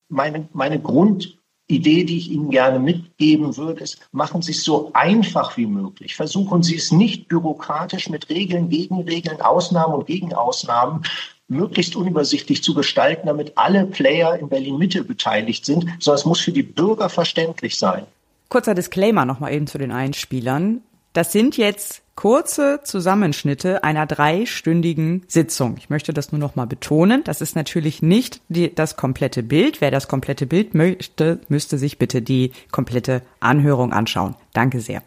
Meine, 0.07 0.47
meine 0.53 0.79
Grundidee, 0.79 2.03
die 2.03 2.17
ich 2.17 2.31
Ihnen 2.31 2.51
gerne 2.51 2.79
mitgeben 2.79 3.57
würde, 3.57 3.83
ist, 3.83 4.07
machen 4.11 4.41
Sie 4.41 4.51
es 4.51 4.63
so 4.63 4.91
einfach 4.93 5.57
wie 5.57 5.65
möglich. 5.65 6.15
Versuchen 6.15 6.61
Sie 6.61 6.75
es 6.75 6.91
nicht 6.91 7.27
bürokratisch 7.27 8.09
mit 8.09 8.29
Regeln, 8.29 8.69
Gegenregeln, 8.69 9.41
Ausnahmen 9.41 9.95
und 9.95 10.07
Gegenausnahmen 10.07 11.03
möglichst 11.47 11.95
unübersichtlich 11.95 12.63
zu 12.63 12.73
gestalten, 12.73 13.27
damit 13.27 13.57
alle 13.57 13.85
Player 13.85 14.37
in 14.37 14.49
Berlin-Mitte 14.49 15.03
beteiligt 15.03 15.65
sind, 15.65 15.85
sondern 15.99 16.19
es 16.19 16.25
muss 16.25 16.39
für 16.39 16.51
die 16.51 16.63
Bürger 16.63 17.09
verständlich 17.09 17.77
sein. 17.77 18.05
Kurzer 18.55 18.73
Disclaimer 18.73 19.25
nochmal 19.25 19.53
eben 19.53 19.67
zu 19.67 19.77
den 19.77 19.91
Einspielern. 19.91 20.79
Das 21.11 21.33
sind 21.33 21.57
jetzt 21.57 22.03
kurze 22.15 22.79
Zusammenschnitte 22.85 23.83
einer 23.83 24.05
dreistündigen 24.05 25.23
Sitzung. 25.27 25.75
Ich 25.77 25.89
möchte 25.89 26.13
das 26.13 26.31
nur 26.31 26.39
noch 26.39 26.55
mal 26.55 26.63
betonen. 26.63 27.21
Das 27.25 27.41
ist 27.41 27.57
natürlich 27.57 28.01
nicht 28.01 28.39
die, 28.47 28.73
das 28.73 28.95
komplette 28.95 29.43
Bild. 29.43 29.81
Wer 29.81 29.91
das 29.91 30.07
komplette 30.07 30.45
Bild 30.45 30.73
möchte, 30.73 31.41
müsste 31.49 31.77
sich 31.77 31.97
bitte 31.97 32.21
die 32.21 32.53
komplette 32.71 33.23
Anhörung 33.41 33.91
anschauen. 33.91 34.35
Danke 34.53 34.79
sehr. 34.79 35.03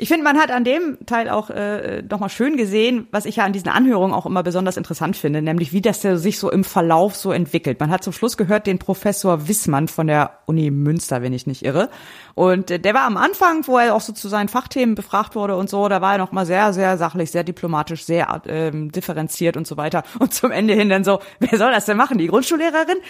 Ich 0.00 0.08
finde, 0.08 0.24
man 0.24 0.38
hat 0.38 0.50
an 0.50 0.64
dem 0.64 0.96
Teil 1.04 1.28
auch 1.28 1.50
äh, 1.50 2.02
nochmal 2.08 2.30
schön 2.30 2.56
gesehen, 2.56 3.06
was 3.10 3.26
ich 3.26 3.36
ja 3.36 3.44
an 3.44 3.52
diesen 3.52 3.68
Anhörungen 3.68 4.14
auch 4.14 4.24
immer 4.24 4.42
besonders 4.42 4.78
interessant 4.78 5.14
finde, 5.14 5.42
nämlich 5.42 5.74
wie 5.74 5.82
das 5.82 6.00
sich 6.00 6.38
so 6.38 6.50
im 6.50 6.64
Verlauf 6.64 7.14
so 7.16 7.32
entwickelt. 7.32 7.80
Man 7.80 7.90
hat 7.90 8.02
zum 8.02 8.14
Schluss 8.14 8.38
gehört 8.38 8.66
den 8.66 8.78
Professor 8.78 9.46
Wissmann 9.46 9.88
von 9.88 10.06
der 10.06 10.38
Uni 10.46 10.70
Münster, 10.70 11.20
wenn 11.20 11.34
ich 11.34 11.46
nicht 11.46 11.66
irre. 11.66 11.90
Und 12.34 12.70
äh, 12.70 12.80
der 12.80 12.94
war 12.94 13.02
am 13.02 13.18
Anfang, 13.18 13.66
wo 13.66 13.76
er 13.76 13.94
auch 13.94 14.00
so 14.00 14.14
zu 14.14 14.28
seinen 14.28 14.48
Fachthemen 14.48 14.94
befragt 14.94 15.34
wurde 15.34 15.54
und 15.54 15.68
so, 15.68 15.86
da 15.90 16.00
war 16.00 16.12
er 16.12 16.18
noch 16.18 16.32
mal 16.32 16.46
sehr, 16.46 16.72
sehr 16.72 16.96
sachlich, 16.96 17.30
sehr 17.30 17.44
diplomatisch, 17.44 18.04
sehr 18.04 18.40
ähm, 18.46 18.90
differenziert 18.90 19.58
und 19.58 19.66
so 19.66 19.76
weiter. 19.76 20.02
Und 20.18 20.32
zum 20.32 20.50
Ende 20.50 20.74
hin 20.74 20.88
dann 20.88 21.04
so, 21.04 21.20
wer 21.40 21.58
soll 21.58 21.72
das 21.72 21.84
denn 21.84 21.96
machen? 21.96 22.16
Die 22.16 22.28
Grundschullehrerin? 22.28 22.96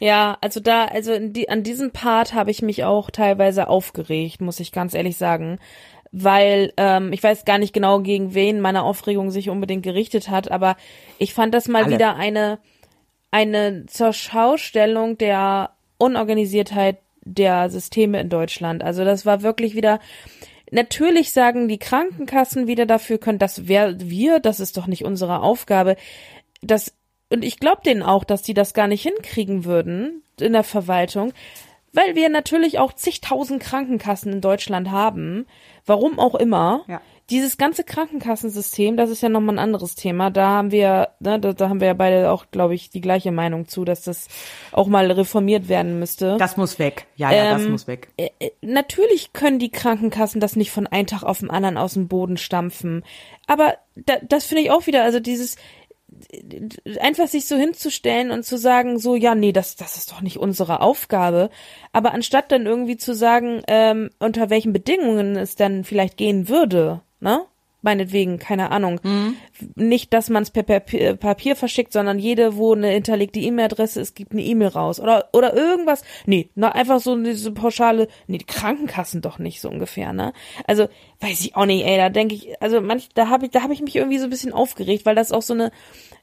Ja, 0.00 0.38
also 0.40 0.60
da, 0.60 0.84
also 0.84 1.18
die, 1.18 1.48
an 1.48 1.64
diesem 1.64 1.90
Part 1.90 2.32
habe 2.32 2.52
ich 2.52 2.62
mich 2.62 2.84
auch 2.84 3.10
teilweise 3.10 3.66
aufgeregt, 3.66 4.40
muss 4.40 4.60
ich 4.60 4.70
ganz 4.70 4.94
ehrlich 4.94 5.16
sagen 5.16 5.58
weil 6.12 6.72
ähm, 6.76 7.12
ich 7.12 7.22
weiß 7.22 7.44
gar 7.44 7.58
nicht 7.58 7.72
genau, 7.72 8.00
gegen 8.00 8.34
wen 8.34 8.60
meine 8.60 8.82
Aufregung 8.82 9.30
sich 9.30 9.50
unbedingt 9.50 9.82
gerichtet 9.82 10.28
hat, 10.28 10.50
aber 10.50 10.76
ich 11.18 11.34
fand 11.34 11.54
das 11.54 11.68
mal 11.68 11.84
Alle. 11.84 11.94
wieder 11.94 12.16
eine, 12.16 12.58
eine 13.30 13.86
zur 13.86 14.12
Schaustellung 14.12 15.18
der 15.18 15.70
Unorganisiertheit 15.98 16.98
der 17.24 17.68
Systeme 17.70 18.20
in 18.20 18.30
Deutschland. 18.30 18.82
Also 18.82 19.04
das 19.04 19.26
war 19.26 19.42
wirklich 19.42 19.74
wieder, 19.74 20.00
natürlich 20.70 21.32
sagen 21.32 21.68
die 21.68 21.78
Krankenkassen 21.78 22.66
wieder 22.66 22.86
dafür 22.86 23.18
können, 23.18 23.38
dass 23.38 23.68
wer 23.68 24.00
wir, 24.00 24.40
das 24.40 24.60
ist 24.60 24.76
doch 24.76 24.86
nicht 24.86 25.04
unsere 25.04 25.40
Aufgabe. 25.40 25.96
Das, 26.62 26.94
und 27.30 27.44
ich 27.44 27.58
glaube 27.58 27.82
denen 27.84 28.02
auch, 28.02 28.24
dass 28.24 28.42
die 28.42 28.54
das 28.54 28.72
gar 28.74 28.88
nicht 28.88 29.02
hinkriegen 29.02 29.64
würden 29.64 30.22
in 30.40 30.52
der 30.52 30.64
Verwaltung, 30.64 31.32
weil 31.92 32.14
wir 32.14 32.28
natürlich 32.28 32.78
auch 32.78 32.92
zigtausend 32.92 33.62
Krankenkassen 33.62 34.32
in 34.32 34.40
Deutschland 34.40 34.90
haben 34.90 35.46
warum 35.88 36.18
auch 36.18 36.34
immer, 36.34 36.84
ja. 36.86 37.00
dieses 37.30 37.56
ganze 37.56 37.82
Krankenkassensystem, 37.82 38.96
das 38.96 39.10
ist 39.10 39.22
ja 39.22 39.28
nochmal 39.28 39.56
ein 39.56 39.58
anderes 39.58 39.94
Thema. 39.94 40.30
Da 40.30 40.48
haben 40.48 40.70
wir, 40.70 41.08
ne, 41.18 41.40
da, 41.40 41.52
da 41.52 41.68
haben 41.68 41.80
wir 41.80 41.88
ja 41.88 41.94
beide 41.94 42.30
auch, 42.30 42.46
glaube 42.50 42.74
ich, 42.74 42.90
die 42.90 43.00
gleiche 43.00 43.32
Meinung 43.32 43.66
zu, 43.66 43.84
dass 43.84 44.02
das 44.02 44.28
auch 44.72 44.86
mal 44.86 45.10
reformiert 45.10 45.68
werden 45.68 45.98
müsste. 45.98 46.36
Das 46.38 46.56
muss 46.56 46.78
weg. 46.78 47.06
Ja, 47.16 47.32
ja, 47.32 47.52
ähm, 47.52 47.58
das 47.58 47.68
muss 47.68 47.86
weg. 47.86 48.08
Äh, 48.16 48.28
äh, 48.38 48.50
natürlich 48.60 49.32
können 49.32 49.58
die 49.58 49.70
Krankenkassen 49.70 50.40
das 50.40 50.56
nicht 50.56 50.70
von 50.70 50.86
einem 50.86 51.06
Tag 51.06 51.22
auf 51.22 51.40
den 51.40 51.50
anderen 51.50 51.78
aus 51.78 51.94
dem 51.94 52.08
Boden 52.08 52.36
stampfen. 52.36 53.02
Aber 53.46 53.74
da, 53.96 54.16
das 54.22 54.44
finde 54.44 54.62
ich 54.62 54.70
auch 54.70 54.86
wieder, 54.86 55.02
also 55.02 55.20
dieses, 55.20 55.56
einfach 57.00 57.28
sich 57.28 57.46
so 57.46 57.56
hinzustellen 57.56 58.30
und 58.30 58.44
zu 58.44 58.58
sagen, 58.58 58.98
so, 58.98 59.14
ja, 59.14 59.34
nee, 59.34 59.52
das, 59.52 59.76
das 59.76 59.96
ist 59.96 60.12
doch 60.12 60.20
nicht 60.20 60.38
unsere 60.38 60.80
Aufgabe. 60.80 61.50
Aber 61.92 62.12
anstatt 62.12 62.52
dann 62.52 62.66
irgendwie 62.66 62.96
zu 62.96 63.14
sagen, 63.14 63.62
ähm, 63.68 64.10
unter 64.18 64.50
welchen 64.50 64.72
Bedingungen 64.72 65.36
es 65.36 65.56
dann 65.56 65.84
vielleicht 65.84 66.16
gehen 66.16 66.48
würde, 66.48 67.02
ne? 67.20 67.42
Meinetwegen, 67.80 68.38
keine 68.38 68.72
Ahnung. 68.72 69.00
Mhm. 69.04 69.36
Nicht, 69.76 70.12
dass 70.12 70.30
man 70.30 70.42
es 70.42 70.50
per 70.50 70.64
Papier, 70.64 71.14
Papier 71.14 71.54
verschickt, 71.54 71.92
sondern 71.92 72.18
jede, 72.18 72.56
wo 72.56 72.74
eine 72.74 72.88
hinterlegte 72.88 73.38
E-Mail-Adresse 73.38 74.00
ist, 74.00 74.16
gibt 74.16 74.32
eine 74.32 74.42
E-Mail 74.42 74.68
raus. 74.68 74.98
Oder, 74.98 75.28
oder 75.32 75.54
irgendwas. 75.54 76.02
Nee, 76.26 76.50
na, 76.56 76.72
einfach 76.72 76.98
so 76.98 77.16
diese 77.16 77.52
pauschale, 77.52 78.08
nee, 78.26 78.38
die 78.38 78.46
Krankenkassen 78.46 79.20
doch 79.20 79.38
nicht 79.38 79.60
so 79.60 79.68
ungefähr, 79.68 80.12
ne? 80.12 80.32
Also, 80.66 80.88
weiß 81.20 81.40
ich 81.40 81.54
auch 81.54 81.66
nicht, 81.66 81.86
ey, 81.86 81.96
da 81.96 82.08
denke 82.08 82.34
ich, 82.34 82.60
also 82.60 82.80
manch, 82.80 83.10
da 83.14 83.28
habe 83.28 83.46
ich, 83.46 83.52
da 83.52 83.62
habe 83.62 83.72
ich 83.72 83.80
mich 83.80 83.94
irgendwie 83.94 84.18
so 84.18 84.24
ein 84.24 84.30
bisschen 84.30 84.52
aufgeregt, 84.52 85.06
weil 85.06 85.14
das 85.14 85.30
auch 85.30 85.42
so 85.42 85.54
eine, 85.54 85.70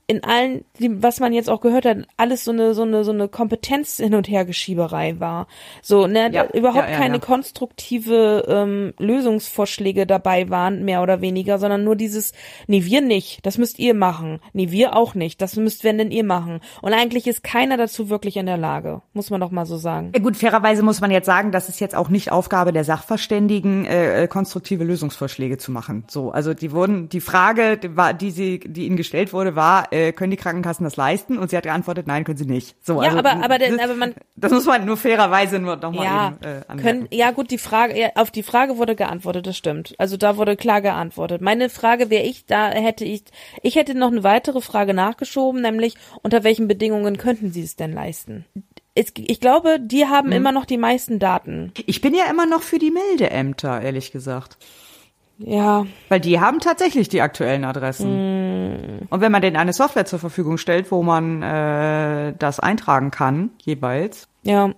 in 0.08 0.24
allen, 0.24 0.66
was 0.78 1.20
man 1.20 1.34
jetzt 1.34 1.50
auch 1.50 1.62
gehört 1.62 1.86
hat, 1.86 1.98
alles 2.16 2.44
so 2.44 2.52
eine 2.52 2.76
so 2.76 2.84
eine 2.84 3.04
so 3.04 3.12
eine 3.12 3.28
Kompetenz 3.28 3.98
hin 3.98 4.14
und 4.14 4.28
her 4.28 4.46
Geschieberei 4.46 5.20
war. 5.20 5.48
So, 5.82 6.06
ne, 6.06 6.30
ja, 6.32 6.46
überhaupt 6.52 6.86
ja, 6.86 6.92
ja, 6.92 6.98
keine 6.98 7.20
konstruktive 7.20 8.46
ähm, 8.48 8.94
Lösungsvorschläge 9.00 10.06
dabei 10.06 10.50
waren, 10.52 10.86
mehr 10.86 11.02
oder 11.02 11.22
weniger, 11.22 11.58
sondern 11.58 11.84
nur 11.84 11.96
dieses, 11.96 12.34
nee, 12.68 12.86
wir 12.86 13.02
nicht, 13.02 13.44
das 13.48 13.58
müsst 13.58 13.80
ihr 13.80 13.96
machen. 13.96 14.40
Nee, 14.54 14.70
wir 14.70 14.96
auch 14.96 15.16
nicht, 15.16 15.42
das 15.42 15.56
müsst 15.56 15.84
wenn 15.84 15.98
denn 15.98 16.12
ihr 16.12 16.24
machen. 16.24 16.60
Und 16.84 16.94
eigentlich 16.94 17.26
ist 17.26 17.44
keiner 17.44 17.76
dazu 17.76 18.10
wirklich 18.10 18.38
in 18.38 18.46
der 18.46 18.58
Lage, 18.58 19.02
muss 19.14 19.32
man 19.32 19.42
doch 19.42 19.50
mal 19.50 19.66
so 19.66 19.78
sagen. 19.78 20.12
Ja, 20.16 20.22
gut, 20.22 20.38
fairerweise 20.38 20.84
muss 20.84 21.02
man 21.02 21.10
jetzt 21.10 21.26
sagen, 21.26 21.52
das 21.52 21.68
ist 21.68 21.80
jetzt 21.80 21.96
auch 21.96 22.10
nicht 22.10 22.32
Aufgabe 22.32 22.72
der 22.74 22.84
Sachverständigen, 22.84 23.86
äh, 23.86 24.24
äh 24.24 24.28
konstruktive 24.28 24.84
Lösungsvorschläge 24.84 25.58
zu 25.58 25.72
machen. 25.72 26.04
So, 26.08 26.30
also 26.30 26.54
die 26.54 26.72
wurden, 26.72 27.10
die 27.10 27.22
Frage, 27.22 27.78
die, 27.78 27.98
war, 27.98 28.14
die 28.14 28.30
sie, 28.30 28.60
die 28.60 28.86
ihnen 28.86 28.98
gestellt 28.98 29.34
wurde, 29.34 29.56
war 29.56 29.92
äh, 29.96 30.12
können 30.12 30.32
die 30.32 30.38
Krankenkassen 30.38 30.84
das 30.84 30.98
leisten? 30.98 31.38
Und 31.38 31.50
sie 31.50 31.58
hat 31.58 31.64
geantwortet, 31.64 32.06
nein, 32.08 32.24
können 32.26 32.38
sie 32.38 32.46
nicht. 32.46 32.76
So, 32.86 33.02
ja, 33.02 33.10
also, 33.10 33.20
aber, 33.20 33.44
aber, 33.44 33.60
das, 33.60 33.80
aber 33.80 33.96
man. 33.96 34.14
Das 34.36 34.52
muss 34.52 34.66
man 34.66 34.86
nur 34.86 34.98
fairerweise 34.98 35.60
nur 35.60 35.78
nochmal 35.78 36.06
ja, 36.06 36.28
eben 36.28 36.44
äh, 36.44 36.48
anmerken. 36.68 36.82
können, 36.82 37.08
Ja, 37.12 37.32
gut, 37.32 37.52
die 37.52 37.58
Frage, 37.58 38.00
ja, 38.00 38.10
auf 38.16 38.32
die 38.32 38.44
Frage 38.44 38.78
wurde 38.78 38.96
geantwortet, 38.96 39.48
das 39.48 39.58
stimmt. 39.58 39.96
Also 39.98 40.18
da 40.18 40.38
wurde 40.38 40.58
klar 40.58 40.82
geantwortet. 40.82 41.42
Meine 41.42 41.70
Frage 41.70 42.10
wäre 42.10 42.24
ich, 42.24 42.46
da 42.46 42.70
hätte 42.70 43.06
ich, 43.06 43.24
ich 43.62 43.76
hätte 43.76 43.96
noch 43.96 44.12
eine 44.12 44.24
weitere 44.24 44.62
Frage 44.62 44.94
nachgeschoben, 44.94 45.62
nämlich 45.62 45.96
unter 46.22 46.44
welchen 46.44 46.68
Bedingungen 46.68 47.18
könnten 47.18 47.52
sie 47.52 47.64
es 47.64 47.76
denn 47.76 47.94
leisten? 47.94 48.46
ich 48.98 49.42
glaube, 49.42 49.78
die 49.82 50.06
haben 50.06 50.28
hm. 50.28 50.38
immer 50.38 50.52
noch 50.54 50.64
die 50.64 50.78
meisten 50.78 51.20
Daten. 51.20 51.74
Ich 51.86 52.00
bin 52.00 52.16
ja 52.16 52.30
immer 52.30 52.46
noch 52.46 52.62
für 52.62 52.80
die 52.80 52.92
Meldeämter, 52.92 53.82
ehrlich 53.82 54.14
gesagt. 54.14 54.58
Ja. 55.38 55.86
Weil 56.10 56.20
die 56.20 56.40
haben 56.40 56.60
tatsächlich 56.60 57.10
die 57.10 57.22
aktuellen 57.22 57.66
Adressen. 57.66 59.02
Mm. 59.02 59.08
Und 59.10 59.22
wenn 59.22 59.32
man 59.32 59.42
denen 59.42 59.58
eine 59.58 59.74
Software 59.74 60.06
zur 60.06 60.20
Verfügung 60.20 60.58
stellt, 60.58 60.92
wo 60.92 61.04
man 61.04 61.42
äh, 61.42 62.34
das 62.38 62.60
eintragen 62.60 63.12
kann, 63.12 63.52
jeweils. 63.64 64.28
Ja. 64.44 64.72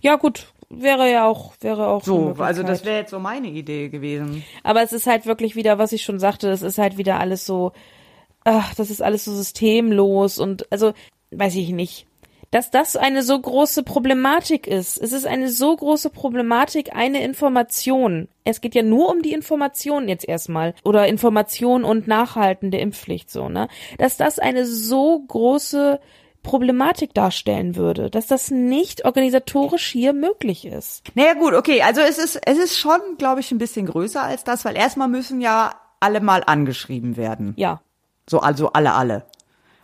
Ja, 0.00 0.16
gut. 0.16 0.52
Wäre 0.68 1.10
ja 1.10 1.26
auch, 1.26 1.52
wäre 1.60 1.86
auch. 1.86 2.02
So, 2.02 2.34
also 2.38 2.62
das 2.64 2.84
wäre 2.84 2.98
jetzt 2.98 3.10
so 3.10 3.20
meine 3.20 3.48
Idee 3.48 3.88
gewesen. 3.88 4.42
Aber 4.64 4.82
es 4.82 4.92
ist 4.92 5.06
halt 5.06 5.24
wirklich 5.24 5.54
wieder, 5.54 5.78
was 5.78 5.92
ich 5.92 6.02
schon 6.02 6.18
sagte, 6.18 6.50
es 6.50 6.62
ist 6.62 6.78
halt 6.78 6.98
wieder 6.98 7.20
alles 7.20 7.46
so, 7.46 7.72
ach, 8.42 8.74
das 8.74 8.90
ist 8.90 9.00
alles 9.00 9.24
so 9.24 9.32
systemlos 9.32 10.38
und 10.38 10.70
also, 10.72 10.92
weiß 11.30 11.54
ich 11.54 11.70
nicht 11.70 12.06
dass 12.56 12.70
das 12.70 12.96
eine 12.96 13.22
so 13.22 13.38
große 13.38 13.82
Problematik 13.82 14.66
ist. 14.66 14.96
Es 14.96 15.12
ist 15.12 15.26
eine 15.26 15.50
so 15.50 15.76
große 15.76 16.08
Problematik, 16.08 16.96
eine 16.96 17.22
Information. 17.22 18.28
Es 18.44 18.62
geht 18.62 18.74
ja 18.74 18.82
nur 18.82 19.10
um 19.10 19.20
die 19.20 19.34
Information 19.34 20.08
jetzt 20.08 20.26
erstmal. 20.26 20.72
Oder 20.82 21.06
Information 21.06 21.84
und 21.84 22.08
Nachhalten 22.08 22.70
der 22.70 22.80
Impfpflicht 22.80 23.30
so, 23.30 23.50
ne? 23.50 23.68
Dass 23.98 24.16
das 24.16 24.38
eine 24.38 24.64
so 24.64 25.22
große 25.28 26.00
Problematik 26.42 27.12
darstellen 27.12 27.76
würde, 27.76 28.08
dass 28.08 28.26
das 28.26 28.50
nicht 28.50 29.04
organisatorisch 29.04 29.88
hier 29.88 30.14
möglich 30.14 30.64
ist. 30.64 31.02
Naja 31.14 31.34
gut, 31.34 31.52
okay, 31.52 31.82
also 31.82 32.00
es 32.00 32.16
ist, 32.16 32.40
es 32.46 32.56
ist 32.56 32.78
schon, 32.78 33.00
glaube 33.18 33.40
ich, 33.40 33.52
ein 33.52 33.58
bisschen 33.58 33.84
größer 33.84 34.22
als 34.22 34.44
das, 34.44 34.64
weil 34.64 34.78
erstmal 34.78 35.08
müssen 35.08 35.42
ja 35.42 35.74
alle 36.00 36.22
mal 36.22 36.42
angeschrieben 36.46 37.18
werden. 37.18 37.52
Ja. 37.58 37.82
So, 38.26 38.40
also 38.40 38.72
alle, 38.72 38.94
alle. 38.94 39.26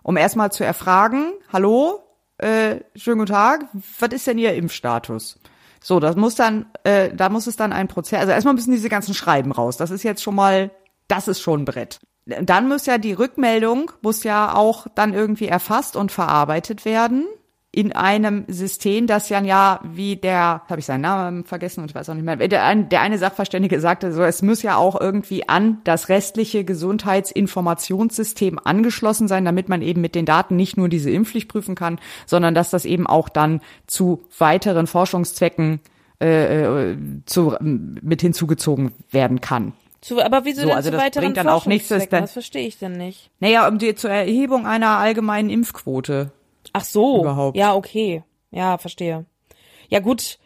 Um 0.03 0.16
erstmal 0.16 0.51
zu 0.51 0.64
erfragen, 0.64 1.35
hallo, 1.53 2.03
äh, 2.43 2.80
schönen 2.97 3.18
guten 3.18 3.32
Tag, 3.32 3.66
was 3.99 4.11
ist 4.11 4.26
denn 4.26 4.38
Ihr 4.38 4.55
Impfstatus? 4.55 5.38
So, 5.80 6.01
das 6.01 6.16
muss 6.16 6.34
dann, 6.34 6.66
äh, 6.84 7.14
da 7.14 7.28
muss 7.28 7.47
es 7.47 7.57
dann 7.57 7.72
ein 7.72 7.88
Prozess, 7.88 8.20
also 8.20 8.32
erstmal 8.32 8.55
müssen 8.55 8.72
diese 8.72 8.88
ganzen 8.88 9.14
Schreiben 9.14 9.53
raus. 9.53 9.76
Das 9.76 9.90
ist 9.90 10.03
jetzt 10.03 10.22
schon 10.22 10.34
mal, 10.34 10.70
das 11.09 11.28
ist 11.28 11.40
schon 11.40 11.62
ein 11.62 11.64
Brett. 11.64 12.01
Dann 12.26 12.68
muss 12.68 12.86
ja 12.86 12.99
die 12.99 13.14
Rückmeldung, 13.14 13.90
muss 14.01 14.22
ja 14.22 14.55
auch 14.55 14.86
dann 14.95 15.12
irgendwie 15.12 15.49
erfasst 15.49 15.97
und 15.97 16.12
verarbeitet 16.12 16.84
werden 16.84 17.26
in 17.75 17.93
einem 17.93 18.45
System, 18.49 19.07
das 19.07 19.31
ja, 19.31 19.41
ja 19.43 19.81
wie 19.83 20.16
der, 20.16 20.61
habe 20.68 20.79
ich 20.79 20.85
seinen 20.85 21.01
Namen 21.01 21.45
vergessen 21.45 21.81
und 21.81 21.91
ich 21.91 21.95
weiß 21.95 22.11
auch 22.11 22.14
nicht 22.14 22.25
mehr, 22.25 22.37
der, 22.37 22.64
ein, 22.64 22.91
der 22.91 23.01
eine 23.01 23.16
Sachverständige 23.16 23.81
sagte, 23.81 24.12
so 24.12 24.23
es 24.23 24.43
muss 24.43 24.62
ja 24.62 24.77
auch 24.77 25.01
irgendwie 25.01 25.49
an 25.49 25.79
das 25.85 26.11
restliche 26.11 26.64
Gesundheitsinformationssystem 26.64 28.59
angeschlossen 28.62 29.27
sein, 29.27 29.47
damit 29.47 29.70
man 29.70 29.81
eben 29.81 30.03
mit 30.03 30.14
den 30.14 30.27
Daten 30.27 30.55
nicht 30.55 30.77
nur 30.77 30.91
diese 30.91 31.11
Impfpflicht 31.11 31.49
prüfen 31.49 31.75
kann, 31.75 31.99
sondern 32.27 32.55
dass 32.55 32.68
das 32.68 32.85
eben 32.85 33.07
auch 33.07 33.31
dann 33.31 33.62
zu 33.87 34.23
weiteren 34.39 34.87
Forschungszwecken 34.87 35.81
äh, 36.20 36.91
äh 36.91 36.97
zu, 37.25 37.57
mit 37.59 38.20
hinzugezogen 38.20 38.93
werden 39.11 39.41
kann. 39.41 39.73
Zu, 40.03 40.20
aber 40.20 40.45
wieso 40.45 40.61
so, 40.61 40.66
denn 40.66 40.77
also 40.77 40.91
zu 40.91 40.97
das 40.97 41.05
weiteren 41.05 41.25
bringt 41.25 41.37
dann 41.39 41.49
auch 41.49 41.64
nichts. 41.64 41.89
Das, 41.89 42.07
das 42.09 42.33
verstehe 42.33 42.66
ich 42.66 42.79
denn 42.79 42.99
nicht. 42.99 43.31
Naja, 43.41 43.66
um 43.66 43.79
die 43.79 43.95
zur 43.95 44.11
Erhebung 44.11 44.66
einer 44.66 44.99
allgemeinen 44.99 45.49
Impfquote. 45.49 46.33
Ach 46.73 46.85
so. 46.85 47.20
Überhaupt. 47.20 47.57
Ja, 47.57 47.75
okay. 47.75 48.23
Ja, 48.51 48.79
verstehe. 48.79 49.25
Ja, 49.89 50.01
gut. 50.01 50.39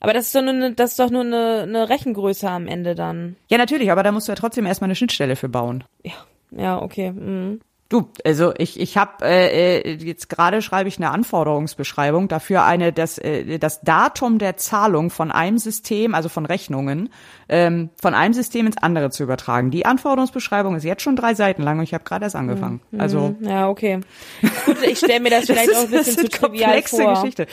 Aber 0.00 0.12
das 0.12 0.26
ist 0.26 0.34
doch 0.34 0.42
nur, 0.42 0.52
eine, 0.52 0.74
das 0.74 0.90
ist 0.90 0.98
doch 0.98 1.10
nur 1.10 1.22
eine, 1.22 1.62
eine 1.62 1.88
Rechengröße 1.88 2.48
am 2.48 2.66
Ende 2.66 2.94
dann. 2.94 3.36
Ja, 3.48 3.56
natürlich, 3.58 3.90
aber 3.90 4.02
da 4.02 4.12
musst 4.12 4.28
du 4.28 4.32
ja 4.32 4.36
trotzdem 4.36 4.66
erstmal 4.66 4.88
eine 4.88 4.96
Schnittstelle 4.96 5.36
für 5.36 5.48
bauen. 5.48 5.84
Ja, 6.02 6.12
ja, 6.50 6.82
okay. 6.82 7.10
Mhm. 7.12 7.60
Du, 7.90 8.08
also 8.24 8.54
ich, 8.56 8.80
ich 8.80 8.96
habe 8.96 9.24
äh, 9.24 9.80
äh, 9.80 9.94
jetzt 9.96 10.30
gerade 10.30 10.62
schreibe 10.62 10.88
ich 10.88 10.96
eine 10.96 11.10
Anforderungsbeschreibung 11.10 12.28
dafür 12.28 12.64
eine 12.64 12.94
das 12.94 13.18
äh, 13.18 13.58
das 13.58 13.82
Datum 13.82 14.38
der 14.38 14.56
Zahlung 14.56 15.10
von 15.10 15.30
einem 15.30 15.58
System, 15.58 16.14
also 16.14 16.30
von 16.30 16.46
Rechnungen, 16.46 17.10
ähm, 17.48 17.90
von 18.00 18.14
einem 18.14 18.32
System 18.32 18.66
ins 18.66 18.78
andere 18.78 19.10
zu 19.10 19.22
übertragen. 19.22 19.70
Die 19.70 19.84
Anforderungsbeschreibung 19.84 20.74
ist 20.76 20.84
jetzt 20.84 21.02
schon 21.02 21.14
drei 21.14 21.34
Seiten 21.34 21.62
lang 21.62 21.78
und 21.78 21.84
ich 21.84 21.92
habe 21.92 22.04
gerade 22.04 22.24
erst 22.24 22.36
angefangen. 22.36 22.80
Mhm. 22.90 23.00
Also 23.00 23.36
ja, 23.40 23.68
okay. 23.68 24.00
Gut, 24.64 24.82
ich 24.82 24.98
stelle 24.98 25.20
mir 25.20 25.30
das 25.30 25.44
vielleicht 25.44 25.68
das 25.68 25.76
auch 25.76 25.84
ein 25.84 25.90
bisschen 25.90 26.16
zu 26.16 26.28
trivial 26.30 26.82
vor. 26.82 27.14
Geschichte. 27.14 27.46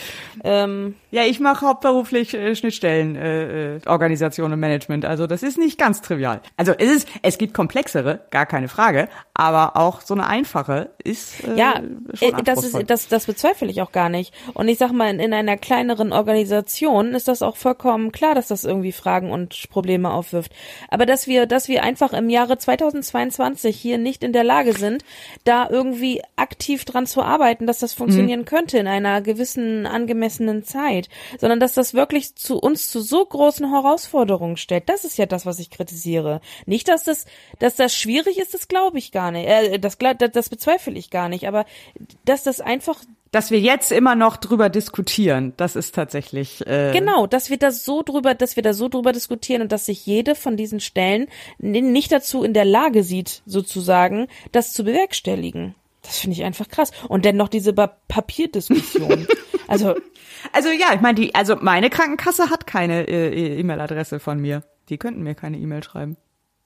Ähm, 0.45 0.95
Ja, 1.12 1.24
ich 1.24 1.39
mache 1.39 1.66
hauptberuflich 1.66 2.34
äh, 2.34 2.55
Schnittstellen, 2.55 3.16
äh, 3.16 3.76
äh, 3.76 3.80
Organisation 3.86 4.53
und 4.53 4.59
Management. 4.59 5.03
Also 5.05 5.28
das 5.28 5.43
ist 5.43 5.57
nicht 5.57 5.78
ganz 5.78 6.01
trivial. 6.01 6.41
Also 6.55 6.72
es 6.72 6.89
ist, 6.89 7.07
es 7.22 7.38
gibt 7.38 7.53
komplexere, 7.53 8.22
gar 8.32 8.45
keine 8.45 8.70
Frage, 8.70 9.09
aber 9.34 9.76
auch 9.76 10.01
so 10.01 10.14
eine 10.14 10.26
einfache 10.26 10.91
ist 11.03 11.43
äh, 11.45 11.57
ja, 11.57 11.82
schon 12.14 12.39
äh, 12.39 12.43
das 12.43 12.64
ist 12.64 12.89
das 12.89 13.07
das 13.09 13.26
bezweifle 13.26 13.70
ich 13.70 13.82
auch 13.82 13.91
gar 13.91 14.09
nicht. 14.09 14.34
Und 14.53 14.70
ich 14.70 14.78
sag 14.78 14.91
mal, 14.93 15.09
in, 15.09 15.20
in 15.20 15.34
einer 15.34 15.57
kleineren 15.57 16.14
Organisation 16.14 17.14
ist 17.14 17.28
das 17.28 17.41
auch 17.41 17.57
vollkommen 17.57 18.12
klar, 18.12 18.34
dass 18.34 18.47
das 18.47 18.64
irgendwie 18.64 18.93
Fragen 18.93 19.32
und 19.32 19.70
Probleme 19.70 20.12
aufwirft. 20.12 20.53
Aber 20.89 21.05
dass 21.05 21.28
wir, 21.28 21.45
dass 21.45 21.68
wir 21.68 21.84
einfach 21.84 22.14
im 22.14 22.30
Jahre 22.30 22.57
2022 22.57 23.76
hier 23.76 23.97
nicht 23.97 24.24
in 24.24 24.32
der 24.32 24.43
Lage 24.43 24.74
sind, 24.74 25.03
da 25.43 25.70
irgendwie 25.70 26.22
aktiv 26.36 26.86
dran 26.86 27.05
zu 27.05 27.22
arbeiten, 27.22 27.68
dass 27.68 27.80
das 27.80 27.93
funktionieren 27.93 28.41
mhm. 28.41 28.45
könnte 28.45 28.78
in 28.78 28.88
einer 28.88 29.22
gewissen 29.22 29.86
angemessenen 29.86 30.64
Zeit. 30.64 31.00
Zeit, 31.01 31.39
sondern 31.39 31.59
dass 31.59 31.73
das 31.73 31.93
wirklich 31.93 32.35
zu 32.35 32.57
uns 32.59 32.89
zu 32.89 33.01
so 33.01 33.25
großen 33.25 33.69
Herausforderungen 33.69 34.57
stellt. 34.57 34.89
Das 34.89 35.03
ist 35.03 35.17
ja 35.17 35.25
das, 35.25 35.45
was 35.45 35.59
ich 35.59 35.69
kritisiere. 35.69 36.41
Nicht, 36.65 36.87
dass 36.87 37.03
das, 37.03 37.25
dass 37.59 37.75
das 37.75 37.95
schwierig 37.95 38.37
ist, 38.37 38.53
das 38.53 38.67
glaube 38.67 38.97
ich 38.97 39.11
gar 39.11 39.31
nicht. 39.31 39.47
Äh, 39.47 39.79
das, 39.79 39.97
das, 39.97 40.31
das 40.31 40.49
bezweifle 40.49 40.93
ich 40.93 41.09
gar 41.09 41.29
nicht. 41.29 41.47
Aber 41.47 41.65
dass 42.25 42.43
das 42.43 42.61
einfach 42.61 42.99
dass 43.33 43.49
wir 43.49 43.61
jetzt 43.61 43.93
immer 43.93 44.13
noch 44.15 44.35
drüber 44.35 44.67
diskutieren, 44.67 45.53
das 45.55 45.77
ist 45.77 45.95
tatsächlich 45.95 46.67
äh 46.67 46.91
genau, 46.91 47.27
dass 47.27 47.49
wir 47.49 47.55
da 47.55 47.71
so 47.71 48.03
drüber, 48.03 48.35
dass 48.35 48.57
wir 48.57 48.63
da 48.63 48.73
so 48.73 48.89
drüber 48.89 49.13
diskutieren 49.13 49.61
und 49.61 49.71
dass 49.71 49.85
sich 49.85 50.05
jede 50.05 50.35
von 50.35 50.57
diesen 50.57 50.81
Stellen 50.81 51.27
nicht 51.57 52.11
dazu 52.11 52.43
in 52.43 52.53
der 52.53 52.65
Lage 52.65 53.03
sieht, 53.03 53.41
sozusagen, 53.45 54.27
das 54.51 54.73
zu 54.73 54.83
bewerkstelligen. 54.83 55.75
Das 56.12 56.20
finde 56.20 56.36
ich 56.36 56.43
einfach 56.43 56.68
krass. 56.68 56.91
Und 57.07 57.26
dann 57.26 57.38
noch 57.38 57.47
diese 57.47 57.74
Papierdiskussion. 57.74 59.28
also 59.68 59.95
also 60.53 60.70
ja, 60.70 60.93
ich 60.93 61.01
meine, 61.01 61.16
die, 61.16 61.36
also 61.36 61.55
meine 61.59 61.89
Krankenkasse 61.89 62.49
hat 62.49 62.68
keine 62.68 63.07
äh, 63.07 63.59
E-Mail-Adresse 63.59 64.20
von 64.20 64.39
mir. 64.39 64.64
Die 64.89 64.97
könnten 64.97 65.24
mir 65.24 65.36
keine 65.36 65.57
E-Mail 65.57 65.84
schreiben. 65.84 66.18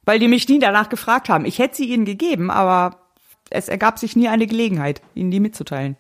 Weil 0.03 0.19
die 0.19 0.27
mich 0.27 0.47
nie 0.47 0.59
danach 0.59 0.89
gefragt 0.89 1.29
haben. 1.29 1.45
Ich 1.45 1.59
hätte 1.59 1.75
sie 1.75 1.91
ihnen 1.91 2.05
gegeben, 2.05 2.51
aber 2.51 2.99
es 3.49 3.69
ergab 3.69 3.99
sich 3.99 4.15
nie 4.15 4.27
eine 4.27 4.47
Gelegenheit, 4.47 5.01
ihnen 5.13 5.31
die 5.31 5.39
mitzuteilen. 5.39 5.97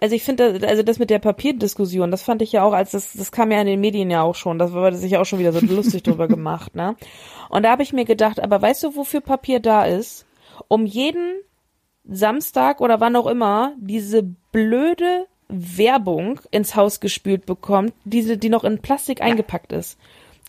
Also 0.00 0.14
ich 0.14 0.24
finde, 0.24 0.60
also 0.68 0.82
das 0.82 0.98
mit 0.98 1.08
der 1.08 1.20
Papierdiskussion, 1.20 2.10
das 2.10 2.22
fand 2.22 2.42
ich 2.42 2.52
ja 2.52 2.62
auch, 2.62 2.74
als 2.74 2.90
das, 2.90 3.14
das 3.14 3.32
kam 3.32 3.50
ja 3.50 3.60
in 3.60 3.66
den 3.66 3.80
Medien 3.80 4.10
ja 4.10 4.20
auch 4.20 4.34
schon, 4.34 4.58
das 4.58 4.72
wurde 4.72 4.96
sich 4.96 5.12
ja 5.12 5.20
auch 5.20 5.24
schon 5.24 5.38
wieder 5.38 5.52
so 5.52 5.60
lustig 5.60 6.02
drüber 6.02 6.28
gemacht, 6.28 6.74
ne? 6.74 6.96
Und 7.48 7.62
da 7.62 7.70
habe 7.70 7.82
ich 7.82 7.94
mir 7.94 8.04
gedacht, 8.04 8.40
aber 8.40 8.60
weißt 8.60 8.82
du, 8.82 8.94
wofür 8.94 9.22
Papier 9.22 9.60
da 9.60 9.86
ist? 9.86 10.26
Um 10.68 10.84
jeden 10.84 11.40
Samstag 12.08 12.80
oder 12.80 13.00
wann 13.00 13.16
auch 13.16 13.26
immer 13.26 13.74
diese 13.78 14.22
blöde 14.52 15.26
Werbung 15.48 16.40
ins 16.50 16.76
Haus 16.76 17.00
gespült 17.00 17.46
bekommt, 17.46 17.92
diese, 18.04 18.36
die 18.38 18.48
noch 18.48 18.64
in 18.64 18.78
Plastik 18.78 19.20
ja. 19.20 19.26
eingepackt 19.26 19.72
ist. 19.72 19.98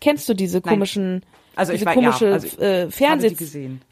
Kennst 0.01 0.27
du 0.27 0.33
diese 0.33 0.61
komischen, 0.61 1.23
also 1.55 1.71
diese 1.71 1.83
ich 1.83 1.85
war, 1.85 1.93
komische 1.93 2.25
ja, 2.25 2.33
also 2.33 2.57
äh, 2.59 2.91
Fernseh 2.91 3.35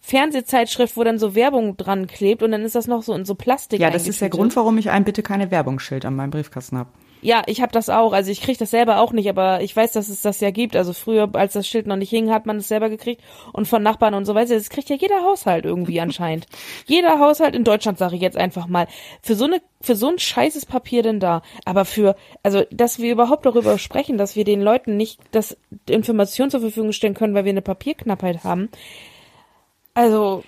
Fernsehzeitschrift, 0.01 0.97
wo 0.97 1.03
dann 1.03 1.18
so 1.20 1.36
Werbung 1.36 1.78
dran 1.78 2.07
klebt 2.07 2.43
und 2.43 2.51
dann 2.51 2.64
ist 2.64 2.76
das 2.76 2.88
noch 2.88 3.03
so 3.03 3.14
in 3.14 3.26
so 3.26 3.36
Plastik. 3.36 3.80
Ja, 3.80 3.89
das 3.89 4.07
ist 4.07 4.22
der 4.22 4.30
Grund, 4.30 4.55
warum 4.55 4.78
ich 4.78 4.89
ein 4.89 5.05
bitte 5.05 5.24
keine 5.24 5.51
Werbungsschild 5.51 6.05
an 6.05 6.16
meinem 6.16 6.32
Briefkasten 6.32 6.78
habe. 6.78 6.89
Ja, 7.24 7.42
ich 7.46 7.62
habe 7.62 7.72
das 7.72 7.90
auch. 7.90 8.12
Also 8.12 8.32
ich 8.32 8.42
kriege 8.42 8.58
das 8.58 8.72
selber 8.72 9.00
auch 9.00 9.14
nicht, 9.14 9.30
aber 9.30 9.62
ich 9.62 9.74
weiß, 9.74 9.94
dass 9.94 10.10
es 10.10 10.22
das 10.22 10.42
ja 10.42 10.52
gibt. 10.52 10.76
Also 10.76 10.92
früher, 10.92 11.30
als 11.34 11.54
das 11.54 11.66
Schild 11.66 11.88
noch 11.88 11.96
nicht 11.96 12.10
hing, 12.10 12.30
hat 12.30 12.46
man 12.46 12.58
es 12.58 12.68
selber 12.68 12.90
gekriegt 12.90 13.22
und 13.54 13.66
von 13.66 13.82
Nachbarn 13.82 14.14
und 14.14 14.26
so 14.26 14.36
weiter. 14.36 14.56
Das 14.56 14.70
kriegt 14.70 14.90
ja 14.90 14.98
jeder 14.98 15.22
Haushalt 15.24 15.64
irgendwie 15.64 16.02
anscheinend. 16.02 16.48
jeder 16.86 17.20
Haushalt 17.20 17.56
in 17.56 17.64
Deutschland, 17.64 17.98
sage 17.98 18.18
ich 18.18 18.22
jetzt 18.22 18.36
einfach 18.36 18.68
mal. 18.68 18.88
Für 19.22 19.36
so 19.36 19.46
eine, 19.46 19.62
für 19.80 19.96
so 19.96 20.10
ein 20.10 20.20
scheißes 20.20 20.66
Papier 20.66 21.02
denn 21.02 21.22
da. 21.22 21.44
Aber 21.64 21.86
für, 21.86 22.18
also, 22.44 22.64
dass 22.72 23.00
wir 23.00 23.14
überhaupt 23.14 23.46
darüber 23.46 23.78
sprechen, 23.80 24.18
dass 24.18 24.36
wir 24.36 24.44
den 24.44 24.62
Leuten 24.62 24.98
nicht 24.98 25.22
das 25.32 25.56
Information 25.88 26.52
zur 26.52 26.60
Verfügung 26.60 26.92
stellen 26.92 27.14
können, 27.14 27.36
weil 27.36 27.46
wir 27.46 27.52
eine 27.52 27.62
Papierknappheit 27.62 28.44
haben. 28.44 28.68
Also, 29.94 30.44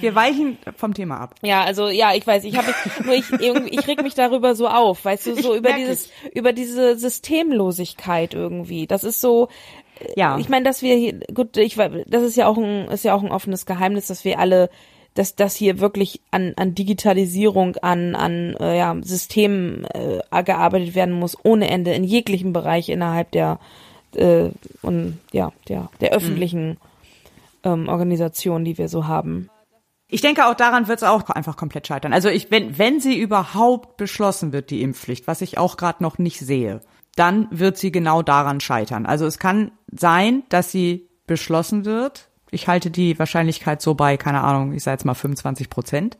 wir 0.00 0.14
weichen 0.14 0.58
vom 0.76 0.94
Thema 0.94 1.18
ab. 1.18 1.34
Ja, 1.42 1.62
also 1.64 1.88
ja, 1.88 2.14
ich 2.14 2.26
weiß, 2.26 2.44
ich 2.44 2.56
habe 2.56 2.74
nur 3.04 3.14
ich 3.14 3.30
irgendwie 3.30 3.78
ich 3.78 3.86
reg 3.86 4.02
mich 4.02 4.14
darüber 4.14 4.54
so 4.54 4.68
auf, 4.68 5.04
weißt 5.04 5.26
du, 5.26 5.34
so 5.36 5.52
ich 5.52 5.58
über 5.58 5.72
dieses 5.72 6.10
ich. 6.24 6.36
über 6.36 6.52
diese 6.52 6.98
Systemlosigkeit 6.98 8.34
irgendwie. 8.34 8.86
Das 8.86 9.04
ist 9.04 9.20
so 9.20 9.48
ja. 10.14 10.38
Ich 10.38 10.48
meine, 10.48 10.64
dass 10.64 10.82
wir 10.82 10.94
hier 10.94 11.20
gut, 11.32 11.56
ich 11.56 11.76
das 11.76 12.22
ist 12.22 12.36
ja 12.36 12.46
auch 12.46 12.58
ein 12.58 12.88
ist 12.88 13.04
ja 13.04 13.14
auch 13.14 13.22
ein 13.22 13.32
offenes 13.32 13.66
Geheimnis, 13.66 14.06
dass 14.06 14.24
wir 14.24 14.38
alle 14.38 14.70
dass 15.14 15.34
das 15.34 15.56
hier 15.56 15.80
wirklich 15.80 16.20
an, 16.30 16.52
an 16.56 16.74
Digitalisierung, 16.74 17.76
an, 17.76 18.14
an 18.14 18.54
äh, 18.60 18.76
ja, 18.76 18.94
Systemen 19.00 19.86
äh, 19.86 20.42
gearbeitet 20.42 20.94
werden 20.94 21.14
muss, 21.14 21.38
ohne 21.42 21.70
Ende 21.70 21.94
in 21.94 22.04
jeglichen 22.04 22.52
Bereich 22.52 22.90
innerhalb 22.90 23.30
der 23.30 23.58
äh, 24.14 24.50
und 24.82 25.18
ja, 25.32 25.52
der, 25.68 25.88
der 26.00 26.10
mhm. 26.10 26.16
öffentlichen 26.16 26.68
mhm. 26.68 26.76
ähm, 27.64 27.88
Organisation, 27.88 28.64
die 28.64 28.78
wir 28.78 28.88
so 28.88 29.06
haben. 29.06 29.48
Ich 30.08 30.20
denke, 30.20 30.46
auch 30.46 30.54
daran 30.54 30.86
wird 30.86 30.98
es 30.98 31.08
auch 31.08 31.28
einfach 31.30 31.56
komplett 31.56 31.86
scheitern. 31.86 32.12
Also 32.12 32.28
ich, 32.28 32.50
wenn, 32.50 32.78
wenn 32.78 33.00
sie 33.00 33.18
überhaupt 33.18 33.96
beschlossen 33.96 34.52
wird, 34.52 34.70
die 34.70 34.82
Impfpflicht, 34.82 35.26
was 35.26 35.40
ich 35.40 35.58
auch 35.58 35.76
gerade 35.76 36.02
noch 36.02 36.18
nicht 36.18 36.38
sehe, 36.38 36.80
dann 37.16 37.48
wird 37.50 37.76
sie 37.76 37.90
genau 37.90 38.22
daran 38.22 38.60
scheitern. 38.60 39.06
Also 39.06 39.26
es 39.26 39.38
kann 39.38 39.72
sein, 39.90 40.44
dass 40.48 40.70
sie 40.70 41.08
beschlossen 41.26 41.84
wird. 41.84 42.28
Ich 42.50 42.68
halte 42.68 42.90
die 42.90 43.18
Wahrscheinlichkeit 43.18 43.82
so 43.82 43.94
bei, 43.94 44.16
keine 44.16 44.42
Ahnung, 44.42 44.72
ich 44.72 44.84
sage 44.84 44.94
jetzt 44.94 45.04
mal 45.04 45.14
25 45.14 45.70
Prozent. 45.70 46.18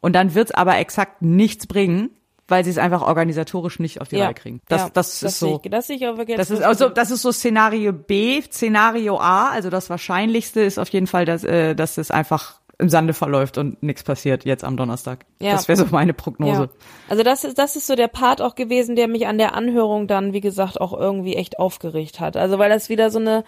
Und 0.00 0.14
dann 0.14 0.34
wird 0.34 0.48
es 0.48 0.54
aber 0.54 0.78
exakt 0.78 1.20
nichts 1.20 1.66
bringen, 1.66 2.10
weil 2.48 2.64
sie 2.64 2.70
es 2.70 2.78
einfach 2.78 3.02
organisatorisch 3.02 3.78
nicht 3.80 4.00
auf 4.00 4.08
die 4.08 4.16
ja, 4.16 4.26
Reihe 4.26 4.34
kriegen. 4.34 4.60
Das, 4.68 4.80
ja, 4.80 4.90
das, 4.92 5.20
das 5.20 5.32
ist 5.34 5.38
so. 5.40 5.60
Ich, 5.62 5.70
das, 5.70 5.90
ich 5.90 6.06
auch 6.06 6.16
das 6.16 6.50
ist 6.50 6.62
also 6.62 6.88
das 6.88 7.10
ist 7.10 7.22
so 7.22 7.32
Szenario 7.32 7.92
B, 7.92 8.40
Szenario 8.42 9.18
A. 9.18 9.50
Also 9.50 9.68
das 9.68 9.90
Wahrscheinlichste 9.90 10.62
ist 10.62 10.78
auf 10.78 10.88
jeden 10.88 11.06
Fall, 11.06 11.26
dass, 11.26 11.44
äh, 11.44 11.74
dass 11.74 11.98
es 11.98 12.10
einfach 12.10 12.60
im 12.80 12.88
Sande 12.88 13.12
verläuft 13.12 13.58
und 13.58 13.82
nichts 13.82 14.02
passiert 14.02 14.44
jetzt 14.44 14.64
am 14.64 14.76
Donnerstag. 14.76 15.26
Ja. 15.40 15.52
Das 15.52 15.68
wäre 15.68 15.76
so 15.76 15.86
meine 15.90 16.14
Prognose. 16.14 16.62
Ja. 16.62 16.68
Also 17.08 17.22
das 17.22 17.44
ist, 17.44 17.58
das 17.58 17.76
ist 17.76 17.86
so 17.86 17.94
der 17.94 18.08
Part 18.08 18.42
auch 18.42 18.54
gewesen, 18.54 18.96
der 18.96 19.08
mich 19.08 19.26
an 19.26 19.38
der 19.38 19.54
Anhörung 19.54 20.06
dann, 20.06 20.32
wie 20.32 20.40
gesagt, 20.40 20.80
auch 20.80 20.92
irgendwie 20.92 21.36
echt 21.36 21.58
aufgeregt 21.58 22.20
hat. 22.20 22.36
Also 22.36 22.58
weil 22.58 22.70
das 22.70 22.88
wieder 22.88 23.10
so 23.10 23.18
eine, 23.18 23.44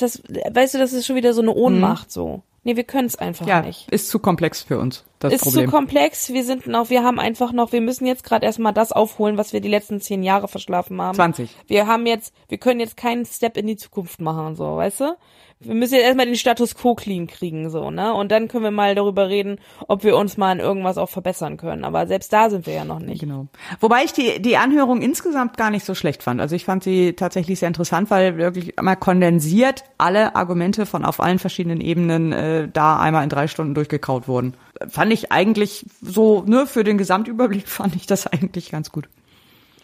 das, 0.00 0.22
weißt 0.50 0.74
du, 0.74 0.78
das 0.78 0.92
ist 0.92 1.06
schon 1.06 1.16
wieder 1.16 1.32
so 1.32 1.42
eine 1.42 1.54
Ohnmacht 1.54 2.08
mhm. 2.08 2.10
so. 2.10 2.42
Nee, 2.66 2.76
wir 2.76 2.84
können 2.84 3.06
es 3.06 3.16
einfach 3.16 3.46
ja, 3.46 3.60
nicht. 3.60 3.90
Ist 3.90 4.08
zu 4.08 4.18
komplex 4.18 4.62
für 4.62 4.78
uns. 4.78 5.04
Das 5.18 5.34
ist 5.34 5.42
Problem. 5.42 5.66
zu 5.66 5.70
komplex. 5.70 6.32
Wir 6.32 6.44
sind 6.44 6.66
noch, 6.66 6.88
wir 6.88 7.04
haben 7.04 7.20
einfach 7.20 7.52
noch, 7.52 7.72
wir 7.72 7.82
müssen 7.82 8.06
jetzt 8.06 8.24
gerade 8.24 8.46
erstmal 8.46 8.72
das 8.72 8.90
aufholen, 8.90 9.36
was 9.36 9.52
wir 9.52 9.60
die 9.60 9.68
letzten 9.68 10.00
zehn 10.00 10.22
Jahre 10.22 10.48
verschlafen 10.48 11.00
haben. 11.00 11.14
20. 11.14 11.54
Wir 11.66 11.86
haben 11.86 12.06
jetzt, 12.06 12.32
wir 12.48 12.56
können 12.56 12.80
jetzt 12.80 12.96
keinen 12.96 13.26
Step 13.26 13.58
in 13.58 13.66
die 13.66 13.76
Zukunft 13.76 14.22
machen, 14.22 14.56
so, 14.56 14.76
weißt 14.76 15.00
du? 15.00 15.16
Wir 15.60 15.74
müssen 15.74 15.94
jetzt 15.94 16.04
erstmal 16.04 16.26
den 16.26 16.36
Status 16.36 16.74
quo 16.74 16.94
clean 16.94 17.26
kriegen, 17.26 17.70
so, 17.70 17.90
ne? 17.90 18.12
Und 18.12 18.30
dann 18.30 18.48
können 18.48 18.64
wir 18.64 18.70
mal 18.70 18.94
darüber 18.94 19.28
reden, 19.28 19.58
ob 19.88 20.04
wir 20.04 20.16
uns 20.16 20.36
mal 20.36 20.52
in 20.52 20.60
irgendwas 20.60 20.98
auch 20.98 21.08
verbessern 21.08 21.56
können. 21.56 21.84
Aber 21.84 22.06
selbst 22.06 22.32
da 22.32 22.50
sind 22.50 22.66
wir 22.66 22.74
ja 22.74 22.84
noch 22.84 22.98
nicht. 22.98 23.20
Genau. 23.20 23.46
Wobei 23.80 24.04
ich 24.04 24.12
die, 24.12 24.40
die 24.42 24.56
Anhörung 24.56 25.00
insgesamt 25.00 25.56
gar 25.56 25.70
nicht 25.70 25.84
so 25.84 25.94
schlecht 25.94 26.22
fand. 26.22 26.40
Also 26.40 26.54
ich 26.54 26.64
fand 26.64 26.84
sie 26.84 27.14
tatsächlich 27.14 27.58
sehr 27.58 27.68
interessant, 27.68 28.10
weil 28.10 28.36
wirklich 28.36 28.78
einmal 28.78 28.96
kondensiert 28.96 29.84
alle 29.96 30.36
Argumente 30.36 30.86
von 30.86 31.04
auf 31.04 31.20
allen 31.20 31.38
verschiedenen 31.38 31.80
Ebenen 31.80 32.32
äh, 32.32 32.68
da 32.70 32.98
einmal 32.98 33.24
in 33.24 33.30
drei 33.30 33.46
Stunden 33.46 33.74
durchgekaut 33.74 34.28
wurden. 34.28 34.54
Fand 34.88 35.12
ich 35.12 35.32
eigentlich 35.32 35.86
so, 36.02 36.42
ne, 36.46 36.66
für 36.66 36.84
den 36.84 36.98
Gesamtüberblick 36.98 37.68
fand 37.68 37.96
ich 37.96 38.06
das 38.06 38.26
eigentlich 38.26 38.70
ganz 38.70 38.92
gut. 38.92 39.08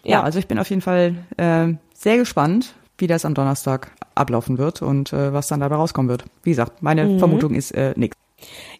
Ja, 0.03 0.11
ja 0.11 0.23
also 0.23 0.39
ich 0.39 0.47
bin 0.47 0.59
auf 0.59 0.69
jeden 0.69 0.81
Fall 0.81 1.15
äh, 1.37 1.73
sehr 1.93 2.17
gespannt, 2.17 2.75
wie 3.01 3.07
das 3.07 3.25
am 3.25 3.33
Donnerstag 3.33 3.91
ablaufen 4.15 4.57
wird 4.57 4.81
und 4.81 5.11
äh, 5.11 5.33
was 5.33 5.47
dann 5.47 5.59
dabei 5.59 5.75
rauskommen 5.75 6.09
wird. 6.09 6.25
Wie 6.43 6.51
gesagt, 6.51 6.81
meine 6.81 7.05
mhm. 7.05 7.19
Vermutung 7.19 7.55
ist 7.55 7.71
äh, 7.71 7.93
nichts. 7.97 8.15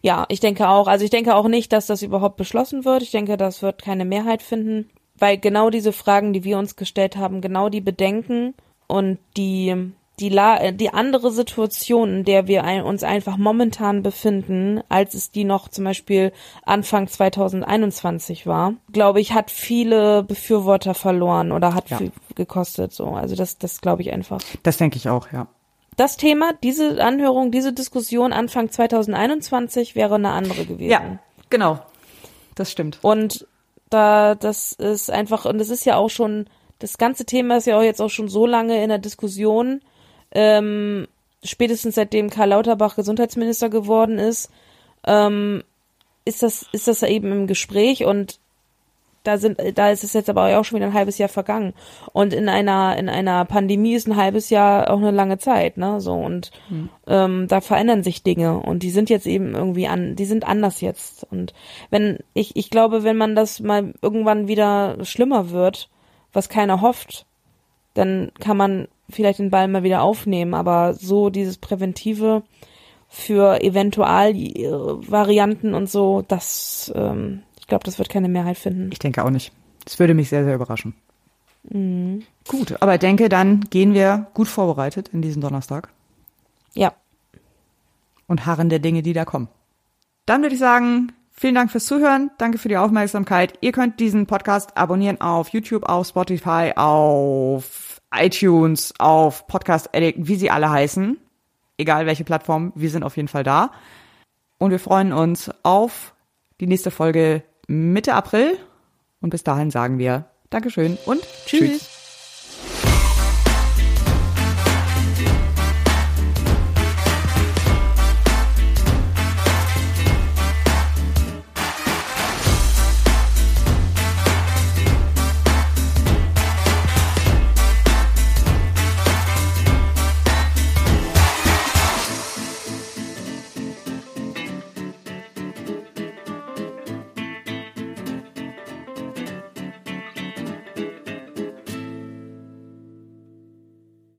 Ja, 0.00 0.24
ich 0.28 0.40
denke 0.40 0.68
auch. 0.68 0.88
Also 0.88 1.04
ich 1.04 1.10
denke 1.10 1.34
auch 1.34 1.48
nicht, 1.48 1.72
dass 1.72 1.86
das 1.86 2.02
überhaupt 2.02 2.36
beschlossen 2.36 2.84
wird. 2.84 3.02
Ich 3.02 3.10
denke, 3.10 3.36
das 3.36 3.62
wird 3.62 3.82
keine 3.82 4.04
Mehrheit 4.04 4.42
finden, 4.42 4.90
weil 5.18 5.38
genau 5.38 5.70
diese 5.70 5.92
Fragen, 5.92 6.32
die 6.32 6.44
wir 6.44 6.58
uns 6.58 6.76
gestellt 6.76 7.16
haben, 7.16 7.40
genau 7.40 7.68
die 7.68 7.80
Bedenken 7.80 8.54
und 8.86 9.18
die 9.36 9.92
die, 10.20 10.28
La 10.28 10.60
äh, 10.60 10.72
die 10.72 10.90
andere 10.90 11.30
Situation, 11.30 12.18
in 12.18 12.24
der 12.24 12.46
wir 12.46 12.64
ein, 12.64 12.82
uns 12.82 13.02
einfach 13.02 13.36
momentan 13.36 14.02
befinden, 14.02 14.80
als 14.88 15.14
es 15.14 15.30
die 15.30 15.44
noch 15.44 15.68
zum 15.68 15.84
Beispiel 15.84 16.32
Anfang 16.64 17.08
2021 17.08 18.46
war, 18.46 18.74
glaube 18.92 19.20
ich, 19.20 19.32
hat 19.32 19.50
viele 19.50 20.22
Befürworter 20.22 20.94
verloren 20.94 21.52
oder 21.52 21.74
hat 21.74 21.90
ja. 21.90 21.98
viel 21.98 22.12
gekostet. 22.34 22.92
So, 22.92 23.06
also 23.06 23.34
das, 23.34 23.58
das 23.58 23.80
glaube 23.80 24.02
ich 24.02 24.12
einfach. 24.12 24.40
Das 24.62 24.76
denke 24.76 24.96
ich 24.96 25.08
auch, 25.08 25.32
ja. 25.32 25.48
Das 25.96 26.16
Thema, 26.16 26.52
diese 26.62 27.04
Anhörung, 27.04 27.50
diese 27.50 27.72
Diskussion 27.72 28.32
Anfang 28.32 28.70
2021 28.70 29.94
wäre 29.94 30.14
eine 30.14 30.30
andere 30.30 30.64
gewesen. 30.64 30.90
Ja, 30.90 31.18
genau. 31.50 31.80
Das 32.54 32.70
stimmt. 32.70 32.98
Und 33.02 33.46
da, 33.90 34.34
das 34.34 34.72
ist 34.72 35.10
einfach, 35.10 35.44
und 35.44 35.58
das 35.58 35.68
ist 35.68 35.84
ja 35.84 35.96
auch 35.96 36.08
schon, 36.08 36.46
das 36.78 36.96
ganze 36.96 37.26
Thema 37.26 37.58
ist 37.58 37.66
ja 37.66 37.78
auch 37.78 37.82
jetzt 37.82 38.00
auch 38.00 38.08
schon 38.08 38.28
so 38.28 38.46
lange 38.46 38.82
in 38.82 38.88
der 38.88 38.98
Diskussion, 38.98 39.80
ähm, 40.32 41.06
spätestens 41.42 41.94
seitdem 41.94 42.30
Karl 42.30 42.50
Lauterbach 42.50 42.96
Gesundheitsminister 42.96 43.68
geworden 43.68 44.18
ist, 44.18 44.50
ähm, 45.06 45.62
ist 46.24 46.42
das, 46.42 46.66
ist 46.72 46.88
das 46.88 47.02
eben 47.02 47.32
im 47.32 47.46
Gespräch 47.46 48.04
und 48.04 48.38
da 49.24 49.38
sind, 49.38 49.58
da 49.76 49.90
ist 49.90 50.02
es 50.02 50.14
jetzt 50.14 50.28
aber 50.28 50.58
auch 50.58 50.64
schon 50.64 50.76
wieder 50.76 50.86
ein 50.86 50.94
halbes 50.94 51.18
Jahr 51.18 51.28
vergangen. 51.28 51.74
Und 52.12 52.32
in 52.32 52.48
einer, 52.48 52.96
in 52.96 53.08
einer 53.08 53.44
Pandemie 53.44 53.94
ist 53.94 54.08
ein 54.08 54.16
halbes 54.16 54.50
Jahr 54.50 54.90
auch 54.90 54.98
eine 54.98 55.12
lange 55.12 55.38
Zeit, 55.38 55.76
ne? 55.76 56.00
So 56.00 56.14
und 56.14 56.50
Hm. 56.68 56.88
ähm, 57.06 57.46
da 57.48 57.60
verändern 57.60 58.02
sich 58.02 58.22
Dinge 58.22 58.58
und 58.58 58.82
die 58.82 58.90
sind 58.90 59.10
jetzt 59.10 59.26
eben 59.26 59.54
irgendwie 59.54 59.86
an, 59.86 60.16
die 60.16 60.24
sind 60.24 60.46
anders 60.46 60.80
jetzt. 60.80 61.24
Und 61.30 61.54
wenn 61.90 62.18
ich, 62.34 62.56
ich 62.56 62.68
glaube, 62.70 63.04
wenn 63.04 63.16
man 63.16 63.36
das 63.36 63.60
mal 63.60 63.94
irgendwann 64.02 64.48
wieder 64.48 64.96
schlimmer 65.04 65.50
wird, 65.50 65.88
was 66.32 66.48
keiner 66.48 66.80
hofft, 66.80 67.26
dann 67.94 68.32
kann 68.40 68.56
man 68.56 68.88
vielleicht 69.12 69.38
den 69.38 69.50
Ball 69.50 69.68
mal 69.68 69.82
wieder 69.82 70.02
aufnehmen. 70.02 70.54
Aber 70.54 70.94
so 70.94 71.30
dieses 71.30 71.58
Präventive 71.58 72.42
für 73.08 73.62
Eventualvarianten 73.62 75.74
und 75.74 75.90
so, 75.90 76.22
das, 76.26 76.92
ähm, 76.94 77.42
ich 77.60 77.66
glaube, 77.66 77.84
das 77.84 77.98
wird 77.98 78.08
keine 78.08 78.28
Mehrheit 78.28 78.56
finden. 78.56 78.90
Ich 78.92 78.98
denke 78.98 79.24
auch 79.24 79.30
nicht. 79.30 79.52
Das 79.84 79.98
würde 79.98 80.14
mich 80.14 80.28
sehr, 80.28 80.44
sehr 80.44 80.54
überraschen. 80.54 80.94
Mhm. 81.64 82.22
Gut, 82.48 82.80
aber 82.80 82.94
ich 82.94 83.00
denke, 83.00 83.28
dann 83.28 83.60
gehen 83.70 83.94
wir 83.94 84.26
gut 84.34 84.48
vorbereitet 84.48 85.08
in 85.08 85.22
diesen 85.22 85.42
Donnerstag. 85.42 85.90
Ja. 86.74 86.92
Und 88.26 88.46
harren 88.46 88.68
der 88.68 88.78
Dinge, 88.78 89.02
die 89.02 89.12
da 89.12 89.24
kommen. 89.24 89.48
Dann 90.26 90.42
würde 90.42 90.54
ich 90.54 90.60
sagen, 90.60 91.12
vielen 91.30 91.54
Dank 91.54 91.70
fürs 91.70 91.86
Zuhören. 91.86 92.30
Danke 92.38 92.58
für 92.58 92.68
die 92.68 92.76
Aufmerksamkeit. 92.76 93.54
Ihr 93.60 93.72
könnt 93.72 94.00
diesen 94.00 94.26
Podcast 94.26 94.76
abonnieren 94.76 95.20
auf 95.20 95.48
YouTube, 95.48 95.84
auf 95.84 96.08
Spotify, 96.08 96.72
auf 96.76 97.91
iTunes, 98.14 98.94
auf 98.98 99.46
Podcast 99.46 99.94
Addict, 99.94 100.18
wie 100.26 100.36
sie 100.36 100.50
alle 100.50 100.70
heißen. 100.70 101.18
Egal 101.78 102.06
welche 102.06 102.24
Plattform, 102.24 102.72
wir 102.74 102.90
sind 102.90 103.02
auf 103.02 103.16
jeden 103.16 103.28
Fall 103.28 103.44
da. 103.44 103.72
Und 104.58 104.70
wir 104.70 104.78
freuen 104.78 105.12
uns 105.12 105.50
auf 105.62 106.14
die 106.60 106.66
nächste 106.66 106.90
Folge 106.90 107.42
Mitte 107.66 108.14
April. 108.14 108.58
Und 109.20 109.30
bis 109.30 109.42
dahin 109.42 109.70
sagen 109.70 109.98
wir 109.98 110.26
Dankeschön 110.50 110.98
und 111.06 111.22
tschüss. 111.46 111.60
Tschüss. 111.60 111.91